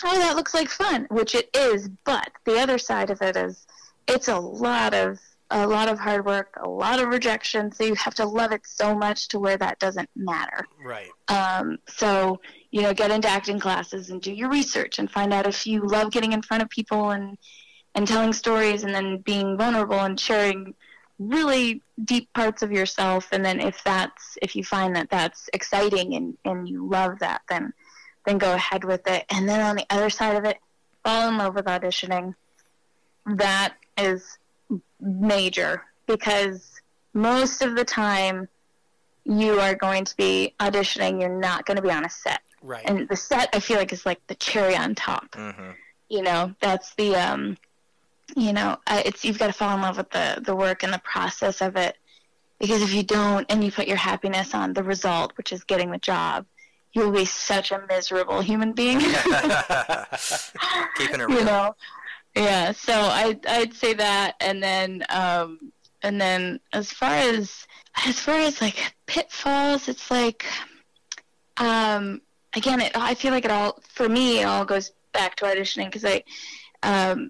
[0.03, 1.89] oh, that looks like fun, which it is.
[2.03, 3.65] But the other side of it is,
[4.07, 5.19] it's a lot of
[5.52, 7.72] a lot of hard work, a lot of rejection.
[7.72, 10.65] So you have to love it so much to where that doesn't matter.
[10.84, 11.10] Right.
[11.28, 12.40] Um, so
[12.72, 15.82] you know, get into acting classes and do your research and find out if you
[15.82, 17.38] love getting in front of people and
[17.94, 20.73] and telling stories and then being vulnerable and sharing
[21.19, 23.28] really deep parts of yourself.
[23.32, 27.41] And then if that's if you find that that's exciting and and you love that,
[27.49, 27.73] then
[28.26, 29.26] then go ahead with it.
[29.30, 30.57] And then on the other side of it,
[31.03, 32.36] fall in love with auditioning.
[33.26, 34.38] That is
[35.02, 36.82] major because
[37.14, 38.48] most of the time
[39.26, 42.41] you are going to be auditioning you're not going to be on a set.
[42.64, 42.84] Right.
[42.86, 45.34] and the set i feel like is like the cherry on top.
[45.34, 45.72] Hmm
[46.11, 47.57] you know that's the um
[48.36, 50.94] you know uh, it's you've got to fall in love with the the work and
[50.94, 51.98] the process of it.
[52.60, 55.90] Because if you don't and you put your happiness on the result which is getting
[55.90, 56.45] the job
[56.94, 58.99] you'll be such a miserable human being.
[60.98, 61.73] Keeping it you know
[62.36, 65.72] yeah so i i'd say that and then um
[66.03, 67.68] and then as far as
[68.08, 70.45] as far as like pitfalls it's like
[71.58, 72.22] um
[72.56, 75.86] again it i feel like it all for me it all goes back to auditioning
[75.86, 76.24] because i
[76.84, 77.30] um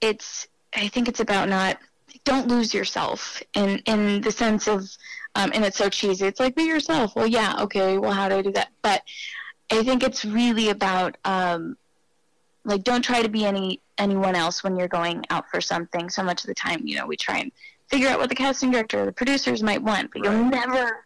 [0.00, 1.78] it's i think it's about not
[2.24, 4.82] don't lose yourself in in the sense of
[5.36, 8.36] um and it's so cheesy it's like be yourself well yeah okay well how do
[8.36, 8.68] i do that?
[8.82, 9.02] But
[9.70, 11.76] i think it's really about um
[12.64, 16.08] like don't try to be any anyone else when you're going out for something.
[16.10, 17.52] So much of the time, you know, we try and
[17.88, 20.32] figure out what the casting director or the producers might want, but right.
[20.32, 21.04] you'll never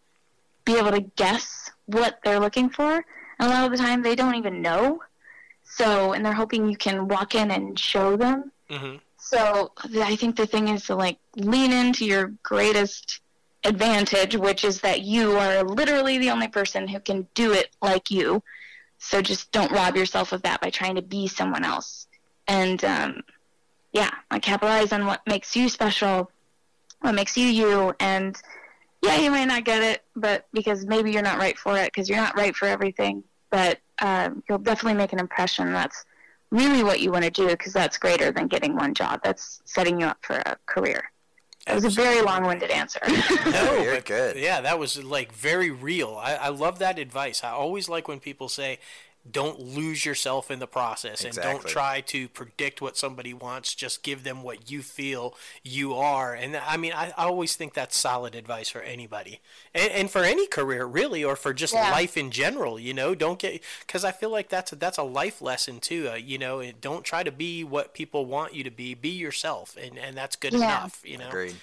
[0.64, 3.04] be able to guess what they're looking for.
[3.38, 5.02] And a lot of the time, they don't even know.
[5.64, 8.52] So, and they're hoping you can walk in and show them.
[8.70, 8.96] Mm-hmm.
[9.18, 13.20] So, I think the thing is to like lean into your greatest
[13.64, 18.10] advantage, which is that you are literally the only person who can do it like
[18.10, 18.42] you.
[19.06, 22.06] So just don't rob yourself of that by trying to be someone else.
[22.48, 23.22] And um,
[23.92, 26.30] yeah, like capitalize on what makes you special,
[27.00, 28.34] what makes you you, and
[29.02, 32.08] yeah, you may not get it, but because maybe you're not right for it, because
[32.08, 35.70] you're not right for everything, but um, you'll definitely make an impression.
[35.70, 36.06] That's
[36.50, 39.20] really what you want to do, because that's greater than getting one job.
[39.22, 41.10] That's setting you up for a career.
[41.66, 43.00] It was a very long-winded answer.
[43.46, 44.36] no, you're good.
[44.36, 46.20] Yeah, that was like very real.
[46.22, 47.42] I, I love that advice.
[47.42, 48.78] I always like when people say,
[49.30, 51.50] don't lose yourself in the process exactly.
[51.50, 55.94] and don't try to predict what somebody wants just give them what you feel you
[55.94, 59.40] are and i mean i, I always think that's solid advice for anybody
[59.74, 61.90] and, and for any career really or for just yeah.
[61.90, 65.02] life in general you know don't get because i feel like that's a, that's a
[65.02, 68.70] life lesson too uh, you know don't try to be what people want you to
[68.70, 70.58] be be yourself and, and that's good yeah.
[70.58, 71.56] enough you know Agreed.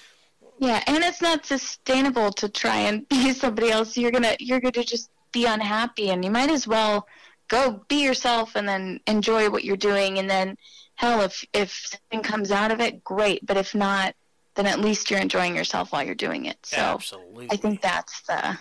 [0.58, 4.84] yeah and it's not sustainable to try and be somebody else you're gonna you're gonna
[4.84, 7.08] just be unhappy and you might as well
[7.52, 10.18] go be yourself and then enjoy what you're doing.
[10.18, 10.58] And then
[10.96, 13.46] hell if if something comes out of it great.
[13.46, 14.16] But if not
[14.56, 16.58] then at least you're enjoying yourself while you're doing it.
[16.64, 17.48] So Absolutely.
[17.52, 18.58] i think that's the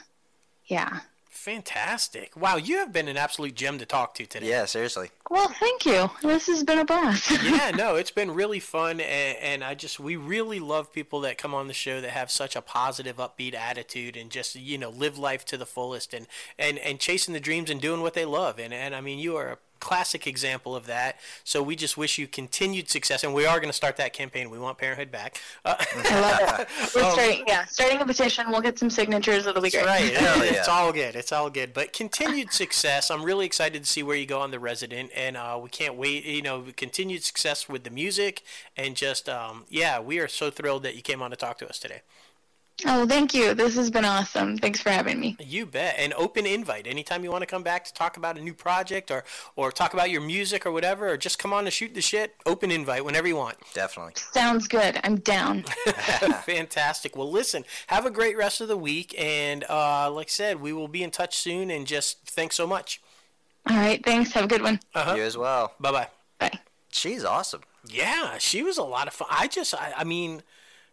[0.66, 1.00] yeah
[1.40, 2.36] Fantastic.
[2.36, 4.46] Wow, you have been an absolute gem to talk to today.
[4.46, 5.08] Yeah, seriously.
[5.30, 6.10] Well, thank you.
[6.20, 7.30] This has been a blast.
[7.42, 9.00] yeah, no, it's been really fun.
[9.00, 12.30] And, and, I just, we really love people that come on the show that have
[12.30, 16.26] such a positive, upbeat attitude and just, you know, live life to the fullest and,
[16.58, 18.58] and, and chasing the dreams and doing what they love.
[18.58, 21.18] And, and I mean, you are a classic example of that.
[21.44, 24.50] So we just wish you continued success, and we are going to start that campaign.
[24.50, 25.40] We want Parenthood back.
[25.64, 26.68] Uh, I love it.
[26.94, 28.50] We're um, starting, yeah, starting a petition.
[28.50, 29.46] We'll get some signatures.
[29.46, 29.86] It'll be great.
[29.86, 30.12] Right.
[30.12, 30.42] yeah.
[30.42, 31.16] It's all good.
[31.16, 31.72] It's all good.
[31.72, 33.10] But continued success.
[33.10, 35.96] I'm really excited to see where you go on the Resident, and uh, we can't
[35.96, 36.24] wait.
[36.24, 38.42] You know, continued success with the music,
[38.76, 41.68] and just um, yeah, we are so thrilled that you came on to talk to
[41.68, 42.02] us today.
[42.86, 43.54] Oh, thank you.
[43.54, 44.56] This has been awesome.
[44.56, 45.36] Thanks for having me.
[45.38, 45.98] You bet.
[45.98, 46.86] An open invite.
[46.86, 49.24] Anytime you want to come back to talk about a new project or
[49.56, 52.36] or talk about your music or whatever, or just come on to shoot the shit,
[52.46, 53.56] open invite whenever you want.
[53.74, 54.14] Definitely.
[54.16, 55.00] Sounds good.
[55.04, 55.62] I'm down.
[56.44, 57.16] Fantastic.
[57.16, 59.14] Well, listen, have a great rest of the week.
[59.18, 61.70] And uh, like I said, we will be in touch soon.
[61.70, 63.00] And just thanks so much.
[63.68, 64.04] All right.
[64.04, 64.32] Thanks.
[64.32, 64.80] Have a good one.
[64.94, 65.14] Uh-huh.
[65.14, 65.74] You as well.
[65.80, 66.08] Bye-bye.
[66.38, 66.58] Bye.
[66.90, 67.62] She's awesome.
[67.86, 69.28] Yeah, she was a lot of fun.
[69.30, 70.42] I just, I, I mean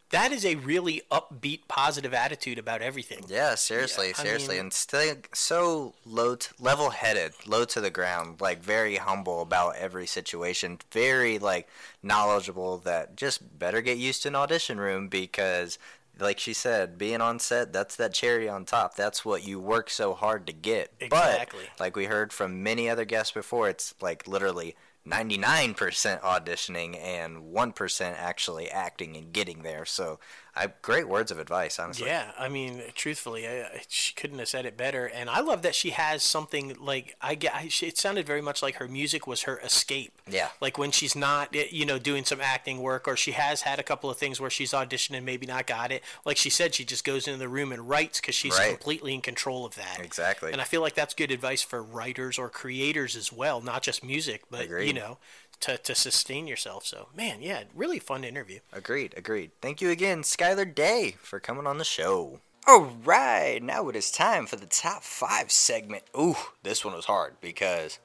[0.10, 3.26] that is a really upbeat, positive attitude about everything.
[3.28, 8.40] Yeah, seriously, yeah, seriously, mean, and still so low, t- level-headed, low to the ground,
[8.40, 11.68] like very humble about every situation, very like
[12.02, 12.78] knowledgeable.
[12.78, 15.78] That just better get used to an audition room because,
[16.20, 18.96] like she said, being on set, that's that cherry on top.
[18.96, 20.94] That's what you work so hard to get.
[21.00, 21.66] Exactly.
[21.78, 24.76] But like we heard from many other guests before, it's like literally
[25.10, 29.86] 99% auditioning and 1% actually acting and getting there.
[29.86, 30.20] So
[30.58, 32.08] I, great words of advice, honestly.
[32.08, 35.06] Yeah, I mean, truthfully, I, she couldn't have said it better.
[35.06, 37.54] And I love that she has something like I get.
[37.54, 40.20] I, it sounded very much like her music was her escape.
[40.30, 40.50] Yeah.
[40.60, 43.80] Like when she's not, eh, you know, doing some acting work, or she has had
[43.80, 46.04] a couple of things where she's auditioned and maybe not got it.
[46.26, 48.72] Like she said, she just goes into the room and writes because she's right.
[48.72, 50.00] completely in control of that.
[50.00, 50.52] Exactly.
[50.52, 54.04] And I feel like that's good advice for writers or creators as well, not just
[54.04, 54.88] music, but Agreed.
[54.88, 55.20] you know,
[55.62, 56.86] to, to sustain yourself.
[56.86, 58.60] So, man, yeah, really fun interview.
[58.74, 59.52] Agreed, agreed.
[59.62, 62.40] Thank you again, Skyler Day, for coming on the show.
[62.68, 66.04] All right, now it is time for the top five segment.
[66.18, 68.00] Ooh, this one was hard because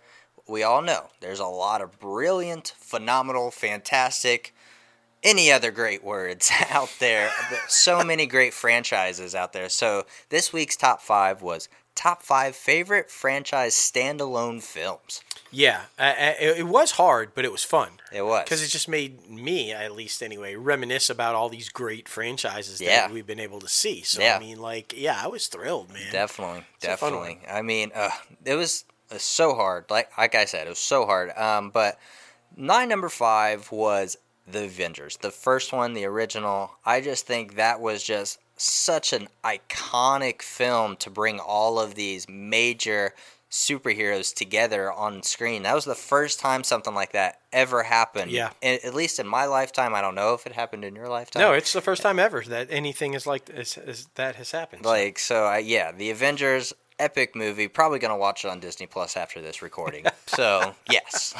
[0.46, 4.54] we all know there's a lot of brilliant, phenomenal, fantastic,
[5.22, 7.30] any other great words out there.
[7.68, 9.68] so many great franchises out there.
[9.68, 15.22] So this week's top five was top five favorite franchise standalone films.
[15.52, 17.90] Yeah, uh, it, was hard, but it was fun.
[18.10, 22.08] It was because it just made me, at least anyway, reminisce about all these great
[22.08, 23.06] franchises yeah.
[23.06, 24.02] that we've been able to see.
[24.02, 24.36] So yeah.
[24.36, 26.10] I mean, like, yeah, I was thrilled, man.
[26.10, 27.40] Definitely, it's definitely.
[27.48, 28.08] I mean, uh,
[28.46, 29.84] it was uh, so hard.
[29.90, 31.36] Like, like I said, it was so hard.
[31.36, 31.98] Um, but
[32.56, 34.16] nine number five was
[34.50, 36.72] the Avengers, the first one, the original.
[36.84, 42.28] I just think that was just such an iconic film to bring all of these
[42.28, 43.14] major
[43.52, 45.62] superheroes together on screen.
[45.64, 48.30] That was the first time something like that ever happened.
[48.30, 48.50] Yeah.
[48.62, 51.42] at least in my lifetime, I don't know if it happened in your lifetime.
[51.42, 54.86] No, it's the first time ever that anything is like is, is that has happened.
[54.86, 56.72] Like so, I, yeah, the Avengers.
[56.98, 57.68] epic movie.
[57.68, 60.06] Probably gonna watch it on Disney Plus after this recording.
[60.26, 61.34] so yes.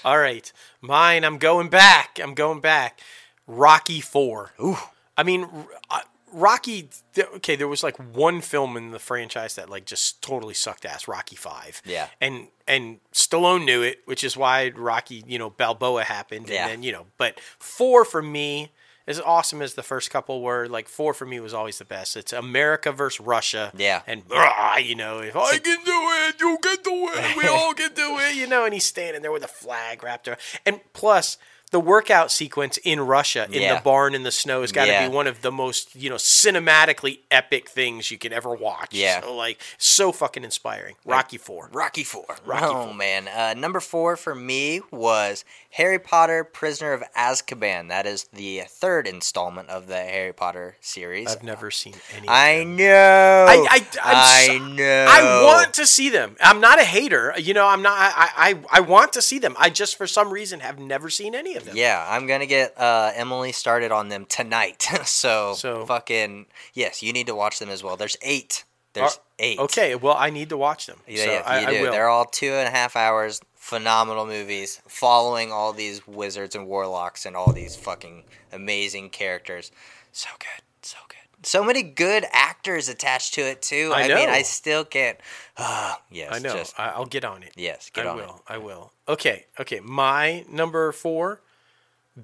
[0.04, 0.50] All right,
[0.80, 1.24] mine.
[1.24, 2.18] I'm going back.
[2.22, 3.00] I'm going back.
[3.46, 4.52] Rocky Four.
[4.60, 4.78] Ooh.
[5.16, 5.46] I mean,
[5.90, 6.00] uh,
[6.32, 6.88] Rocky.
[7.18, 11.08] Okay, there was like one film in the franchise that like just totally sucked ass.
[11.08, 11.82] Rocky Five.
[11.84, 12.08] Yeah.
[12.20, 16.48] And and Stallone knew it, which is why Rocky, you know, Balboa happened.
[16.48, 16.62] Yeah.
[16.62, 18.72] And then you know, but four for me.
[19.06, 22.16] As awesome as the first couple were, like four for me was always the best.
[22.16, 23.72] It's America versus Russia.
[23.76, 24.02] Yeah.
[24.06, 25.92] And "Rah," you know, if I can do
[26.28, 29.22] it, you can do it, we all can do it, you know, and he's standing
[29.22, 30.38] there with a flag wrapped around.
[30.64, 31.38] And plus,
[31.70, 33.74] the workout sequence in Russia in Yeah.
[33.76, 35.08] the barn in the snow has got to Yeah.
[35.08, 38.88] be one of the most, you know, cinematically epic things you could ever watch.
[38.92, 39.20] Yeah.
[39.20, 40.96] So, like, so fucking inspiring.
[41.04, 41.68] Rocky Four.
[41.72, 42.24] Rocky Four.
[42.44, 42.94] Rocky oh Four.
[42.94, 45.44] man, uh, number four for me was
[45.74, 47.88] Harry Potter: Prisoner of Azkaban.
[47.88, 51.28] That is the third installment of the Harry Potter series.
[51.28, 52.26] I've never seen any.
[52.26, 53.46] Of I know.
[53.48, 55.06] I, I, I know.
[55.08, 56.36] I want to see them.
[56.40, 57.32] I'm not a hater.
[57.38, 57.96] You know, I'm not.
[57.96, 59.54] I, I, I want to see them.
[59.58, 61.76] I just, for some reason, have never seen any of them.
[61.76, 64.82] Yeah, I'm gonna get uh, Emily started on them tonight.
[65.04, 67.96] so, So- fucking yes, you need to watch them as well.
[67.96, 68.64] There's eight.
[68.92, 69.58] There's Are- eight.
[69.58, 69.94] Okay.
[69.94, 70.98] Well, I need to watch them.
[71.06, 71.82] Yeah, so yeah, I, you I do.
[71.82, 71.92] will.
[71.92, 73.40] They're all two and a half hours.
[73.54, 79.70] Phenomenal movies, following all these wizards and warlocks and all these fucking amazing characters.
[80.12, 81.16] So good, so good.
[81.46, 83.92] So many good actors attached to it too.
[83.94, 84.28] I I, mean.
[84.28, 85.18] I still can't.
[85.56, 86.54] Ah, yes, I know.
[86.54, 87.52] Just, I'll get on it.
[87.54, 88.24] yes, get I on will.
[88.48, 88.52] it.
[88.52, 88.92] I will.
[89.06, 89.44] Okay.
[89.60, 89.80] Okay.
[89.80, 91.40] My number four,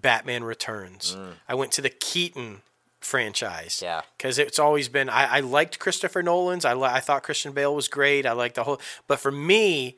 [0.00, 1.16] Batman Returns.
[1.48, 2.62] I went to the Keaton
[3.00, 3.76] franchise.
[3.76, 3.82] Mm.
[3.82, 4.00] Yeah.
[4.16, 5.08] Because it's always been.
[5.08, 6.64] I, I liked Christopher Nolan's.
[6.64, 8.26] I li- I thought Christian Bale was great.
[8.26, 8.80] I liked the whole.
[9.06, 9.96] But for me.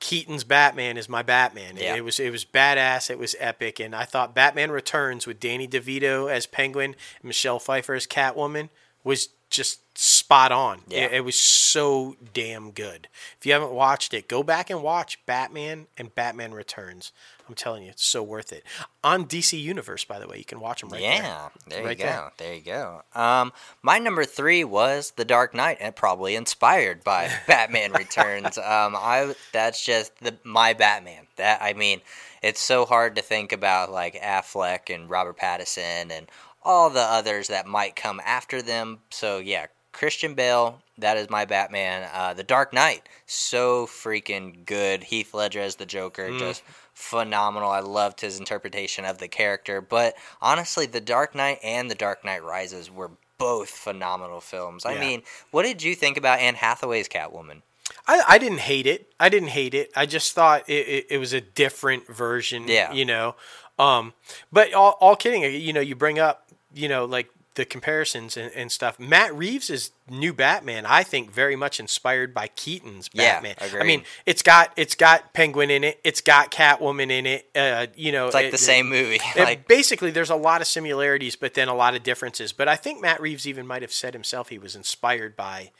[0.00, 1.76] Keaton's Batman is my Batman.
[1.76, 1.94] It- Yeah.
[1.94, 3.08] It was it was badass.
[3.08, 7.60] It was epic, and I thought Batman Returns with Danny DeVito as Penguin, and Michelle
[7.60, 8.68] Pfeiffer as Catwoman
[9.04, 10.80] was just spot on.
[10.88, 11.04] Yeah.
[11.04, 13.06] It, it was so damn good.
[13.38, 17.12] If you haven't watched it, go back and watch Batman and Batman Returns.
[17.52, 18.64] I'm telling you, it's so worth it.
[19.04, 22.04] On DC Universe, by the way, you can watch them right yeah, there, Right you
[22.04, 22.14] there.
[22.16, 22.28] go.
[22.38, 22.54] There.
[22.54, 23.02] you go.
[23.14, 23.52] Um,
[23.82, 28.56] my number three was The Dark Knight, and probably inspired by Batman Returns.
[28.56, 31.26] Um, I that's just the my Batman.
[31.36, 32.00] That I mean,
[32.42, 36.26] it's so hard to think about like Affleck and Robert Pattinson and
[36.64, 39.00] all the others that might come after them.
[39.10, 40.78] So yeah, Christian Bale.
[40.98, 42.08] That is my Batman.
[42.12, 45.02] Uh, the Dark Knight, so freaking good.
[45.04, 46.38] Heath Ledger as the Joker, Mm.
[46.38, 46.62] just
[47.02, 47.70] phenomenal.
[47.70, 49.80] I loved his interpretation of the character.
[49.80, 54.86] But honestly, The Dark Knight and The Dark Knight Rises were both phenomenal films.
[54.86, 55.00] I Yeah.
[55.00, 57.62] mean, what did you think about Anne Hathaway's Catwoman?
[58.06, 59.12] I, I didn't hate it.
[59.18, 59.90] I didn't hate it.
[59.96, 62.68] I just thought it, it, it was a different version.
[62.68, 62.92] Yeah.
[62.92, 63.34] You know,
[63.78, 64.12] um,
[64.52, 68.50] but all, all kidding, you know, you bring up, you know, like the comparisons and,
[68.54, 68.98] and stuff.
[68.98, 73.80] Matt Reeves' new Batman, I think, very much inspired by Keaton's Yeah, Batman.
[73.80, 76.00] I mean, it's got it's got Penguin in it.
[76.02, 77.50] It's got Catwoman in it.
[77.54, 79.20] Uh, you know, It's like it- the same movie.
[79.36, 82.52] it- like basically, there's a lot of similarities, but then a lot of differences.
[82.52, 85.72] But I think Matt Reeves even might have said himself he was inspired by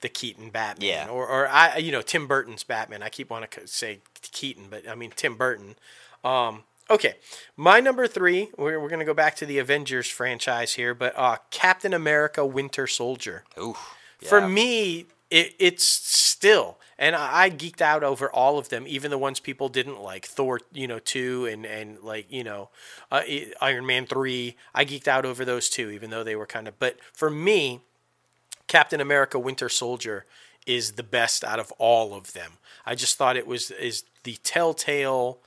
[0.00, 1.08] the Keaton Batman, Yeah.
[1.08, 3.02] or or I, you know, Tim Burton's Batman.
[3.02, 4.00] I keep wanting to say
[4.32, 5.76] Keaton, but I mean Tim Burton.
[6.24, 7.14] Um, okay,
[7.56, 8.50] my number three.
[8.58, 12.86] We're, we're gonna go back to the Avengers franchise here, but uh, Captain America: Winter
[12.86, 13.44] Soldier.
[13.58, 13.76] ooh,
[14.20, 19.10] For me, it, it's still, and I, I geeked out over all of them, even
[19.10, 20.26] the ones people didn't like.
[20.26, 22.70] Thor, you know, two, and and like you know,
[23.10, 23.22] uh,
[23.60, 24.56] Iron Man three.
[24.74, 26.78] I geeked out over those two, even though they were kind of.
[26.78, 27.80] But for me,
[28.66, 30.26] Captain America: Winter Soldier
[30.66, 32.52] is the best out of all of them.
[32.84, 35.38] I just thought it was is the telltale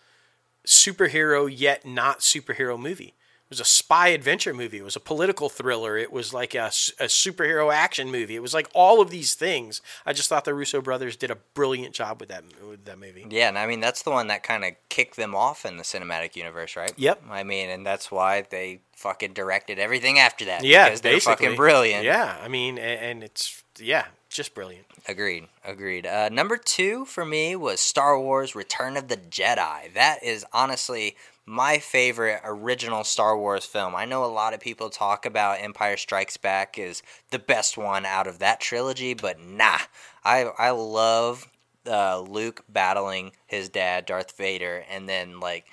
[0.65, 3.14] superhero yet not superhero movie.
[3.45, 4.80] It was a spy adventure movie.
[4.80, 5.95] It was a political thriller.
[5.95, 8.35] It was like a, a superhero action movie.
[8.35, 9.80] It was like all of these things.
[10.07, 13.27] I just thought the Russo brothers did a brilliant job with that with that movie.
[13.30, 15.84] Yeah, and I mean that's the one that kind of kicked them off in the
[15.84, 16.94] cinematic universe, right?
[16.98, 17.23] Yep.
[17.30, 20.64] I mean, and that's why they fucking directed everything after that.
[20.64, 21.45] Yeah, because they're basically.
[21.45, 22.06] fucking brilliant.
[22.06, 24.85] Yeah, I mean, a- and it's yeah, just brilliant.
[25.07, 25.47] Agreed.
[25.64, 26.05] Agreed.
[26.05, 29.93] Uh, number two for me was Star Wars Return of the Jedi.
[29.93, 31.15] That is honestly
[31.45, 33.95] my favorite original Star Wars film.
[33.95, 38.05] I know a lot of people talk about Empire Strikes Back is the best one
[38.05, 39.80] out of that trilogy, but nah.
[40.23, 41.49] I, I love
[41.85, 45.65] uh, Luke battling his dad, Darth Vader, and then like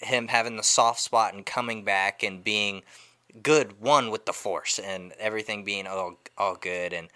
[0.00, 2.82] him having the soft spot and coming back and being
[3.42, 7.08] good one with the Force and everything being all, all good and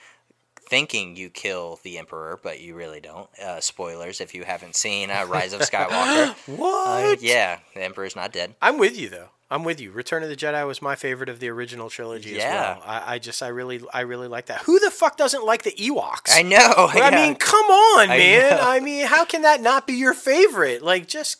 [0.71, 3.29] thinking you kill the Emperor, but you really don't.
[3.39, 6.35] Uh, spoilers if you haven't seen uh, Rise of Skywalker.
[6.57, 7.19] What?
[7.19, 8.55] Uh, yeah, the Emperor's not dead.
[8.63, 9.29] I'm with you though.
[9.53, 9.91] I'm with you.
[9.91, 12.45] Return of the Jedi was my favorite of the original trilogy Yeah.
[12.45, 12.83] as well.
[12.87, 14.61] I, I just I really I really like that.
[14.63, 16.31] Who the fuck doesn't like the Ewoks?
[16.33, 16.57] I know.
[16.77, 17.11] I yeah.
[17.27, 18.51] mean, come on, I man.
[18.53, 18.61] know.
[18.63, 20.83] I mean, how can that not be your favorite?
[20.83, 21.39] Like, just,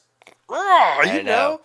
[0.49, 1.23] oh, you I know.
[1.23, 1.61] know.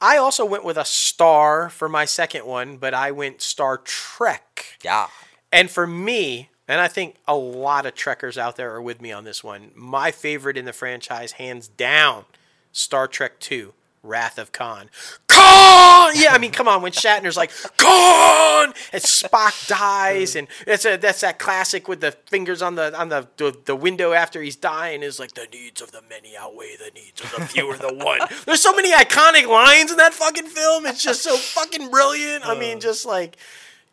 [0.00, 4.78] I also went with a star for my second one, but I went Star Trek.
[4.84, 5.08] yeah.
[5.50, 9.10] And for me, and I think a lot of Trekkers out there are with me
[9.10, 12.26] on this one, my favorite in the franchise, hands down,
[12.72, 13.68] Star Trek II,
[14.02, 14.90] Wrath of Khan.
[15.26, 16.12] Khan!
[16.14, 18.72] Yeah, I mean, come on, when Shatner's like, Khan!
[18.92, 23.08] And Spock dies, and it's a, that's that classic with the fingers on the on
[23.08, 26.76] the, the, the window after he's dying is like, the needs of the many outweigh
[26.76, 28.20] the needs of the few or the one.
[28.46, 30.86] There's so many iconic lines in that fucking film.
[30.86, 32.46] It's just so fucking brilliant.
[32.46, 32.80] I mean, uh.
[32.80, 33.36] just like,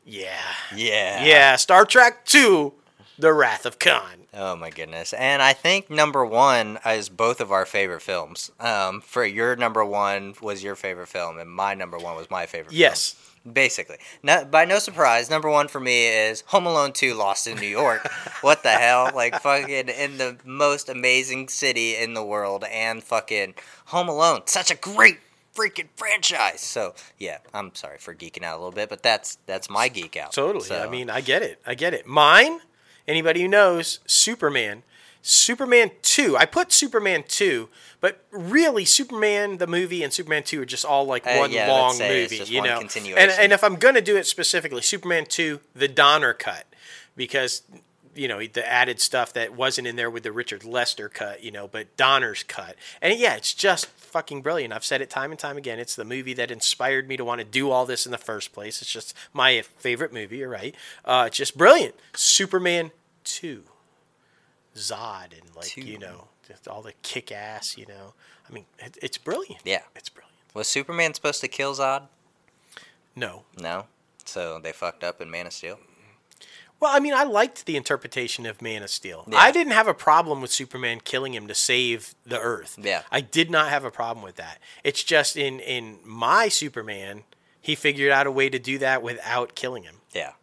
[0.06, 0.30] yeah.
[0.76, 1.26] Yeah.
[1.26, 2.74] Yeah, Star Trek 2,
[3.20, 4.26] The Wrath of Khan.
[4.38, 5.14] Oh my goodness!
[5.14, 8.52] And I think number one is both of our favorite films.
[8.60, 12.46] Um, for your number one was your favorite film, and my number one was my
[12.46, 12.74] favorite.
[12.74, 13.14] Yes.
[13.14, 13.54] film.
[13.54, 13.96] basically.
[14.24, 17.68] No, by no surprise, number one for me is Home Alone Two: Lost in New
[17.68, 18.06] York.
[18.42, 19.10] what the hell?
[19.16, 23.56] Like fucking in the most amazing city in the world, and fucking
[23.86, 25.20] Home Alone, such a great
[25.56, 26.62] freaking franchise.
[26.62, 30.18] So yeah, I'm sorry for geeking out a little bit, but that's that's my geek
[30.18, 30.34] out.
[30.34, 30.66] Totally.
[30.66, 31.60] So, I mean, I get it.
[31.66, 32.06] I get it.
[32.06, 32.60] Mine,
[33.08, 34.84] anybody who knows, Superman.
[35.28, 36.38] Superman 2.
[36.38, 37.68] I put Superman 2,
[38.00, 41.68] but really Superman the movie and Superman 2 are just all like Uh, one yeah,
[41.68, 42.78] long movie, just you one know.
[42.78, 43.18] continuation.
[43.18, 46.66] And and if I'm going to do it specifically, Superman 2 the Donner cut
[47.16, 47.64] because
[48.16, 51.52] you know the added stuff that wasn't in there with the Richard Lester cut, you
[51.52, 52.76] know, but Donner's cut.
[53.02, 54.74] And yeah, it's just fucking brilliant.
[54.74, 55.80] I've said it time and time again.
[55.80, 58.54] It's the movie that inspired me to want to do all this in the first
[58.54, 58.82] place.
[58.82, 60.38] It's just my favorite movie.
[60.38, 60.76] You're right.
[61.04, 61.96] Uh, it's just brilliant.
[62.16, 62.92] Superman
[63.24, 63.64] two,
[64.76, 65.82] Zod, and like Two.
[65.82, 66.30] you know
[66.70, 67.78] all the kick ass.
[67.78, 68.14] You know,
[68.50, 69.62] I mean, it, it's brilliant.
[69.66, 69.82] Yeah.
[69.96, 70.34] it's brilliant.
[70.54, 72.04] Was Superman supposed to kill Zod?
[73.16, 73.86] No, No.
[74.26, 75.80] So they fucked up in Man of Steel.
[76.80, 79.26] Well, I mean, I liked the interpretation of Man of Steel.
[79.32, 79.38] Yeah.
[79.38, 82.78] I didn't have a problem with Superman killing him to save the Earth.
[82.82, 83.04] Yeah.
[83.12, 84.60] I did not have a problem with that.
[84.84, 87.24] It's just in in my Superman,
[87.62, 89.96] he figured out a way to do that without killing him.
[90.14, 90.34] Yeah.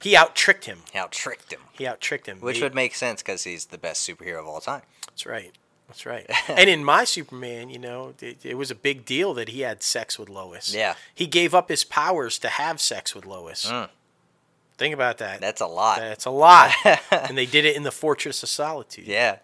[0.00, 0.80] He out tricked him.
[0.92, 1.60] He out tricked him.
[1.72, 2.38] He out tricked him.
[2.40, 4.82] Which He- would make sense because he's the best superhero of all time.
[5.06, 5.52] That's right.
[5.88, 6.26] That's right.
[6.48, 9.82] and in my Superman, you know, it, it was a big deal that he had
[9.82, 10.74] sex with Lois.
[10.74, 10.94] Yeah.
[11.14, 13.66] He gave up his powers to have sex with Lois.
[13.66, 13.88] Mm.
[14.78, 15.40] Think about that.
[15.40, 15.98] That's a lot.
[15.98, 16.72] That's a lot.
[17.10, 19.06] and they did it in the Fortress of Solitude.
[19.06, 19.36] yeah.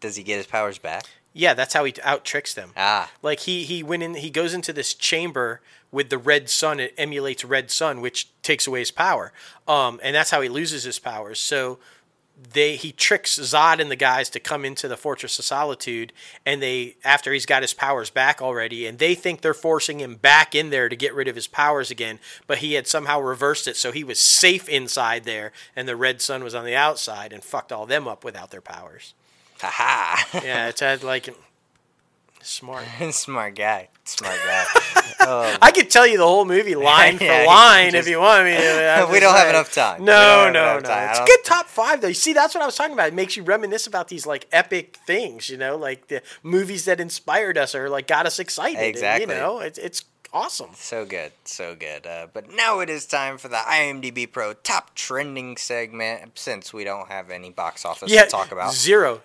[0.00, 1.04] Does he get his powers back?
[1.32, 2.72] Yeah, that's how he out tricks them.
[2.76, 3.10] Ah.
[3.22, 6.78] Like he he went in he goes into this chamber with the red sun.
[6.78, 9.32] It emulates red sun, which takes away his power.
[9.66, 11.40] Um, and that's how he loses his powers.
[11.40, 11.78] So
[12.52, 16.12] they he tricks Zod and the guys to come into the Fortress of Solitude,
[16.44, 20.16] and they after he's got his powers back already, and they think they're forcing him
[20.16, 23.68] back in there to get rid of his powers again, but he had somehow reversed
[23.68, 27.32] it, so he was safe inside there, and the red sun was on the outside
[27.32, 29.14] and fucked all them up without their powers.
[29.60, 30.40] Ha ha!
[30.44, 31.34] Yeah, it's had like
[32.44, 32.84] smart.
[33.12, 33.88] Smart guy.
[34.04, 34.64] Smart guy.
[35.20, 38.10] oh, I could tell you the whole movie line for Yeah, you line just- if
[38.10, 38.42] you want.
[38.46, 40.04] I mean, We don't have enough time.
[40.04, 40.80] No, no, no.
[40.80, 41.10] time.
[41.10, 42.08] It's a good top five though.
[42.08, 43.08] You see, that's what I was talking about.
[43.08, 47.00] It makes you reminisce about these like epic things, you know, like the movies that
[47.00, 48.78] inspired us or like got us excited.
[48.78, 49.34] and, Exactly.
[49.34, 50.04] you know, it's it's
[50.34, 50.70] awesome.
[50.74, 52.06] So good, so good.
[52.06, 56.36] Uh, but now it is time for the IMDb Pro top trending segment.
[56.38, 59.22] Since we don't have any box office Yeah, to talk about, zero.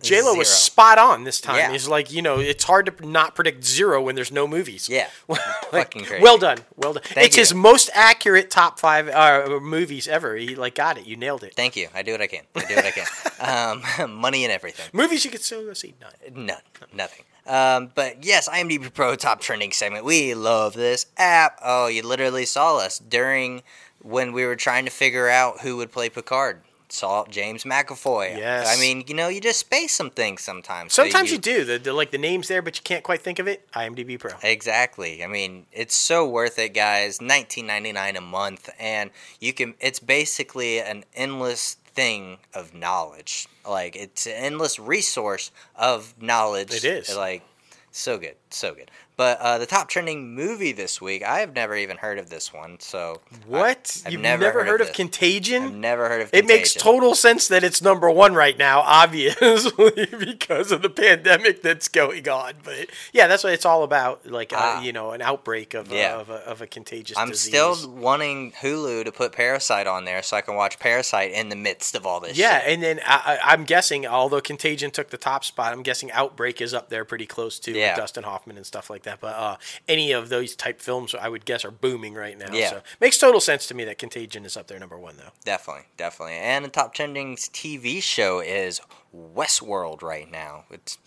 [0.00, 1.56] J Lo was spot on this time.
[1.56, 1.72] Yeah.
[1.72, 4.88] It's like you know, it's hard to not predict zero when there's no movies.
[4.88, 6.22] yeah, Like, fucking crazy.
[6.22, 7.02] Well done, well done.
[7.04, 10.34] Thank it's his most accurate top five uh, movies ever.
[10.36, 11.06] He like got it.
[11.06, 11.54] You nailed it.
[11.54, 11.88] Thank you.
[11.94, 12.44] I do what I can.
[12.56, 13.06] I do what I can.
[13.40, 14.86] Um, money and everything.
[14.92, 15.94] Movies you could still go see.
[16.00, 16.46] None.
[16.46, 16.60] None.
[16.92, 17.24] Nothing.
[17.48, 20.04] Um, but yes, IMDb Pro top trending segment.
[20.04, 21.58] We love this app.
[21.64, 23.62] Oh, you literally saw us during
[24.02, 26.60] when we were trying to figure out who would play Picard.
[26.90, 28.38] Saw James McAvoy.
[28.38, 28.74] Yes.
[28.74, 30.94] I mean, you know, you just space some things sometimes.
[30.94, 31.64] So Sometimes you, do.
[31.64, 33.70] The, the like the names there, but you can't quite think of it.
[33.72, 34.32] IMDb Pro.
[34.42, 35.22] Exactly.
[35.22, 37.20] I mean, it's so worth it, guys.
[37.20, 39.74] Nineteen ninety nine a month, and you can.
[39.80, 43.48] It's basically an endless thing of knowledge.
[43.68, 46.72] Like it's an endless resource of knowledge.
[46.72, 47.16] It is.
[47.16, 47.42] like
[47.90, 48.88] so good, so good.
[49.18, 52.54] But uh, the top trending movie this week, I have never even heard of this
[52.54, 52.78] one.
[52.80, 54.00] So What?
[54.06, 54.96] I've You've never never, heard of heard, of, this.
[54.96, 55.62] Contagion?
[55.64, 56.30] I've never heard of.
[56.32, 61.62] It makes total sense that it's number one right now, obviously, because of the pandemic
[61.62, 62.54] that's going on.
[62.64, 64.24] But yeah, that's what it's all about.
[64.24, 64.78] Like, Ah.
[64.78, 66.14] uh, you know, an outbreak of, Yeah.
[66.16, 67.48] uh, of, a, of a contagious I'm disease.
[67.48, 71.56] still wanting Hulu to put Parasite on there so I can watch Parasite in the
[71.56, 72.38] midst of all this.
[72.38, 72.68] Yeah, shit.
[72.72, 76.60] and then I, I- I'm guessing, although Contagion took the top spot, I'm guessing Outbreak
[76.60, 77.94] is up there pretty close to Yeah.
[77.96, 78.28] Dustin Hoffman.
[78.38, 79.07] Hoffman and stuff like that.
[79.20, 79.56] But uh,
[79.86, 82.52] any of those type films, I would guess, are booming right now.
[82.52, 82.70] Yeah.
[82.70, 85.30] So makes total sense to me that Contagion is up there number one, though.
[85.44, 86.34] Definitely, definitely.
[86.34, 88.80] And the top trending TV show is
[89.14, 90.64] Westworld right now.
[90.70, 90.98] It's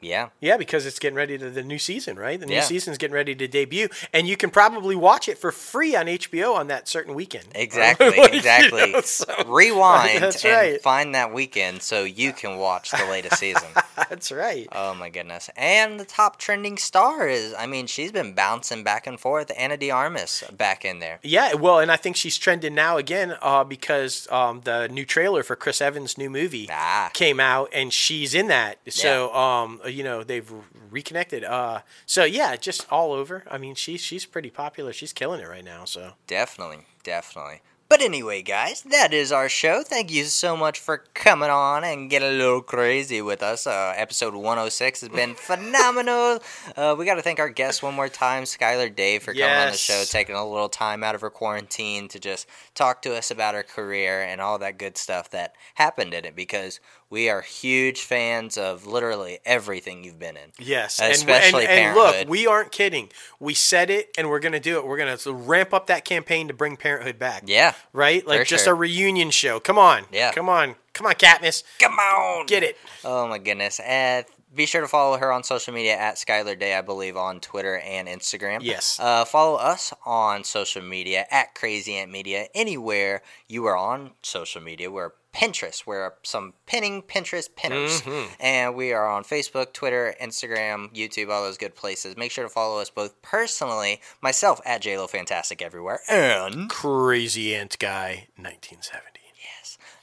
[0.00, 0.28] yeah.
[0.40, 2.38] Yeah, because it's getting ready to the new season, right?
[2.40, 2.60] The new Yeah.
[2.62, 6.54] season's getting ready to debut, and you can probably watch it for free on HBO
[6.54, 7.44] on that certain weekend.
[7.54, 8.92] Exactly, Like, you exactly.
[8.92, 10.82] know, so- Rewind That's and right.
[10.82, 13.68] find that weekend so you can watch the latest season.
[14.08, 14.66] That's right.
[14.72, 15.50] Oh my goodness.
[15.56, 19.52] And the top trending star is, I mean, she's been bouncing back and forth.
[19.56, 21.18] Ana de Armas back in there.
[21.22, 25.42] Yeah, well, and I think she's trending now again uh, because um, the new trailer
[25.42, 27.10] for Chris Evans' new movie Ah.
[27.12, 28.78] came out, and she's in that.
[28.88, 30.50] So, um, you know, they've
[30.90, 31.44] reconnected.
[31.44, 33.44] Uh, so yeah, just all over.
[33.50, 34.92] I mean, she's she's pretty popular.
[34.92, 35.84] She's killing it right now.
[35.84, 37.62] So Definitely, definitely.
[37.90, 39.82] But anyway, guys, that is our show.
[39.82, 43.66] Thank you so much for coming on and getting a little crazy with us.
[43.66, 45.34] Uh, episode 106 has been
[45.74, 46.38] phenomenal.
[46.76, 49.72] Uh, we got to thank our guests one more time, Skyler Day, for coming on
[49.72, 52.46] the show, taking a little time out of her quarantine to just
[52.76, 56.36] talk to us about her career and all that good stuff that happened in it
[56.36, 56.78] because
[57.10, 60.52] we are huge fans of literally everything you've been in.
[60.58, 62.30] Yes, Especially and, and, and look, Parenthood.
[62.30, 63.10] we aren't kidding.
[63.40, 64.86] We said it, and we're gonna do it.
[64.86, 67.42] We're gonna ramp up that campaign to bring Parenthood back.
[67.46, 67.74] Yeah.
[67.92, 68.26] right.
[68.26, 68.74] Like just sure.
[68.74, 69.58] a reunion show.
[69.60, 70.04] Come on.
[70.12, 70.32] Yeah.
[70.32, 70.76] Come on.
[70.92, 71.62] Come on, Katniss.
[71.78, 72.46] Come on!
[72.46, 72.76] Get it.
[73.04, 73.78] Oh my goodness.
[73.80, 74.22] Uh,
[74.54, 77.78] be sure to follow her on social media at Skyler Day, I believe, on Twitter
[77.78, 78.58] and Instagram.
[78.62, 78.98] Yes.
[79.00, 82.46] Uh, follow us on social media at Crazy Ant Media.
[82.54, 85.86] Anywhere you are on social media, we're Pinterest.
[85.86, 88.02] We're some pinning Pinterest pinners.
[88.02, 88.32] Mm-hmm.
[88.40, 92.16] And we are on Facebook, Twitter, Instagram, YouTube, all those good places.
[92.16, 97.78] Make sure to follow us both personally, myself at JLo Fantastic everywhere, and Crazy Ant
[97.78, 99.09] Guy, 1970.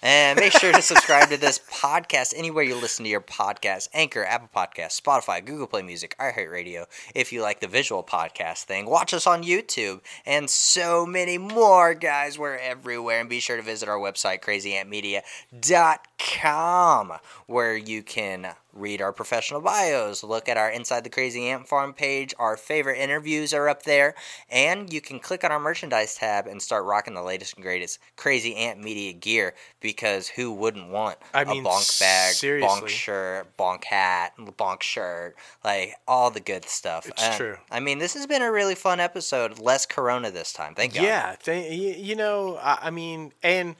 [0.01, 4.23] And make sure to subscribe to this podcast anywhere you listen to your podcast Anchor,
[4.23, 6.85] Apple Podcasts, Spotify, Google Play Music, iHeartRadio.
[7.15, 11.93] If you like the visual podcast thing, watch us on YouTube and so many more,
[11.95, 12.37] guys.
[12.37, 13.19] We're everywhere.
[13.19, 17.13] And be sure to visit our website, crazyantmedia.com,
[17.47, 21.93] where you can read our professional bios, look at our Inside the Crazy Ant Farm
[21.93, 22.33] page.
[22.37, 24.15] Our favorite interviews are up there.
[24.49, 27.99] And you can click on our merchandise tab and start rocking the latest and greatest
[28.15, 33.57] Crazy Ant Media gear because who wouldn't want I a mean, bonk bag, bonk shirt,
[33.57, 37.07] bonk hat, bonk shirt, like all the good stuff.
[37.07, 37.57] It's Uh, true.
[37.71, 39.59] I mean, this has been a really fun episode.
[39.59, 40.75] Less Corona this time.
[40.75, 41.03] Thank God.
[41.03, 43.75] Yeah, th- you, you know, I, I mean, and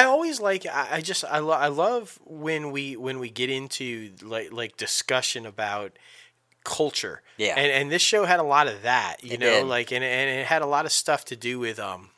[0.00, 3.50] I always like, I, I just, I, lo- I love when we when we get
[3.50, 5.92] into like like discussion about
[6.64, 7.22] culture.
[7.38, 7.54] Yeah.
[7.56, 9.16] and and this show had a lot of that.
[9.22, 9.66] You It know, did.
[9.66, 12.10] like and and it had a lot of stuff to do with um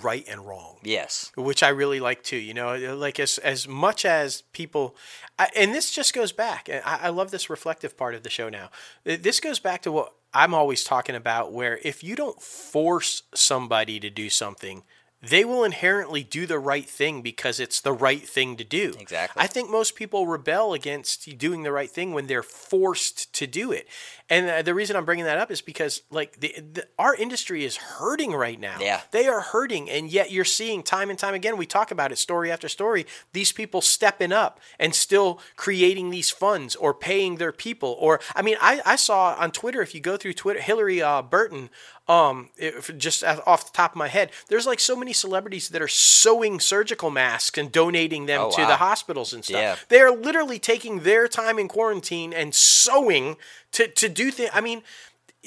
[0.00, 1.32] right and wrong Yes.
[1.36, 2.36] which I really like too.
[2.36, 4.94] You know, like as as much as people,
[5.38, 6.68] I, and this just goes back.
[6.68, 8.70] and I, I love this reflective part of the show now.
[9.06, 13.22] Uh, This goes back to what I'm always talking about, where if you don't force
[13.34, 14.84] somebody to do something.
[15.22, 18.94] They will inherently do the right thing because it's the right thing to do.
[18.98, 19.40] Exactly.
[19.40, 23.70] I think most people rebel against doing the right thing when they're forced to do
[23.70, 23.86] it.
[24.28, 27.64] And uh, the reason I'm bringing that up is because like the, the our industry
[27.64, 28.78] is hurting right now.
[28.80, 29.02] Yeah.
[29.12, 31.56] They are hurting, and yet you're seeing time and time again.
[31.56, 33.06] We talk about it story after story.
[33.32, 37.96] These people stepping up and still creating these funds or paying their people.
[38.00, 41.22] Or I mean, I, I saw on Twitter if you go through Twitter, Hilarie uh,
[41.22, 41.70] Burton.
[42.08, 45.68] Um, if, just off off the top of my head, there's like so many celebrities
[45.68, 48.68] that are sewing surgical masks and donating them Oh, to wow.
[48.68, 49.60] the hospitals and stuff.
[49.60, 49.76] Yeah.
[49.88, 53.36] They are literally taking their time in quarantine and sewing
[53.72, 54.50] to to do things.
[54.52, 54.82] I mean,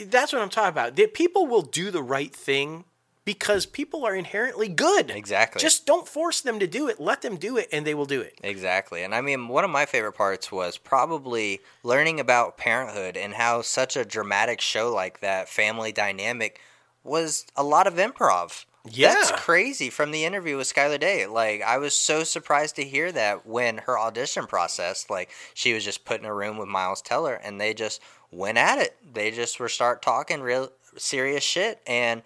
[0.08, 0.96] that's what I'm talking about.
[0.96, 2.86] That people will do the right thing
[3.26, 5.10] because people are inherently good.
[5.10, 5.60] Exactly.
[5.60, 7.00] Just don't force them to do it.
[7.00, 8.40] Let them do it, and they will do it.
[8.44, 9.04] Exactly.
[9.04, 13.64] And I mean, one of my favorite parts was probably learning about parenthood and how
[13.64, 16.62] such a dramatic show like that, Family Dynamic,
[17.04, 18.66] was a lot of improv.
[18.88, 19.16] Yeah.
[19.16, 21.26] That's crazy from the interview with Skyler Day.
[21.26, 25.84] Like, I was so surprised to hear that when her audition process, like, she was
[25.84, 28.00] just put in a room with Miles Teller and they just
[28.32, 28.96] went at it.
[29.14, 31.82] They just were start talking real serious shit.
[31.88, 32.22] And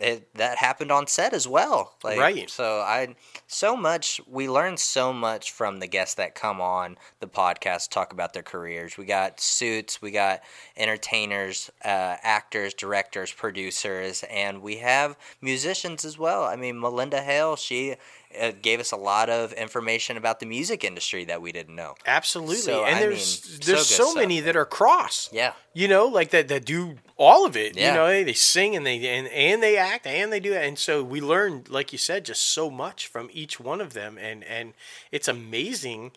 [0.00, 1.94] it, that happened on set as well.
[2.02, 2.50] Like, Right.
[2.50, 3.14] So I
[3.46, 8.12] so much we learn so much from the guests that come on the podcast talk
[8.12, 8.96] about their careers.
[8.96, 10.40] We got suits, we got
[10.76, 16.44] entertainers, uh, actors, directors, producers, and we have musicians as well.
[16.44, 17.96] I mean, Melinda Hale, she
[18.38, 21.94] uh, gave us a lot of information about the music industry that we didn't know.
[22.06, 22.56] Absolutely.
[22.56, 25.28] So, and I there's mean, there's so so, many that are cross.
[25.32, 25.52] Yeah.
[25.74, 27.76] You know, like that that do all of it.
[27.76, 27.88] Yeah.
[27.90, 30.64] You know, they, they sing and they and, and they act and they do it.
[30.66, 34.18] And so we learn, like you said, just so much from each one of them
[34.18, 34.72] and and
[35.12, 36.12] it's amazing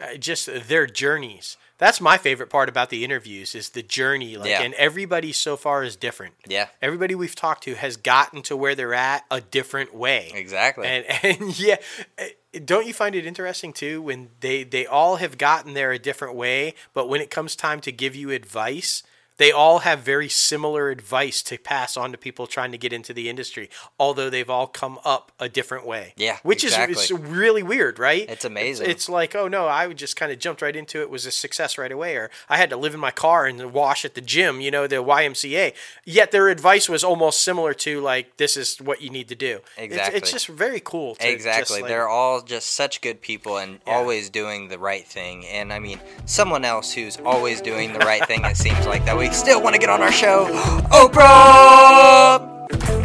[0.00, 1.56] uh, just their journeys.
[1.78, 4.36] That's my favorite part about the interviews is the journey.
[4.36, 4.62] Like, Yeah.
[4.62, 6.34] and everybody so far is different.
[6.46, 6.68] Yeah.
[6.80, 10.30] Everybody we've talked to has gotten to where they're at a different way.
[10.32, 10.86] Exactly.
[10.86, 11.76] And and yeah,
[12.18, 12.28] eh,
[12.64, 16.34] don't you find it interesting too when they they all have gotten there a different
[16.36, 19.02] way, but when it comes time to give you advice,
[19.38, 23.12] they all have very similar advice to pass on to people trying to get into
[23.12, 23.68] the industry,
[23.98, 26.14] although they've all come up a different way.
[26.16, 26.94] Yeah, which exactly.
[26.94, 28.28] is it's really weird, right?
[28.28, 28.88] It's amazing.
[28.90, 31.78] It's, like, oh no, I just kind of jumped right into it, was a success
[31.78, 34.60] right away, or I had to live in my car and wash at the gym,
[34.60, 35.74] you know, the YMCA.
[36.04, 39.60] Yet their advice was almost similar to like, this is what you need to do.
[39.76, 40.18] Exactly.
[40.18, 41.14] It's, just very cool.
[41.16, 41.60] To Exactly.
[41.60, 43.94] Just, like, They're all just such good people and Yeah.
[43.96, 45.46] always doing the right thing.
[45.46, 49.16] And I mean, someone else who's always doing the right thing, it seems like that
[49.28, 50.46] we still want to get on our show,
[50.90, 52.95] Oprah!